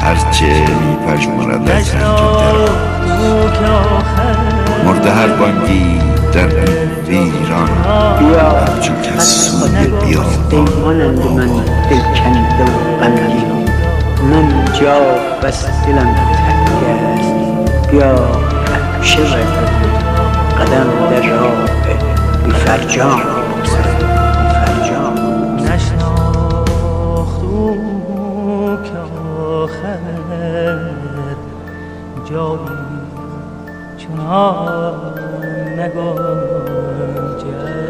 هرچه 0.00 0.46
می 0.46 0.96
پشمرد 1.06 1.70
از 1.70 1.94
مرده 4.84 5.10
هر 5.10 5.28
بانگی 5.28 5.98
در 6.32 6.46
این 6.46 6.90
ویران 7.06 7.68
بیا 8.18 8.50
همچون 8.50 8.96
کس 9.02 9.50
سوی 9.50 9.86
بیابان. 9.86 10.64
پیمانند 10.64 11.18
من 11.18 11.48
و 11.48 12.64
غمگین 13.00 13.68
من 14.30 14.54
اینجا 14.54 14.94
بس 15.42 15.64
دلم 15.86 16.14
تنگ 16.14 16.68
است. 17.18 17.90
بیا 17.90 18.14
برداریم 19.04 19.46
قدم 20.60 20.86
در 21.10 21.28
راه 21.28 21.64
بی 22.44 22.52
فرجام 22.52 23.33
چنان 34.24 34.94
نگنجد. 35.78 37.83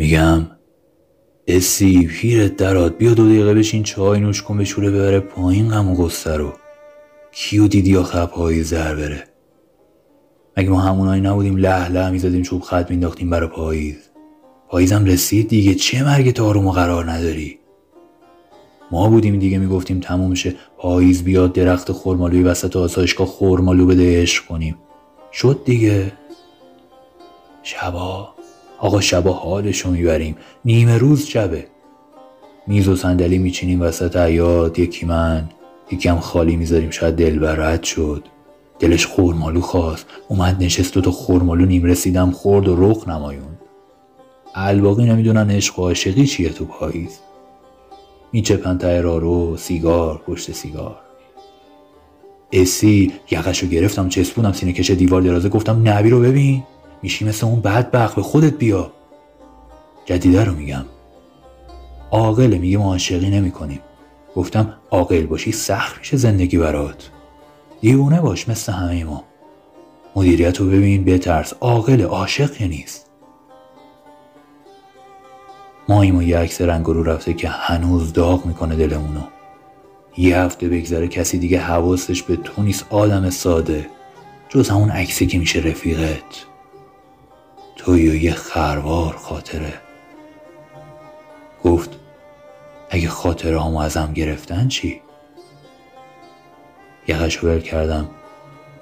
میگم 0.00 0.46
اسی 1.46 2.06
پیرت 2.06 2.56
درات 2.56 2.98
بیا 2.98 3.14
دو 3.14 3.28
دقیقه 3.28 3.54
بشین 3.54 3.82
چای 3.82 4.20
نوش 4.20 4.42
کن 4.42 4.58
بشوره 4.58 4.90
ببره 4.90 5.20
پایین 5.20 5.68
غم 5.68 5.88
و 5.88 5.94
غصه 5.94 6.36
رو. 6.36 6.52
کیو 7.32 7.68
دیدی 7.68 7.96
آخه 7.96 8.26
پایی 8.26 8.62
زر 8.62 8.94
بره؟ 8.94 9.24
مگه 10.56 10.70
ما 10.70 10.80
همونایی 10.80 11.22
نبودیم 11.22 11.56
له 11.56 11.88
له 11.88 12.10
می‌زدیم 12.10 12.42
چوب 12.42 12.62
خط 12.62 12.90
مینداختیم 12.90 13.30
برا 13.30 13.48
پاییز؟ 13.48 13.96
پاییزم 14.68 15.04
رسید 15.04 15.48
دیگه 15.48 15.74
چه 15.74 16.04
مرگ 16.04 16.40
آروم 16.40 16.66
و 16.66 16.72
قرار 16.72 17.10
نداری؟ 17.10 17.58
ما 18.90 19.08
بودیم 19.08 19.38
دیگه 19.38 19.58
می‌گفتیم 19.58 20.00
تموم 20.00 20.34
شه 20.34 20.54
پاییز 20.78 21.24
بیاد 21.24 21.52
درخت 21.52 21.92
خرمالوی 21.92 22.42
وسط 22.42 22.76
آسایشگاه 22.76 23.26
خرمالو 23.26 23.86
بده 23.86 24.22
عشق 24.22 24.46
کنیم. 24.46 24.76
شد 25.32 25.60
دیگه. 25.64 26.12
شبا. 27.62 28.39
آقا 28.80 29.00
شبا 29.00 29.32
حالشو 29.32 29.90
می‌بریم. 29.90 30.36
نیمه 30.64 30.98
روز 30.98 31.26
شبه. 31.26 31.66
میز 32.66 32.88
و 32.88 32.96
صندلی 32.96 33.38
میچینیم 33.38 33.82
وسط 33.82 34.16
عیاد 34.16 34.78
یکی 34.78 35.06
من 35.06 35.48
یکی 35.92 36.08
هم 36.08 36.20
خالی 36.20 36.56
می‌ذاریم. 36.56 36.90
شاید 36.90 37.14
دل 37.14 37.82
شد. 37.82 38.24
دلش 38.78 39.06
خورمالو 39.06 39.60
خواست. 39.60 40.06
اومد 40.28 40.62
نشست 40.62 40.96
و 40.96 41.00
تو 41.00 41.10
خورمالو 41.10 41.66
نیم 41.66 41.84
رسیدم. 41.84 42.30
خورد 42.30 42.68
و 42.68 42.90
رخ 42.90 43.08
نمایون. 43.08 43.58
الباقی 44.54 45.04
نمی‌دونن 45.04 45.50
عشق 45.50 45.78
و 45.78 45.82
عاشقی 45.82 46.26
چیه 46.26 46.48
تو 46.48 46.64
پاییز. 46.64 47.18
میچپن 48.32 48.78
ته 48.78 49.00
رارو. 49.00 49.56
سیگار 49.56 50.22
پشت 50.26 50.52
سیگار. 50.52 50.96
اسی 52.52 53.12
یقشو 53.30 53.66
گرفتم 53.66 54.08
چسبونم 54.08 54.52
سینه 54.52 54.72
کش 54.72 54.90
دیوار 54.90 55.22
درازه 55.22 55.48
گفتم 55.48 55.88
نبی 55.88 56.10
رو 56.10 56.20
ببین. 56.20 56.62
میشی 57.02 57.24
مثل 57.24 57.46
اون 57.46 57.60
بدبخت 57.60 58.16
به 58.16 58.22
خودت 58.22 58.54
بیا. 58.54 58.92
جدیده 60.04 60.44
رو 60.44 60.54
میگم. 60.54 60.84
عاقله 62.10 62.58
میگه 62.58 62.78
ما 62.78 62.84
عاشقی 62.84 63.30
نمی 63.30 63.50
کنیم 63.50 63.80
گفتم 64.36 64.74
عاقل 64.90 65.26
باشی 65.26 65.52
سخت 65.52 65.98
میشه 65.98 66.16
زندگی 66.16 66.58
برات. 66.58 67.10
دیوونه 67.80 68.20
باش 68.20 68.48
مثل 68.48 68.72
همه 68.72 69.04
ما. 69.04 69.24
مدیریت 70.16 70.60
رو 70.60 70.66
ببین 70.66 71.04
بترس. 71.04 71.54
عاقل 71.60 72.02
عاشق 72.02 72.62
نیست. 72.62 73.10
ماییم 75.88 76.16
و 76.16 76.22
یه 76.22 76.38
عکس 76.38 76.60
رو 76.60 77.02
رفته 77.02 77.34
که 77.34 77.48
هنوز 77.48 78.12
داغ 78.12 78.46
می‌کنه 78.46 78.76
دلمونو؟ 78.76 79.20
یه 80.16 80.38
هفته 80.38 80.68
بگذره 80.68 81.08
کسی 81.08 81.38
دیگه 81.38 81.60
حواسش 81.60 82.22
به 82.22 82.36
تو 82.36 82.62
نیست 82.62 82.86
آدم 82.90 83.30
ساده. 83.30 83.86
جز 84.48 84.68
همون 84.68 84.90
عکسی 84.90 85.26
که 85.26 85.38
میشه 85.38 85.58
رفیقت. 85.58 86.46
توی 87.84 88.10
و 88.10 88.14
یه 88.14 88.32
خروار 88.32 89.16
خاطره. 89.16 89.72
گفت 91.64 91.90
اگه 92.90 93.08
خاطره 93.08 93.62
همو 93.62 93.78
ازم 93.78 94.12
گرفتن 94.12 94.68
چی؟ 94.68 95.00
یقش 97.08 97.44
ول 97.44 97.60
کردم. 97.60 98.10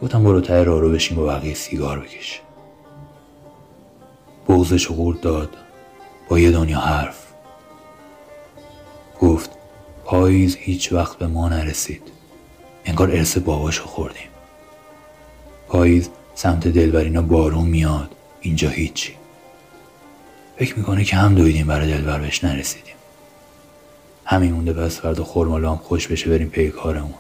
گفتم 0.03 0.25
برو 0.25 0.41
ته 0.41 0.63
را 0.63 0.79
رو 0.79 0.91
بشین 0.91 1.17
با 1.17 1.27
بقیه 1.27 1.55
سیگار 1.55 2.01
بکش. 2.01 2.41
بغزش 4.49 4.87
قورت 4.89 5.21
داد. 5.21 5.57
با 6.29 6.39
یه 6.39 6.51
دنیا 6.51 6.79
حرف. 6.79 7.27
گفت 9.21 9.51
پاییز 10.05 10.57
هیچ 10.57 10.93
وقت 10.93 11.19
به 11.19 11.27
ما 11.27 11.49
نرسید. 11.49 12.03
انگار 12.85 13.11
ارث 13.11 13.39
باباشو 13.39 13.85
خوردیم. 13.85 14.29
پاییز 15.69 16.11
سمت 16.35 16.69
دلبرینا 16.69 17.23
بارون 17.23 17.67
میاد. 17.67 18.15
اینجا 18.41 18.69
هیچی. 18.69 19.13
فکر 20.59 20.79
می‌کنه 20.79 21.05
که 21.05 21.17
هم 21.17 21.35
دویدیم 21.35 21.67
برای 21.67 21.89
دلبر 21.89 22.19
بهش 22.19 22.45
نرسیدیم. 22.45 22.95
همین 24.25 24.53
مونده 24.53 24.73
پس 24.73 25.01
فردا 25.01 25.25
خورمالو 25.25 25.71
هم 25.71 25.77
خوش 25.77 26.09
بشه 26.09 26.31
بریم 26.31 26.49
پی 26.49 26.69
کارمون. 26.69 27.15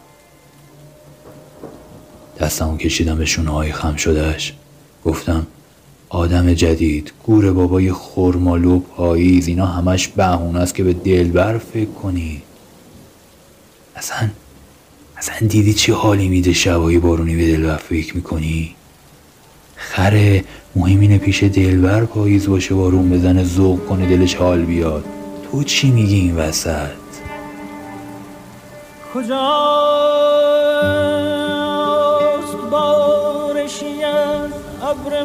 دستمو 2.40 2.76
کشیدم 2.76 3.18
به 3.18 3.24
شونه 3.24 3.50
های 3.50 3.72
خم 3.72 3.96
شدهش. 3.96 4.54
گفتم 5.04 5.46
آدم 6.08 6.54
جدید 6.54 7.12
گور 7.26 7.52
بابای 7.52 7.92
خورمالو 7.92 8.78
پاییز 8.78 9.48
اینا 9.48 9.66
همش 9.66 10.08
بهونه 10.08 10.60
است 10.60 10.74
که 10.74 10.84
به 10.84 10.92
دلبر 10.92 11.58
فکر 11.58 11.90
کنی. 11.90 12.42
اصلا 13.96 14.28
اصلا 15.16 15.48
دیدی 15.48 15.74
چی 15.74 15.92
حالی 15.92 16.28
میده 16.28 16.52
شبایی 16.52 16.98
بارونی 16.98 17.36
به 17.36 17.56
دلبر 17.56 17.76
فکر 17.76 18.16
می‌کنی؟ 18.16 18.74
خره 19.78 20.44
مهم 20.76 21.00
اینه 21.00 21.18
پیش 21.18 21.42
دلبر 21.42 22.04
پاییز 22.04 22.48
باشه 22.48 22.74
بارون 22.74 23.10
بزنه 23.10 23.44
ذوق 23.44 23.86
کنه 23.86 24.06
دلش 24.06 24.34
حال 24.34 24.62
بیاد. 24.62 25.04
تو 25.52 25.62
چی 25.62 25.90
میگی 25.90 26.16
این 26.16 26.36
وسط؟ 26.36 26.88
کجاست 29.14 29.38
بارشی 32.70 34.04
از 34.04 34.50
ابر 34.82 35.24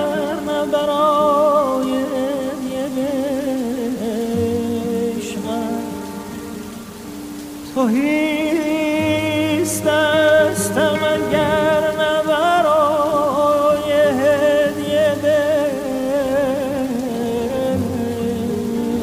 تو 7.75 7.87
هیست 7.87 9.83
دستم 9.83 10.99
اگر 11.03 11.81
نه 11.97 12.23
برای 12.27 13.91
هدیه 13.91 15.15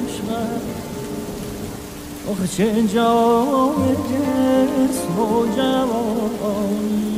عشقت 0.06 0.62
آخه 2.30 2.46
چه 2.48 2.82
جای 2.82 3.94
جسم 4.08 5.18
و 5.20 5.46
جوانی. 5.56 7.08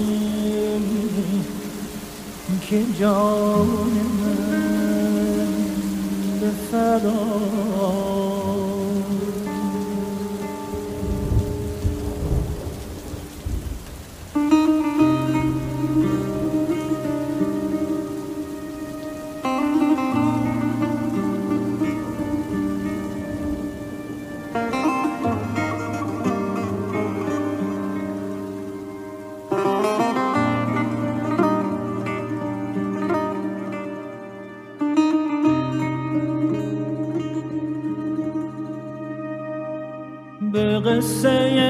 که 2.70 2.84
جان 3.00 3.66
من 3.66 4.36
به 6.40 6.50
فدا 6.70 8.19
قصه 41.00 41.69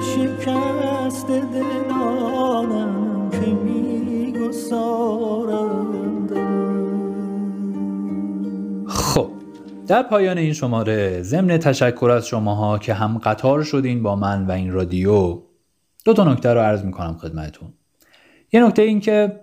شکست 0.00 1.26
دلانم 1.26 3.30
که 3.30 3.46
میگسارم 3.46 4.40
خب 8.86 9.30
در 9.86 10.02
پایان 10.02 10.38
این 10.38 10.52
شماره 10.52 11.22
ضمن 11.22 11.58
تشکر 11.58 12.10
از 12.10 12.26
شماها 12.26 12.78
که 12.78 12.94
هم 12.94 13.18
قطار 13.18 13.62
شدین 13.62 14.02
با 14.02 14.16
من 14.16 14.46
و 14.46 14.50
این 14.50 14.72
رادیو. 14.72 15.42
دو 16.04 16.14
تا 16.14 16.32
نکته 16.32 16.54
رو 16.54 16.60
عرض 16.60 16.84
می‌کنم 16.84 17.16
خدمتون 17.16 17.72
یه 18.52 18.66
نکته 18.66 18.82
این 18.82 19.00
که 19.00 19.40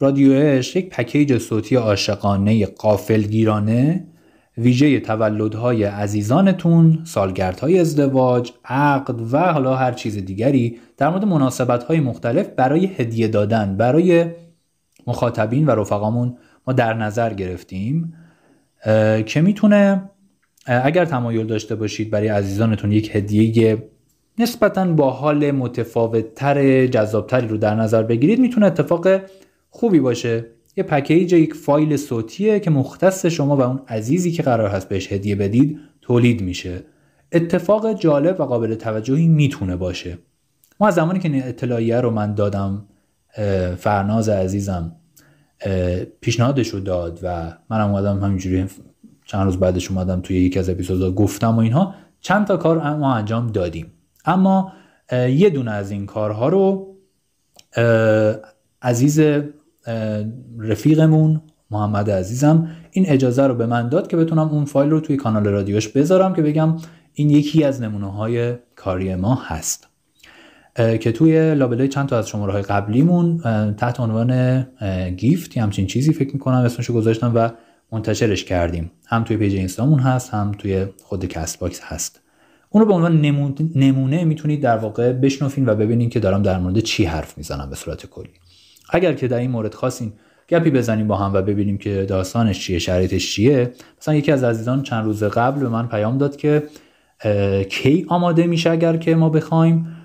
رادیو 0.00 0.58
یک 0.58 0.90
پکیج 0.90 1.38
صوتی 1.38 1.76
عاشقانه 1.76 2.66
قافلگیرانه 2.66 4.11
ویژه 4.58 5.00
تولدهای 5.00 5.84
عزیزانتون، 5.84 6.98
سالگردهای 7.04 7.78
ازدواج، 7.78 8.52
عقد 8.64 9.32
و 9.32 9.38
حالا 9.52 9.76
هر 9.76 9.92
چیز 9.92 10.16
دیگری 10.18 10.78
در 10.96 11.10
مورد 11.10 11.24
مناسبتهای 11.24 12.00
مختلف 12.00 12.48
برای 12.48 12.86
هدیه 12.86 13.28
دادن 13.28 13.76
برای 13.76 14.26
مخاطبین 15.06 15.66
و 15.66 15.70
رفقامون 15.70 16.36
ما 16.66 16.72
در 16.72 16.94
نظر 16.94 17.34
گرفتیم 17.34 18.14
که 19.26 19.40
می‌تونه 19.42 20.02
اگر 20.66 21.04
تمایل 21.04 21.46
داشته 21.46 21.74
باشید 21.74 22.10
برای 22.10 22.28
عزیزانتون 22.28 22.92
یک 22.92 23.16
هدیه 23.16 23.82
نسبتا 24.38 24.84
با 24.84 25.10
حال 25.10 25.50
متفاوتتر 25.50 26.86
جذابتری 26.86 27.48
رو 27.48 27.56
در 27.56 27.74
نظر 27.74 28.02
بگیرید 28.02 28.40
می‌تونه 28.40 28.66
اتفاق 28.66 29.08
خوبی 29.70 30.00
باشه. 30.00 30.44
یه 30.76 30.84
پکیج 30.84 31.32
یک 31.32 31.54
فایل 31.54 31.96
صوتیه 31.96 32.60
که 32.60 32.70
مختص 32.70 33.26
شما 33.26 33.56
و 33.56 33.60
اون 33.60 33.80
عزیزی 33.88 34.30
که 34.30 34.42
قرار 34.42 34.68
هست 34.68 34.88
بهش 34.88 35.12
هدیه 35.12 35.36
بدید 35.36 35.78
تولید 36.00 36.42
میشه. 36.42 36.84
اتفاق 37.32 37.92
جالب 37.92 38.40
و 38.40 38.44
قابل 38.44 38.74
توجهی 38.74 39.28
می‌تونه 39.28 39.76
باشه. 39.76 40.18
ما 40.80 40.88
از 40.88 40.94
زمانی 40.94 41.18
که 41.18 41.28
این 41.28 41.42
اطلاعیه 41.42 42.00
رو 42.00 42.10
من 42.10 42.34
دادم 42.34 42.84
فرناز 43.76 44.28
عزیزم 44.28 44.96
پیشنهادش 46.20 46.68
رو 46.68 46.80
داد 46.80 47.20
و 47.22 47.56
منم 47.70 47.90
اومدم 47.90 48.20
همینجوری 48.20 48.66
چند 49.24 49.44
روز 49.44 49.56
بعدش 49.56 49.90
اومدم 49.90 50.20
توی 50.20 50.36
یکی 50.36 50.58
از 50.58 50.70
اپیزودها 50.70 51.10
گفتم 51.10 51.56
و 51.56 51.58
اینها 51.58 51.94
چند 52.20 52.46
تا 52.46 52.56
کار 52.56 52.96
ما 52.96 53.14
انجام 53.14 53.46
دادیم. 53.46 53.92
اما 54.24 54.72
یه 55.12 55.50
دونه 55.50 55.70
از 55.70 55.90
این 55.90 56.06
کارها 56.06 56.48
رو 56.48 56.96
عزیز 58.82 59.20
رفیقمون 60.58 61.40
محمد 61.70 62.10
عزیزم. 62.10 62.68
این 62.90 63.06
اجازه 63.08 63.46
رو 63.46 63.54
به 63.54 63.66
من 63.66 63.88
داد 63.88 64.06
که 64.06 64.16
بتونم 64.16 64.48
اون 64.48 64.64
فایل 64.64 64.90
رو 64.90 65.00
توی 65.00 65.16
کانال 65.16 65.44
رادیوش 65.44 65.88
بذارم 65.88 66.34
که 66.34 66.42
بگم 66.42 66.76
این 67.14 67.30
یکی 67.30 67.64
از 67.64 67.82
نمونه 67.82 68.12
های 68.12 68.54
کاری 68.76 69.14
ما 69.14 69.34
هست. 69.34 69.88
که 70.76 71.12
توی 71.12 71.54
لابلای 71.54 71.88
چند 71.88 72.08
تا 72.08 72.18
از 72.18 72.28
شماره 72.28 72.52
های 72.52 72.62
قبلیمون 72.62 73.38
تحت 73.76 74.00
عنوان 74.00 74.62
gift 75.16 75.56
یه 75.56 75.62
همچین 75.62 75.86
چیزی 75.86 76.12
فکر 76.12 76.32
می‌کنم 76.32 76.56
اسمشو 76.56 76.92
گذاشتم 76.92 77.32
و 77.34 77.50
منتشرش 77.92 78.44
کردیم. 78.44 78.90
هم 79.06 79.24
توی 79.24 79.36
page 79.36 79.54
اینستامون 79.54 79.98
هست 79.98 80.30
هم 80.30 80.52
توی 80.58 80.86
خود 81.02 81.24
Castbox 81.24 81.80
هست. 81.82 82.20
اون 82.70 82.82
رو 82.82 82.88
به 82.88 82.94
عنوان 82.94 83.20
نمونه, 83.20 83.54
نمونه 83.74 84.24
می‌تونید 84.24 84.60
در 84.60 84.76
واقع 84.76 85.12
بشنفین 85.12 85.68
و 85.68 85.74
ببینید 85.74 86.10
که 86.10 86.20
دارم 86.20 86.42
در 86.42 86.58
مورد 86.58 86.78
چی 86.78 87.04
حرف 87.04 87.38
می‌زنم 87.38 87.70
به 87.70 87.76
صورت 87.76 88.06
کلی. 88.06 88.30
اگر 88.92 89.12
که 89.12 89.28
در 89.28 89.38
این 89.38 89.50
مورد 89.50 89.74
خواستین 89.74 90.12
گپی 90.48 90.70
بزنیم 90.70 91.08
با 91.08 91.16
هم 91.16 91.34
و 91.34 91.42
ببینیم 91.42 91.78
که 91.78 92.06
داستانش 92.08 92.60
چیه 92.60 92.78
شرایطش 92.78 93.34
چیه. 93.34 93.72
مثلا 94.00 94.14
یکی 94.14 94.32
از 94.32 94.44
عزیزان 94.44 94.82
چند 94.82 95.04
روز 95.04 95.24
قبل 95.24 95.60
به 95.60 95.68
من 95.68 95.88
پیام 95.88 96.18
داد 96.18 96.36
که 96.36 96.62
کی 97.70 98.06
آماده 98.08 98.46
میشه 98.46 98.70
اگر 98.70 98.96
که 98.96 99.14
ما 99.14 99.28
بخوایم؟ 99.28 99.96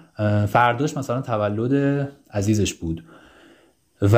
فرداش 0.48 0.98
مثلا 0.98 1.22
تولد 1.22 2.08
عزیزش 2.32 2.74
بود. 2.74 3.04
و 4.02 4.16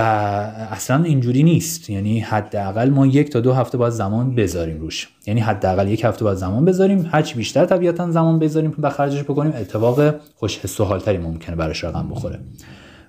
اصلا 0.71 1.03
اینجوری 1.03 1.43
نیست. 1.43 1.89
یعنی 1.89 2.19
حداقل 2.19 2.89
ما 2.89 3.07
یک 3.07 3.29
تا 3.29 3.39
دو 3.39 3.53
هفته 3.53 3.77
باید 3.77 3.93
زمان 3.93 4.35
بذاریم 4.35 4.79
روش. 4.79 5.07
یعنی 5.27 5.39
حداقل 5.39 5.87
یک 5.87 6.03
هفته 6.03 6.23
باید 6.25 6.37
زمان 6.37 6.65
بذاریم. 6.65 7.09
هرچی 7.11 7.35
بیشتر 7.35 7.65
طبیعتا 7.65 8.11
زمان 8.11 8.39
بذاریم 8.39 8.75
و 8.79 8.89
خرجش 8.89 9.23
بکنیم. 9.23 9.53
اتفاق 9.55 10.15
خوش 10.35 10.59
حس 10.59 10.79
و 10.79 10.83
حالتری 10.83 11.17
ممکنه 11.17 11.55
براش 11.55 11.83
رقم 11.83 12.09
بخوره. 12.09 12.39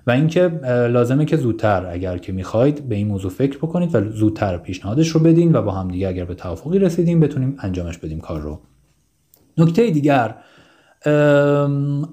و 0.07 0.11
اینکه 0.11 0.47
لازمه 0.91 1.25
که 1.25 1.37
زودتر 1.37 1.85
اگر 1.85 2.17
که 2.17 2.31
می‌خواید 2.31 2.89
به 2.89 2.95
این 2.95 3.07
موضوع 3.07 3.31
فکر 3.31 3.57
بکنید 3.57 3.95
و 3.95 4.09
زودتر 4.11 4.57
پیشنهادش 4.57 5.07
رو 5.07 5.19
بدین 5.19 5.55
و 5.55 5.61
با 5.61 5.71
هم 5.71 5.87
دیگه 5.87 6.07
اگر 6.07 6.25
به 6.25 6.35
توافقی 6.35 6.79
رسیدیم 6.79 7.19
بتونیم 7.19 7.57
انجامش 7.59 7.97
بدیم 7.97 8.19
کار 8.19 8.41
رو. 8.41 8.59
نکته 9.57 9.91
دیگر 9.91 10.35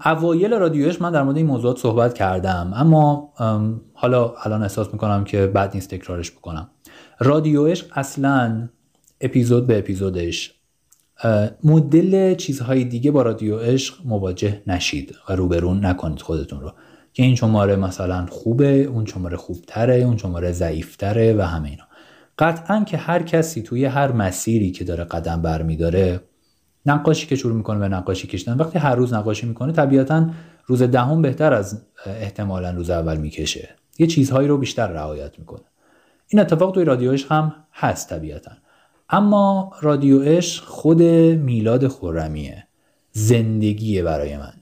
اوایل 0.04 0.54
رادیوش 0.54 1.02
من 1.02 1.12
در 1.12 1.22
مورد 1.22 1.36
این 1.36 1.46
موضوعات 1.46 1.78
صحبت 1.78 2.14
کردم 2.14 2.72
اما 2.74 3.32
ام، 3.38 3.80
حالا 3.94 4.34
الان 4.44 4.62
احساس 4.62 4.92
می‌کنم 4.92 5.24
که 5.24 5.46
بعد 5.46 5.74
نیست 5.74 5.90
تکرارش 5.90 6.30
بکنم. 6.30 6.68
رادیوش 7.20 7.84
اصلا 7.94 8.68
اپیزود 9.20 9.66
به 9.66 9.78
اپیزودش 9.78 10.54
مدل 11.64 12.34
چیزهای 12.34 12.84
دیگه 12.84 13.10
با 13.10 13.22
رادیو 13.22 13.58
عشق 13.58 13.94
مواجه 14.04 14.62
نشید 14.66 15.14
و 15.28 15.32
روبرون 15.32 15.86
نکنید 15.86 16.22
خودتون 16.22 16.60
رو. 16.60 16.72
که 17.18 17.24
این 17.24 17.34
شماره 17.34 17.76
مثلا 17.76 18.26
خوبه 18.26 18.82
اون 18.82 19.06
شماره 19.06 19.36
خوبتره 19.36 19.94
اون 19.94 20.16
شماره 20.16 20.52
ضعیفتره 20.52 21.36
و 21.36 21.40
همه 21.40 21.68
اینا. 21.68 21.84
قطعا 22.38 22.84
که 22.84 22.96
هر 22.96 23.22
کسی 23.22 23.62
توی 23.62 23.84
هر 23.84 24.12
مسیری 24.12 24.70
که 24.70 24.84
داره 24.84 25.04
قدم 25.04 25.42
برمیداره 25.42 26.20
نقاشی 26.86 27.26
که 27.26 27.36
شروع 27.36 27.56
می‌کنه 27.56 27.78
به 27.78 27.88
نقاشی 27.88 28.26
کشیدن 28.26 28.56
وقتی 28.56 28.78
هر 28.78 28.94
روز 28.94 29.12
نقاشی 29.12 29.46
می‌کنه 29.46 29.72
طبیعتا 29.72 30.30
روز 30.66 30.82
دهم 30.82 31.22
بهتر 31.22 31.52
از 31.52 31.82
احتمالا 32.06 32.70
روز 32.70 32.90
اول 32.90 33.16
می‌کشه. 33.16 33.68
یه 33.98 34.06
چیزهایی 34.06 34.48
رو 34.48 34.58
بیشتر 34.58 34.86
رعایت 34.86 35.38
می‌کنه. 35.38 35.64
این 36.28 36.40
اتفاق 36.40 36.74
توی 36.74 36.84
رادیو 36.84 37.12
عشق 37.12 37.32
هم 37.32 37.54
هست 37.72 38.10
طبیعتا. 38.10 38.52
اما 39.10 39.72
رادیو 39.80 40.22
عشق 40.22 40.64
خود 40.64 41.02
میلاد 41.02 41.88
خرمیه. 41.88 42.66
زندگیه 43.12 44.02
برای 44.02 44.36
من. 44.36 44.52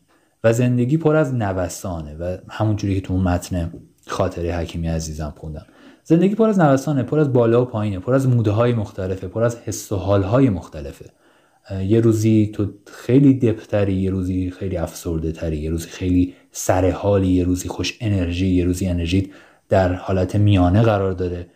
و 0.47 0.53
زندگی 0.53 0.97
پر 0.97 1.17
از 1.17 1.35
نوسانه 1.35 2.15
و 2.15 2.37
همون 2.49 2.77
جوری 2.77 2.95
که 2.95 3.01
تو 3.01 3.13
اون 3.13 3.23
متن 3.23 3.73
خاطره 4.07 4.57
حکیمی 4.57 4.89
عزیزم 4.89 5.35
خوندم. 5.37 5.67
زندگی 6.05 6.35
پر 6.35 6.49
از 6.49 6.59
نوسانه 6.59 7.03
پر 7.03 7.19
از 7.19 7.33
بالا 7.33 7.63
و 7.63 7.65
پایینه 7.65 7.99
پر 7.99 8.15
از 8.15 8.29
موده 8.29 8.51
های 8.51 8.73
مختلفه 8.73 9.29
پر 9.29 9.43
از 9.43 9.59
حس 9.59 9.93
و 9.93 9.97
حال 9.97 10.23
های 10.23 10.51
مختلفه 10.51 11.05
یه 11.87 12.01
روزی 12.01 12.51
تو 12.55 12.67
خیلی 12.87 13.35
دپتری 13.35 13.95
یه 13.95 14.11
روزی 14.11 14.51
خیلی 14.51 14.77
افسرده 14.77 15.33
تری 15.33 15.57
یه 15.57 15.71
روزی 15.71 15.89
خیلی 15.89 16.35
سر 16.53 16.91
حالی 16.91 17.29
یه 17.29 17.45
روزی 17.45 17.69
خوش 17.69 17.99
انرژی 18.01 18.47
یه 18.47 18.65
روزی 18.65 18.87
انرژیت 18.87 19.27
در 19.69 19.93
حالت 19.93 20.37
میانه 20.37 20.83
قرار 20.83 21.13
داره 21.13 21.47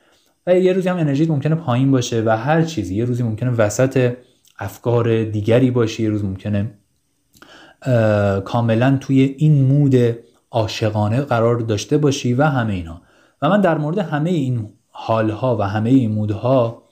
و 0.47 0.59
یه 0.59 0.73
روزی 0.73 0.89
هم 0.89 0.97
انرژیت 0.97 1.31
ممکنه 1.31 1.55
پایین 1.55 1.91
باشه 1.91 2.23
و 2.27 2.37
هر 2.37 2.63
چیزی. 2.63 2.95
یه 2.95 3.05
روزی 3.05 3.23
ممکنه 3.23 3.51
وسط 3.51 4.13
افکار 4.59 5.25
دیگری 5.25 5.71
باشی 5.71 6.03
یه 6.03 6.11
روز 6.11 6.25
ممکنه 6.25 6.71
کاملا 8.45 8.99
توی 9.01 9.35
این 9.39 9.65
مود 9.65 9.95
عاشقانه 10.51 11.21
قرار 11.21 11.59
داشته 11.59 11.99
باشی 11.99 12.35
و 12.35 12.43
همه 12.43 12.73
اینا. 12.73 13.01
و 13.43 13.49
من 13.49 13.61
در 13.61 13.79
مورد 13.79 13.99
همه 13.99 14.31
این 14.31 14.69
حالها 14.91 15.57
و 15.57 15.63
همه 15.63 15.91
این 15.91 16.13
مودها 16.13 16.83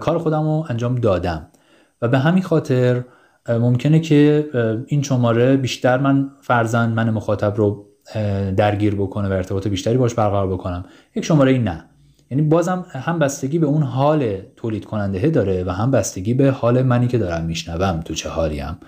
کار 0.00 0.18
خودم 0.18 0.42
رو 0.42 0.66
انجام 0.68 0.94
دادم. 0.94 1.46
و 2.02 2.08
به 2.08 2.18
همین 2.18 2.42
خاطر 2.42 3.04
ممکنه 3.48 4.00
که 4.00 4.48
این 4.86 5.02
شماره 5.02 5.56
بیشتر 5.56 5.98
من 5.98 6.30
فرزن 6.40 6.88
من 6.88 7.10
مخاطب 7.10 7.56
رو 7.56 7.86
درگیر 8.56 8.94
بکنه 8.94 9.28
و 9.28 9.32
ارتباط 9.32 9.68
بیشتری 9.68 9.96
باش 9.96 10.14
برقرار 10.14 10.52
بکنم. 10.52 10.84
یک 11.14 11.24
شماره 11.24 11.52
این 11.52 11.64
نه. 11.64 11.84
یعنی 12.30 12.42
بازم 12.42 12.86
هم 12.90 13.18
بستگی 13.18 13.58
به 13.58 13.66
اون 13.66 13.82
حال 13.82 14.38
تولید 14.56 14.84
کننده 14.84 15.30
داره 15.30 15.64
و 15.64 15.70
هم 15.70 15.90
بستگی 15.90 16.34
به 16.34 16.50
حال 16.50 16.82
منی 16.82 17.06
که 17.06 17.18
دارم 17.18 17.44
میشنوم 17.44 18.00
تو 18.00 18.14
چه 18.14 18.28
حالیم 18.28 18.78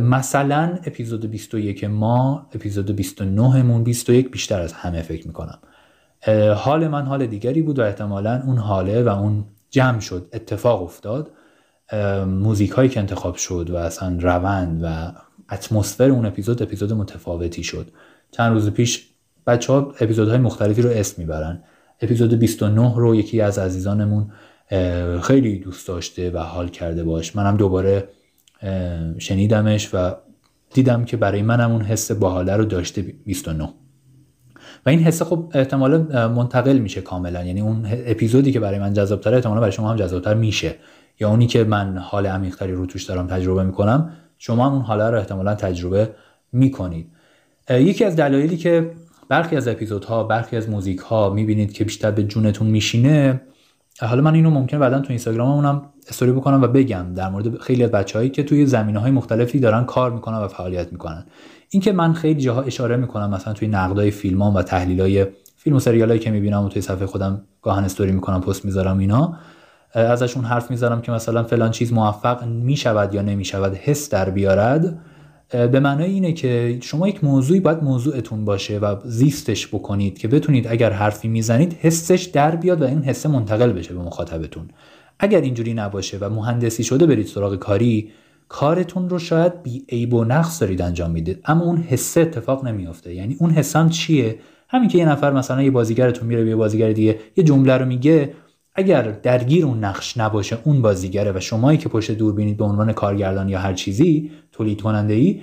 مثلا 0.00 0.78
اپیزود 0.86 1.30
21 1.30 1.84
ما 1.84 2.46
اپیزود 2.54 2.96
29 2.96 3.62
مون 3.62 3.84
21 3.84 4.30
بیشتر 4.30 4.60
از 4.60 4.72
همه 4.72 5.02
فکر 5.02 5.26
می‌کنم. 5.26 5.58
حال 6.56 6.88
من 6.88 7.02
حال 7.02 7.26
دیگری 7.26 7.62
بود 7.62 7.78
و 7.78 7.82
احتمالا 7.82 8.42
اون 8.46 8.58
حاله 8.58 9.02
و 9.02 9.08
اون 9.08 9.44
جمع 9.70 10.00
شد 10.00 10.28
اتفاق 10.32 10.82
افتاد. 10.82 11.30
موزیک 12.26 12.70
هایی 12.70 12.88
که 12.88 13.00
انتخاب 13.00 13.36
شد 13.36 13.70
و 13.70 13.76
اصلا 13.76 14.18
روند 14.20 14.80
و 14.84 15.12
اتمسفر 15.50 16.10
اون 16.10 16.26
اپیزود 16.26 16.62
اپیزود 16.62 16.92
متفاوتی 16.92 17.62
شد. 17.62 17.88
چند 18.30 18.52
روز 18.52 18.70
پیش 18.70 19.08
بچه 19.46 19.72
ها 19.72 19.94
اپیزودهای 20.00 20.38
مختلفی 20.38 20.82
رو 20.82 20.90
اسم 20.90 21.22
می‌برن. 21.22 21.62
اپیزود 22.00 22.34
29 22.34 22.94
رو 22.96 23.14
یکی 23.14 23.40
از 23.40 23.58
عزیزانمون 23.58 24.30
خیلی 25.22 25.58
دوست 25.58 25.88
داشته 25.88 26.30
و 26.30 26.38
حال 26.38 26.68
کرده 26.68 27.04
باش. 27.04 27.36
منم 27.36 27.56
دوباره 27.56 28.08
شنیدمش 29.18 29.94
و 29.94 30.14
دیدم 30.74 31.04
که 31.04 31.16
برای 31.16 31.42
منم 31.42 31.72
اون 31.72 31.82
حس 31.82 32.12
باحاله 32.12 32.56
رو 32.56 32.64
داشته 32.64 33.02
29 33.02 33.68
و 34.86 34.88
این 34.88 34.98
حس 34.98 35.22
خب 35.22 35.50
احتمالا 35.54 36.28
منتقل 36.28 36.78
میشه 36.78 37.00
کاملا. 37.00 37.44
یعنی 37.44 37.60
اون 37.60 37.86
اپیزودی 37.90 38.52
که 38.52 38.60
برای 38.60 38.78
من 38.78 38.92
جذابتره 38.92 39.36
احتمالا 39.36 39.60
برای 39.60 39.72
شما 39.72 39.90
هم 39.90 39.96
جذابتر 39.96 40.34
میشه. 40.34 40.74
یا 41.20 41.28
اونی 41.28 41.46
که 41.46 41.64
من 41.64 41.98
حال 41.98 42.26
عمیقتری 42.26 42.72
رو 42.72 42.86
توش 42.86 43.04
دارم 43.04 43.26
تجربه 43.26 43.64
می‌کنم 43.64 44.10
شما 44.38 44.66
هم 44.66 44.72
اون 44.72 44.82
حاله 44.82 45.10
رو 45.10 45.18
احتمالا 45.18 45.54
تجربه 45.54 46.10
می‌کنید. 46.52 47.06
یکی 47.70 48.04
از 48.04 48.16
دلایلی 48.16 48.56
که 48.56 48.90
برخی 49.28 49.56
از 49.56 49.68
اپیزودها 49.68 50.24
برخی 50.24 50.56
از 50.56 50.68
موزیک 50.68 50.98
ها 50.98 51.30
می‌بینید 51.30 51.72
که 51.72 51.84
بیشتر 51.84 52.10
به 52.10 52.22
جونتون 52.22 52.66
میشینه 52.66 53.40
حالا 54.06 54.22
من 54.22 54.34
اینو 54.34 54.50
ممکن 54.50 54.78
بعدا 54.78 55.00
تو 55.00 55.06
اینستاگراممونم 55.08 55.82
استوری 56.08 56.32
بکنم 56.32 56.62
و 56.62 56.66
بگم 56.66 57.06
در 57.14 57.28
مورد 57.28 57.58
خیلی 57.58 57.84
از 57.84 57.90
بچههایی 57.90 58.30
که 58.30 58.42
توی 58.42 58.66
زمینه 58.66 58.98
های 58.98 59.10
مختلفی 59.10 59.60
دارن 59.60 59.84
کار 59.84 60.12
می‌کنن 60.12 60.38
و 60.38 60.48
فعالیت 60.48 60.92
می‌کنن. 60.92 61.24
اینکه 61.70 61.92
من 61.92 62.12
خیلی 62.12 62.40
جاها 62.40 62.62
اشاره 62.62 62.96
می‌کنم 62.96 63.30
مثلا 63.30 63.52
توی 63.52 63.68
نقدای 63.68 64.10
فیلمام 64.10 64.54
و 64.54 64.62
تحلیلای 64.62 65.26
فیلم 65.56 65.76
و 65.76 65.80
سریالایی 65.80 66.20
که 66.20 66.30
می‌بینم 66.30 66.64
و 66.64 66.68
توی 66.68 66.82
صفحه 66.82 67.06
خودم 67.06 67.42
گاهن 67.62 67.84
استوری 67.84 68.12
می‌کنم 68.12 68.40
پست 68.40 68.64
می‌ذارم 68.64 68.98
اینا 68.98 69.36
ازشون 69.94 70.44
حرف 70.44 70.70
می‌ذارم 70.70 71.00
که 71.00 71.12
مثلا 71.12 71.42
فلان 71.42 71.70
چیز 71.70 71.92
موفق 71.92 72.44
می‌شود 72.44 73.14
یا 73.14 73.22
نمی‌شود 73.22 73.74
حس 73.74 74.10
در 74.10 74.30
بیارد. 74.30 74.98
به 75.52 75.80
معنای 75.80 76.10
اینه 76.10 76.32
که 76.32 76.78
شما 76.82 77.08
یک 77.08 77.24
موضوعی 77.24 77.60
باید 77.60 77.82
موضوعتون 77.82 78.44
باشه 78.44 78.78
و 78.78 78.96
زیستش 79.04 79.68
بکنید 79.68 80.18
که 80.18 80.28
بتونید 80.28 80.66
اگر 80.68 80.90
حرفی 80.90 81.28
می‌زنید 81.28 81.72
حسش 81.80 82.22
در 82.22 82.56
بیاد 82.56 82.82
و 82.82 82.84
این 82.84 83.02
حسه 83.02 83.28
منتقل 83.28 83.72
بشه 83.72 83.94
به 83.94 84.00
مخاطبتون. 84.00 84.68
اگر 85.18 85.40
اینجوری 85.40 85.74
نباشه 85.74 86.18
و 86.20 86.30
مهندسی 86.30 86.84
شده 86.84 87.06
برید 87.06 87.26
سراغ 87.26 87.56
کاری 87.56 88.10
کارتون 88.48 89.08
رو 89.08 89.18
شاید 89.18 89.62
بی 89.62 89.84
عیب 89.88 90.14
و 90.14 90.24
نقص 90.24 90.60
دارید 90.60 90.82
انجام 90.82 91.10
می‌دید 91.10 91.40
اما 91.44 91.64
اون 91.64 91.76
حسه 91.76 92.20
اتفاق 92.20 92.64
نمیافته. 92.64 93.14
یعنی 93.14 93.36
اون 93.40 93.50
حسم 93.50 93.88
چیه؟ 93.88 94.38
همین 94.68 94.88
که 94.88 94.98
یه 94.98 95.08
نفر 95.08 95.32
مثلا 95.32 95.62
یه 95.62 95.70
بازیگرتون 95.70 96.28
میره 96.28 96.44
به 96.44 96.50
یه 96.50 96.56
بازیگر 96.56 96.92
دیگه 96.92 97.18
یه 97.36 97.44
جمله 97.44 97.76
رو 97.76 97.86
میگه 97.86 98.34
اگر 98.74 99.02
درگیر 99.02 99.66
اون 99.66 99.84
نقش 99.84 100.18
نباشه 100.18 100.58
اون 100.64 100.82
بازیگره 100.82 101.32
و 101.32 101.40
شمایی 101.40 101.78
که 101.78 101.88
پشت 101.88 102.10
دور 102.10 102.34
بینید 102.34 102.56
به 102.56 102.64
عنوان 102.64 102.92
کارگردان 102.92 103.48
یا 103.48 103.58
هر 103.58 103.74
چیزی 103.74 104.30
تولید 104.52 104.82
کننده 104.82 105.14
ای 105.14 105.42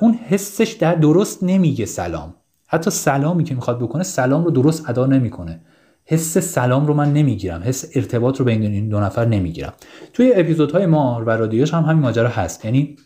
اون 0.00 0.18
حسش 0.28 0.76
در 0.80 0.94
درست 0.94 1.42
نمیگه 1.42 1.86
سلام. 1.86 2.34
حتی 2.66 2.90
سلامی 2.90 3.44
که 3.44 3.54
می‌خواد 3.54 3.78
بکنه 3.78 4.02
سلام 4.02 4.44
رو 4.44 4.50
درست 4.50 4.90
ادا 4.90 5.06
نمی‌کنه. 5.06 5.60
حس 6.04 6.38
سلام 6.38 6.86
رو 6.86 6.94
من 6.94 7.12
نمی‌گیرم. 7.12 7.62
حس 7.64 7.90
ارتباط 7.94 8.38
رو 8.38 8.44
بین 8.44 8.62
این 8.62 8.88
دو 8.88 9.00
نفر 9.00 9.24
نمی‌گیرم. 9.24 9.72
توی 10.12 10.32
اپیزودهای 10.36 10.86
ما 10.86 11.24
و 11.26 11.30
رادیوش 11.30 11.74
هم 11.74 11.82
همین 11.82 12.02
ماجرا 12.02 12.28
هست. 12.28 12.64
یعنی 12.64 12.96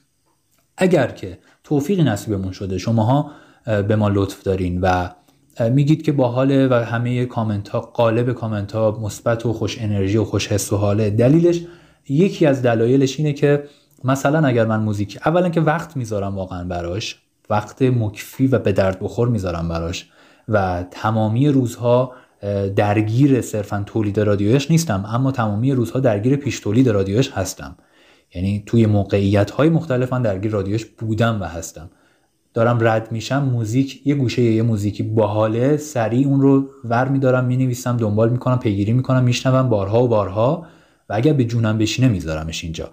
اگر 0.76 1.06
که 1.06 1.38
توفیقی 1.64 2.02
نصیبمون 2.02 2.52
شده 2.52 2.78
شماها 2.78 3.30
به 3.64 3.96
ما 3.96 4.08
لطف 4.08 4.42
دارین 4.42 4.80
و 4.80 5.08
میگید 5.70 6.02
که 6.02 6.12
باحاله 6.12 6.68
و 6.68 6.74
همه 6.74 7.24
کامنت 7.24 7.68
ها 7.68 7.80
قالب 7.80 8.32
کامنت 8.32 8.72
ها 8.72 8.98
مثبت 9.02 9.46
و 9.46 9.52
خوش 9.52 9.78
انرژی 9.80 10.16
و 10.16 10.24
خوش 10.24 10.52
حس 10.52 10.72
و 10.72 10.76
حاله. 10.76 11.10
دلیلش 11.10 11.60
یکی 12.08 12.46
از 12.46 12.62
دلایلش 12.62 13.18
اینه 13.18 13.32
که 13.32 13.64
مثلا 14.06 14.46
اگر 14.46 14.66
من 14.66 14.80
موزیک 14.80 15.18
اولا 15.26 15.48
که 15.48 15.60
وقت 15.60 15.96
می‌ذارم 15.96 16.36
واقعا 16.36 16.64
براش 16.64 17.18
وقت 17.50 17.82
مکفی 17.82 18.46
و 18.46 18.58
به 18.58 18.72
درد 18.72 19.00
بخور 19.00 19.28
می‌ذارم 19.28 19.68
براش 19.68 20.10
و 20.48 20.84
تمامی 20.90 21.48
روزها 21.48 22.12
درگیر 22.76 23.40
صرفا 23.40 23.82
تولید 23.86 24.20
رادیویش 24.20 24.70
نیستم 24.70 25.04
اما 25.08 25.32
تمامی 25.32 25.72
روزها 25.72 26.00
درگیر 26.00 26.36
پیش 26.36 26.60
تولید 26.60 26.88
رادیویش 26.88 27.30
هستم. 27.30 27.76
یعنی 28.34 28.62
توی 28.66 28.86
موقعیت 28.86 29.50
های 29.50 29.68
مختلف 29.68 30.12
من 30.12 30.22
درگیر 30.22 30.50
رادیویش 30.50 30.84
بودم 30.84 31.42
و 31.42 31.44
هستم. 31.44 31.90
دارم 32.54 32.78
رد 32.80 33.12
میشم 33.12 33.42
موزیک 33.42 34.06
یه 34.06 34.14
گوشه 34.14 34.42
یه 34.42 34.62
موزیکی 34.62 35.02
باحاله 35.02 35.76
سریع 35.76 36.26
اون 36.26 36.40
رو 36.40 36.68
ور 36.84 37.08
میدارم 37.08 37.44
می‌نویسم 37.44 37.96
دنبال 37.96 38.28
می‌کنم 38.30 38.58
پیگیری 38.58 38.92
می‌کنم 38.92 39.24
میشنوم 39.24 39.68
بارها 39.68 40.04
و 40.04 40.08
بارها 40.08 40.66
و 41.08 41.14
اگر 41.14 41.32
به 41.32 41.44
جونم 41.44 41.78
بشینه 41.78 42.08
میذارمش 42.08 42.64
اینجا. 42.64 42.90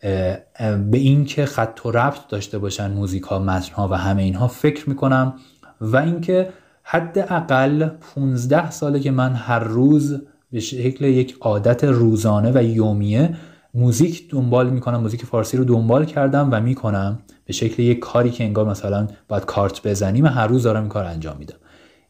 به 0.00 0.98
اینکه 0.98 1.46
خط 1.46 1.80
و 1.84 1.90
ربط 1.90 2.28
داشته 2.28 2.58
باشن 2.58 2.90
موزیک 2.90 3.22
ها 3.22 3.38
متن 3.38 3.74
ها 3.74 3.88
و 3.88 3.94
همه 3.94 4.22
اینها 4.22 4.48
فکر 4.48 4.88
می‌کنم. 4.88 5.34
و 5.80 5.96
اینکه 5.96 6.48
حداقل 6.82 7.88
15 8.14 8.70
ساله 8.70 9.00
که 9.00 9.10
من 9.10 9.34
هر 9.34 9.58
روز 9.58 10.22
به 10.52 10.60
شکل 10.60 11.04
یک 11.04 11.36
عادت 11.40 11.84
روزانه 11.84 12.52
و 12.54 12.62
یومیه 12.62 13.36
موزیک 13.74 14.30
دنبال 14.30 14.70
می‌کنم 14.70 15.00
موزیک 15.00 15.24
فارسی 15.24 15.56
رو 15.56 15.64
دنبال 15.64 16.04
کردم 16.04 16.48
و 16.52 16.60
می‌کنم. 16.60 17.18
به 17.44 17.52
شکل 17.52 17.82
یک 17.82 17.98
کاری 17.98 18.30
که 18.30 18.44
انگار 18.44 18.66
مثلا 18.68 19.08
باید 19.28 19.44
کارت 19.44 19.86
بزنیم 19.86 20.26
هر 20.26 20.46
روز 20.46 20.62
دارم 20.62 20.80
این 20.80 20.88
کار 20.88 21.04
انجام 21.04 21.36
میدم. 21.36 21.56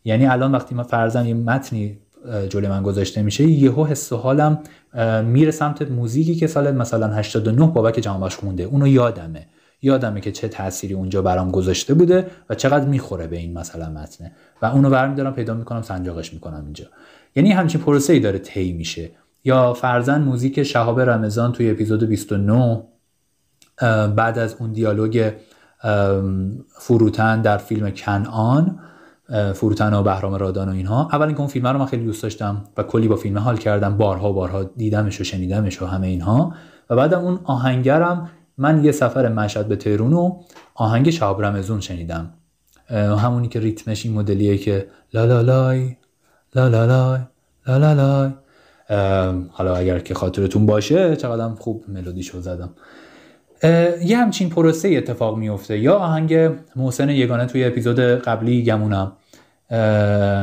یعنی 0.04 0.26
الان 0.26 0.52
وقتی 0.52 0.74
من 0.74 0.82
فرزن 0.82 1.26
یه 1.26 1.34
متنی 1.34 1.98
جلوی 2.48 2.68
من 2.68 2.82
گذاشته 2.82 3.22
میشه 3.22 3.44
یهو 3.44 3.84
حس 3.84 4.12
و 4.12 4.16
حالم 4.16 4.58
میره 5.24 5.50
سمت 5.50 5.82
موزیکی 5.82 6.34
که 6.34 6.46
سال 6.46 6.74
مثلا 6.74 7.14
89 7.14 7.66
بابک 7.66 7.94
جهانبخش 7.94 8.36
خونده. 8.36 8.62
اونو 8.62 8.86
یادمه. 8.86 9.46
یادمه 9.82 10.20
که 10.20 10.32
چه 10.32 10.48
تأثیری 10.48 10.94
اونجا 10.94 11.22
برام 11.22 11.50
گذاشته 11.50 11.94
بوده 11.94 12.26
و 12.50 12.54
چقدر 12.54 12.84
می‌خوره 12.84 13.26
به 13.26 13.36
این 13.36 13.58
مثلا 13.58 13.90
متنه. 13.90 14.32
و 14.62 14.66
اونو 14.66 14.90
برمیدارم 14.90 15.34
پیدا 15.34 15.54
می‌کنم 15.54 15.82
سنجاقش 15.82 16.32
می‌کنم 16.32 16.62
اینجا. 16.64 16.84
یعنی 17.36 17.52
همچین 17.52 17.80
پروسه 17.80 18.12
ای 18.12 18.20
داره 18.20 18.38
طی 18.38 18.72
میشه. 18.72 19.10
یا 19.44 19.72
فرزن 19.72 20.20
موزیک 20.20 20.62
شهاب 20.62 21.00
رمضان 21.00 21.52
توی 21.52 21.70
اپیزود 21.70 22.04
29 22.04 22.82
بعد 24.16 24.38
از 24.38 24.56
اون 24.58 24.72
دیالوگ 24.72 25.32
فروتن 26.78 27.42
در 27.42 27.58
فیلم 27.58 27.90
کنعان 27.90 28.78
فروتن 29.54 29.94
و 29.94 30.02
بهرام 30.02 30.34
رادان 30.34 30.68
و 30.68 30.72
اینها. 30.72 31.08
اول 31.12 31.26
اینکه 31.26 31.40
اون 31.40 31.48
فیلم 31.48 31.66
رو 31.66 31.78
من 31.78 31.86
خیلی 31.86 32.04
دوست 32.04 32.22
داشتم 32.22 32.64
و 32.76 32.82
کلی 32.82 33.08
با 33.08 33.16
فیلم 33.16 33.38
حال 33.38 33.56
کردم. 33.56 33.96
بارها 33.96 34.32
بارها 34.32 34.62
دیدمش 34.62 35.20
و 35.20 35.24
شنیدمش 35.24 35.82
و 35.82 35.86
همه 35.86 36.06
اینها. 36.06 36.54
و 36.90 36.96
بعدم 36.96 37.20
اون 37.20 37.40
آهنگرم 37.44 38.30
من 38.58 38.84
یه 38.84 38.92
سفر 38.92 39.28
مشهد 39.28 39.68
به 39.68 39.76
تهرون 39.76 40.12
و 40.12 40.36
آهنگ 40.74 41.10
شهاب 41.10 41.44
رمزون 41.44 41.80
شنیدم. 41.80 42.30
همونی 42.90 43.48
که 43.48 43.60
ریتمش 43.60 44.06
این 44.06 44.14
مدلیه 44.14 44.58
که 44.58 44.86
لا 45.14 45.24
لا 45.24 45.40
لای 45.40 45.96
لا 46.54 46.68
لا 46.68 46.86
لای 46.86 47.20
لا 47.66 47.78
لا 47.78 47.92
لای. 47.92 48.30
حالا 49.50 49.76
اگر 49.76 49.98
که 49.98 50.14
خاطرتون 50.14 50.66
باشه 50.66 51.16
چقدر 51.16 51.48
خوب 51.48 51.84
ملودیشو 51.88 52.40
زدم. 52.40 52.70
یه 54.04 54.16
همچین 54.16 54.50
پروسه 54.50 54.88
اتفاق 54.88 55.36
میفته 55.36 55.78
یا 55.78 55.94
آهنگ 55.94 56.50
محسن 56.76 57.08
یگانه 57.10 57.46
توی 57.46 57.64
اپیزود 57.64 58.00
قبلی 58.00 58.64
گمونم 58.64 59.12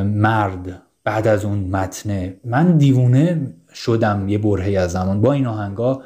مرد. 0.06 0.82
بعد 1.06 1.28
از 1.28 1.46
اون 1.46 1.60
متنه. 1.60 2.36
من 2.46 2.78
دیوونه 2.78 3.54
شدم 3.74 4.30
یه 4.30 4.38
برهی 4.38 4.78
از 4.78 4.92
زمان 4.92 5.22
با 5.22 5.34
این 5.34 5.48
آهنگا 5.48 6.02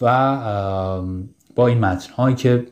و 0.00 0.38
با 1.56 1.66
این 1.66 1.78
متنهایی 1.78 2.36
که 2.36 2.66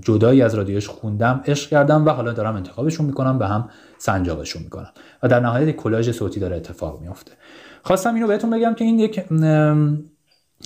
جدایی 0.00 0.42
از 0.42 0.54
رادیوش 0.54 0.88
خوندم 0.88 1.40
عشق 1.46 1.70
کردم 1.70 2.06
و 2.06 2.10
حالا 2.10 2.32
دارم 2.32 2.56
انتخابشون 2.56 3.06
می‌کنم 3.06 3.38
به 3.38 3.46
هم 3.46 3.68
سنجاقشون 3.98 4.62
می‌کنم. 4.62 4.90
و 5.22 5.28
در 5.28 5.40
نهایت 5.40 5.76
کلاژ 5.76 6.10
صوتی 6.10 6.40
داره 6.40 6.56
اتفاق 6.56 7.00
میفته 7.00 7.32
خواستم 7.82 8.14
اینو 8.14 8.26
بهتون 8.26 8.50
بگم 8.50 8.74
که 8.74 8.84
این 8.84 8.98
یک 8.98 9.24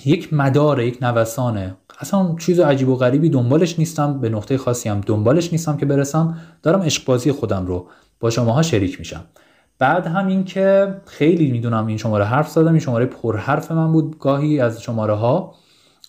یک 0.05 0.33
مدار 0.33 0.81
یک 0.81 0.97
نوسانه 1.01 1.75
اصلا 1.99 2.35
چیز 2.39 2.59
عجیب 2.59 2.89
و 2.89 2.95
غریبی 2.95 3.29
دنبالش 3.29 3.79
نیستم. 3.79 4.19
به 4.19 4.29
نقطه 4.29 4.57
خاصی 4.57 4.89
هم 4.89 5.01
دنبالش 5.01 5.51
نیستم 5.51 5.77
که 5.77 5.85
برسم. 5.85 6.37
دارم 6.63 6.81
عشق 6.81 7.05
بازی 7.05 7.31
خودم 7.31 7.65
رو 7.65 7.87
با 8.19 8.29
شماها 8.29 8.61
شریک 8.61 8.99
میشم. 8.99 9.21
بعد 9.79 10.07
هم 10.07 10.27
این 10.27 10.43
که 10.43 10.95
خیلی 11.05 11.51
می‌دونم 11.51 11.87
این 11.87 11.97
شماره 11.97 12.25
حرف 12.25 12.49
زدم. 12.49 12.67
این 12.67 12.79
شماره 12.79 13.05
پر 13.05 13.37
حرف 13.37 13.71
من 13.71 13.91
بود 13.91 14.19
گاهی 14.19 14.59
از 14.59 14.81
شماره 14.81 15.13
ها 15.13 15.55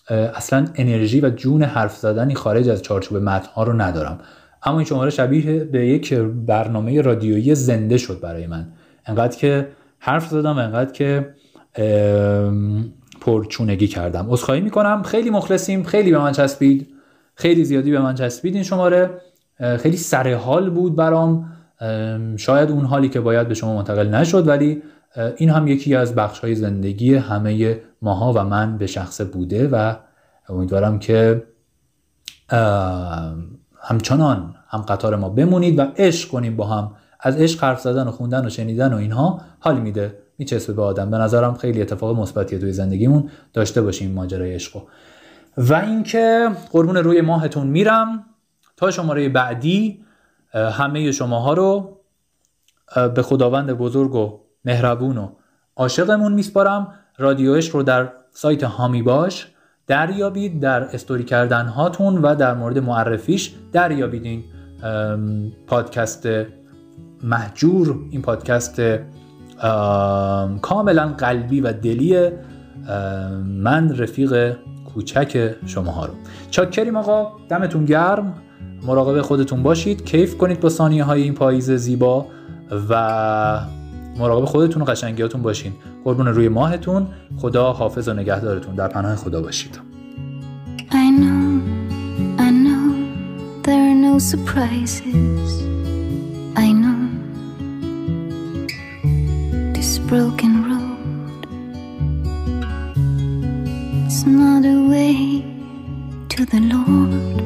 اصلا 0.09 0.67
انرژی 0.75 1.21
و 1.21 1.29
جون 1.29 1.63
حرف 1.63 1.97
زدنی 1.97 2.35
خارج 2.35 2.69
از 2.69 2.81
چارچوب 2.81 3.17
متن 3.17 3.49
ها 3.53 3.63
رو 3.63 3.73
ندارم. 3.73 4.19
اما 4.63 4.77
این 4.77 4.85
شماره 4.85 5.09
شبیه 5.09 5.63
به 5.63 5.87
یک 5.87 6.13
برنامه 6.45 7.01
رادیویی 7.01 7.55
زنده 7.55 7.97
شد 7.97 8.19
برای 8.19 8.47
من. 8.47 8.67
انقدر 9.05 9.37
که 9.37 9.67
حرف 9.99 10.27
زدم 10.27 10.57
انقدر 10.57 10.91
که 10.91 11.33
پرچونگی 13.21 13.87
کردم. 13.87 14.27
عذرخواهی 14.29 14.61
می‌کنم. 14.61 15.03
خیلی 15.03 15.29
مخلصیم. 15.29 15.83
خیلی 15.83 16.11
به 16.11 16.17
من 16.17 16.31
چسبید. 16.31 16.87
خیلی 17.35 17.65
زیادی 17.65 17.91
به 17.91 17.99
من 17.99 18.15
چسبید 18.15 18.53
این 18.53 18.63
شماره. 18.63 19.09
خیلی 19.79 19.97
سر 19.97 20.33
حال 20.33 20.69
بود 20.69 20.95
برام. 20.95 21.51
شاید 22.37 22.71
اون 22.71 22.85
حالی 22.85 23.09
که 23.09 23.19
باید 23.19 23.47
به 23.47 23.53
شما 23.53 23.75
منتقل 23.75 24.07
نشد 24.07 24.47
ولی 24.47 24.81
این 25.37 25.49
هم 25.49 25.67
یکی 25.67 25.95
از 25.95 26.15
بخش 26.15 26.39
های 26.39 26.55
زندگی 26.55 27.15
همه 27.15 27.79
ماها 28.01 28.33
و 28.33 28.43
من 28.43 28.77
به 28.77 28.87
شخص 28.87 29.21
بوده 29.21 29.67
و 29.67 29.95
امیدوارم 30.49 30.99
که 30.99 31.43
همچنان 33.81 34.55
هم 34.67 34.81
قطار 34.81 35.15
ما 35.15 35.29
بمونید 35.29 35.79
و 35.79 35.81
عشق 35.97 36.29
کنیم 36.29 36.55
با 36.55 36.67
هم. 36.67 36.91
از 37.19 37.37
عشق 37.37 37.63
حرف 37.63 37.81
زدن 37.81 38.07
و 38.07 38.11
خوندن 38.11 38.45
و 38.45 38.49
شنیدن 38.49 38.93
و 38.93 38.97
اینها 38.97 39.41
حال 39.59 39.79
میده. 39.79 40.20
میچسبه 40.41 40.73
به 40.73 40.81
آدم. 40.81 41.11
به 41.11 41.17
نظرم 41.17 41.53
خیلی 41.53 41.81
اتفاق 41.81 42.19
مثبتیه 42.19 42.59
توی 42.59 42.71
زندگیمون 42.71 43.29
داشته 43.53 43.81
باشیم 43.81 44.11
ماجرای 44.11 44.53
عشق 44.53 44.81
و 45.57 45.73
اینکه 45.73 46.49
قربون 46.71 46.97
روی 46.97 47.21
ماهتون 47.21 47.67
میرم. 47.67 48.25
تا 48.77 48.91
شماره 48.91 49.29
بعدی 49.29 50.05
همه 50.53 51.11
شماها 51.11 51.53
رو 51.53 51.97
به 53.15 53.21
خداوند 53.21 53.71
بزرگ 53.71 54.15
و 54.15 54.39
مهربون 54.65 55.17
و 55.17 55.29
عاشقمون 55.75 56.33
میسپارم. 56.33 56.93
رادیوش 57.17 57.69
رو 57.69 57.83
در 57.83 58.09
سایت 58.31 58.63
هامی 58.63 59.01
باش. 59.01 59.47
دریابید 59.87 60.59
در 60.59 60.83
استوری 60.83 61.23
کردن 61.23 61.65
هاتون 61.65 62.17
و 62.17 62.35
در 62.35 62.53
مورد 62.53 62.77
معرفیش 62.77 63.53
دریابید 63.71 64.25
این 64.25 64.43
پادکست 65.67 66.27
محجور 67.23 67.99
این 68.11 68.21
پادکست 68.21 68.81
کاملا 70.61 71.07
قلبی 71.17 71.61
و 71.61 71.73
دلی 71.73 72.29
من 73.45 73.95
رفیق 73.97 74.55
کوچک 74.93 75.55
شما 75.65 76.05
رو. 76.05 76.13
چاکریم 76.49 76.95
آقا 76.95 77.27
دمتون 77.49 77.85
گرم. 77.85 78.33
مراقب 78.87 79.21
خودتون 79.21 79.63
باشید. 79.63 80.05
کیف 80.05 80.37
کنید 80.37 80.59
با 80.59 80.69
ثانیه 80.69 81.03
های 81.03 81.21
این 81.21 81.33
پاییز 81.33 81.71
زیبا 81.71 82.25
و 82.89 83.59
مراقب 84.19 84.45
خودتون 84.45 84.81
و 84.81 84.85
قشنگیاتون 84.85 85.41
باشین. 85.41 85.73
قربون 86.03 86.27
روی 86.27 86.49
ماهتون. 86.49 87.07
خدا 87.37 87.73
حافظ 87.73 88.07
و 88.07 88.13
نگهدارتون. 88.13 88.75
در 88.75 88.87
پناه 88.87 89.15
خدا 89.15 89.41
باشید. 89.41 89.79
I 90.89 91.07
know, 91.21 91.61
I 92.45 92.49
know, 92.65 92.85
there 93.63 93.81
are 93.89 93.99
no 94.07 94.19
surprises. 94.19 95.70
Broken 100.11 100.53
road 100.67 101.47
It's 104.05 104.25
not 104.25 104.65
a 104.65 104.77
way 104.91 105.41
to 106.27 106.45
the 106.45 106.59
Lord. 106.73 107.37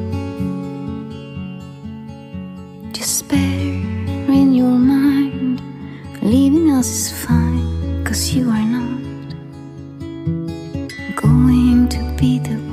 Despair 2.92 3.70
in 4.40 4.52
your 4.52 4.76
mind, 4.96 5.62
leaving 6.22 6.72
us 6.72 6.88
is 6.88 7.12
fine, 7.24 8.02
cause 8.04 8.34
you 8.34 8.50
are 8.50 8.68
not 8.78 8.98
going 11.14 11.88
to 11.88 12.02
be 12.18 12.40
the 12.40 12.65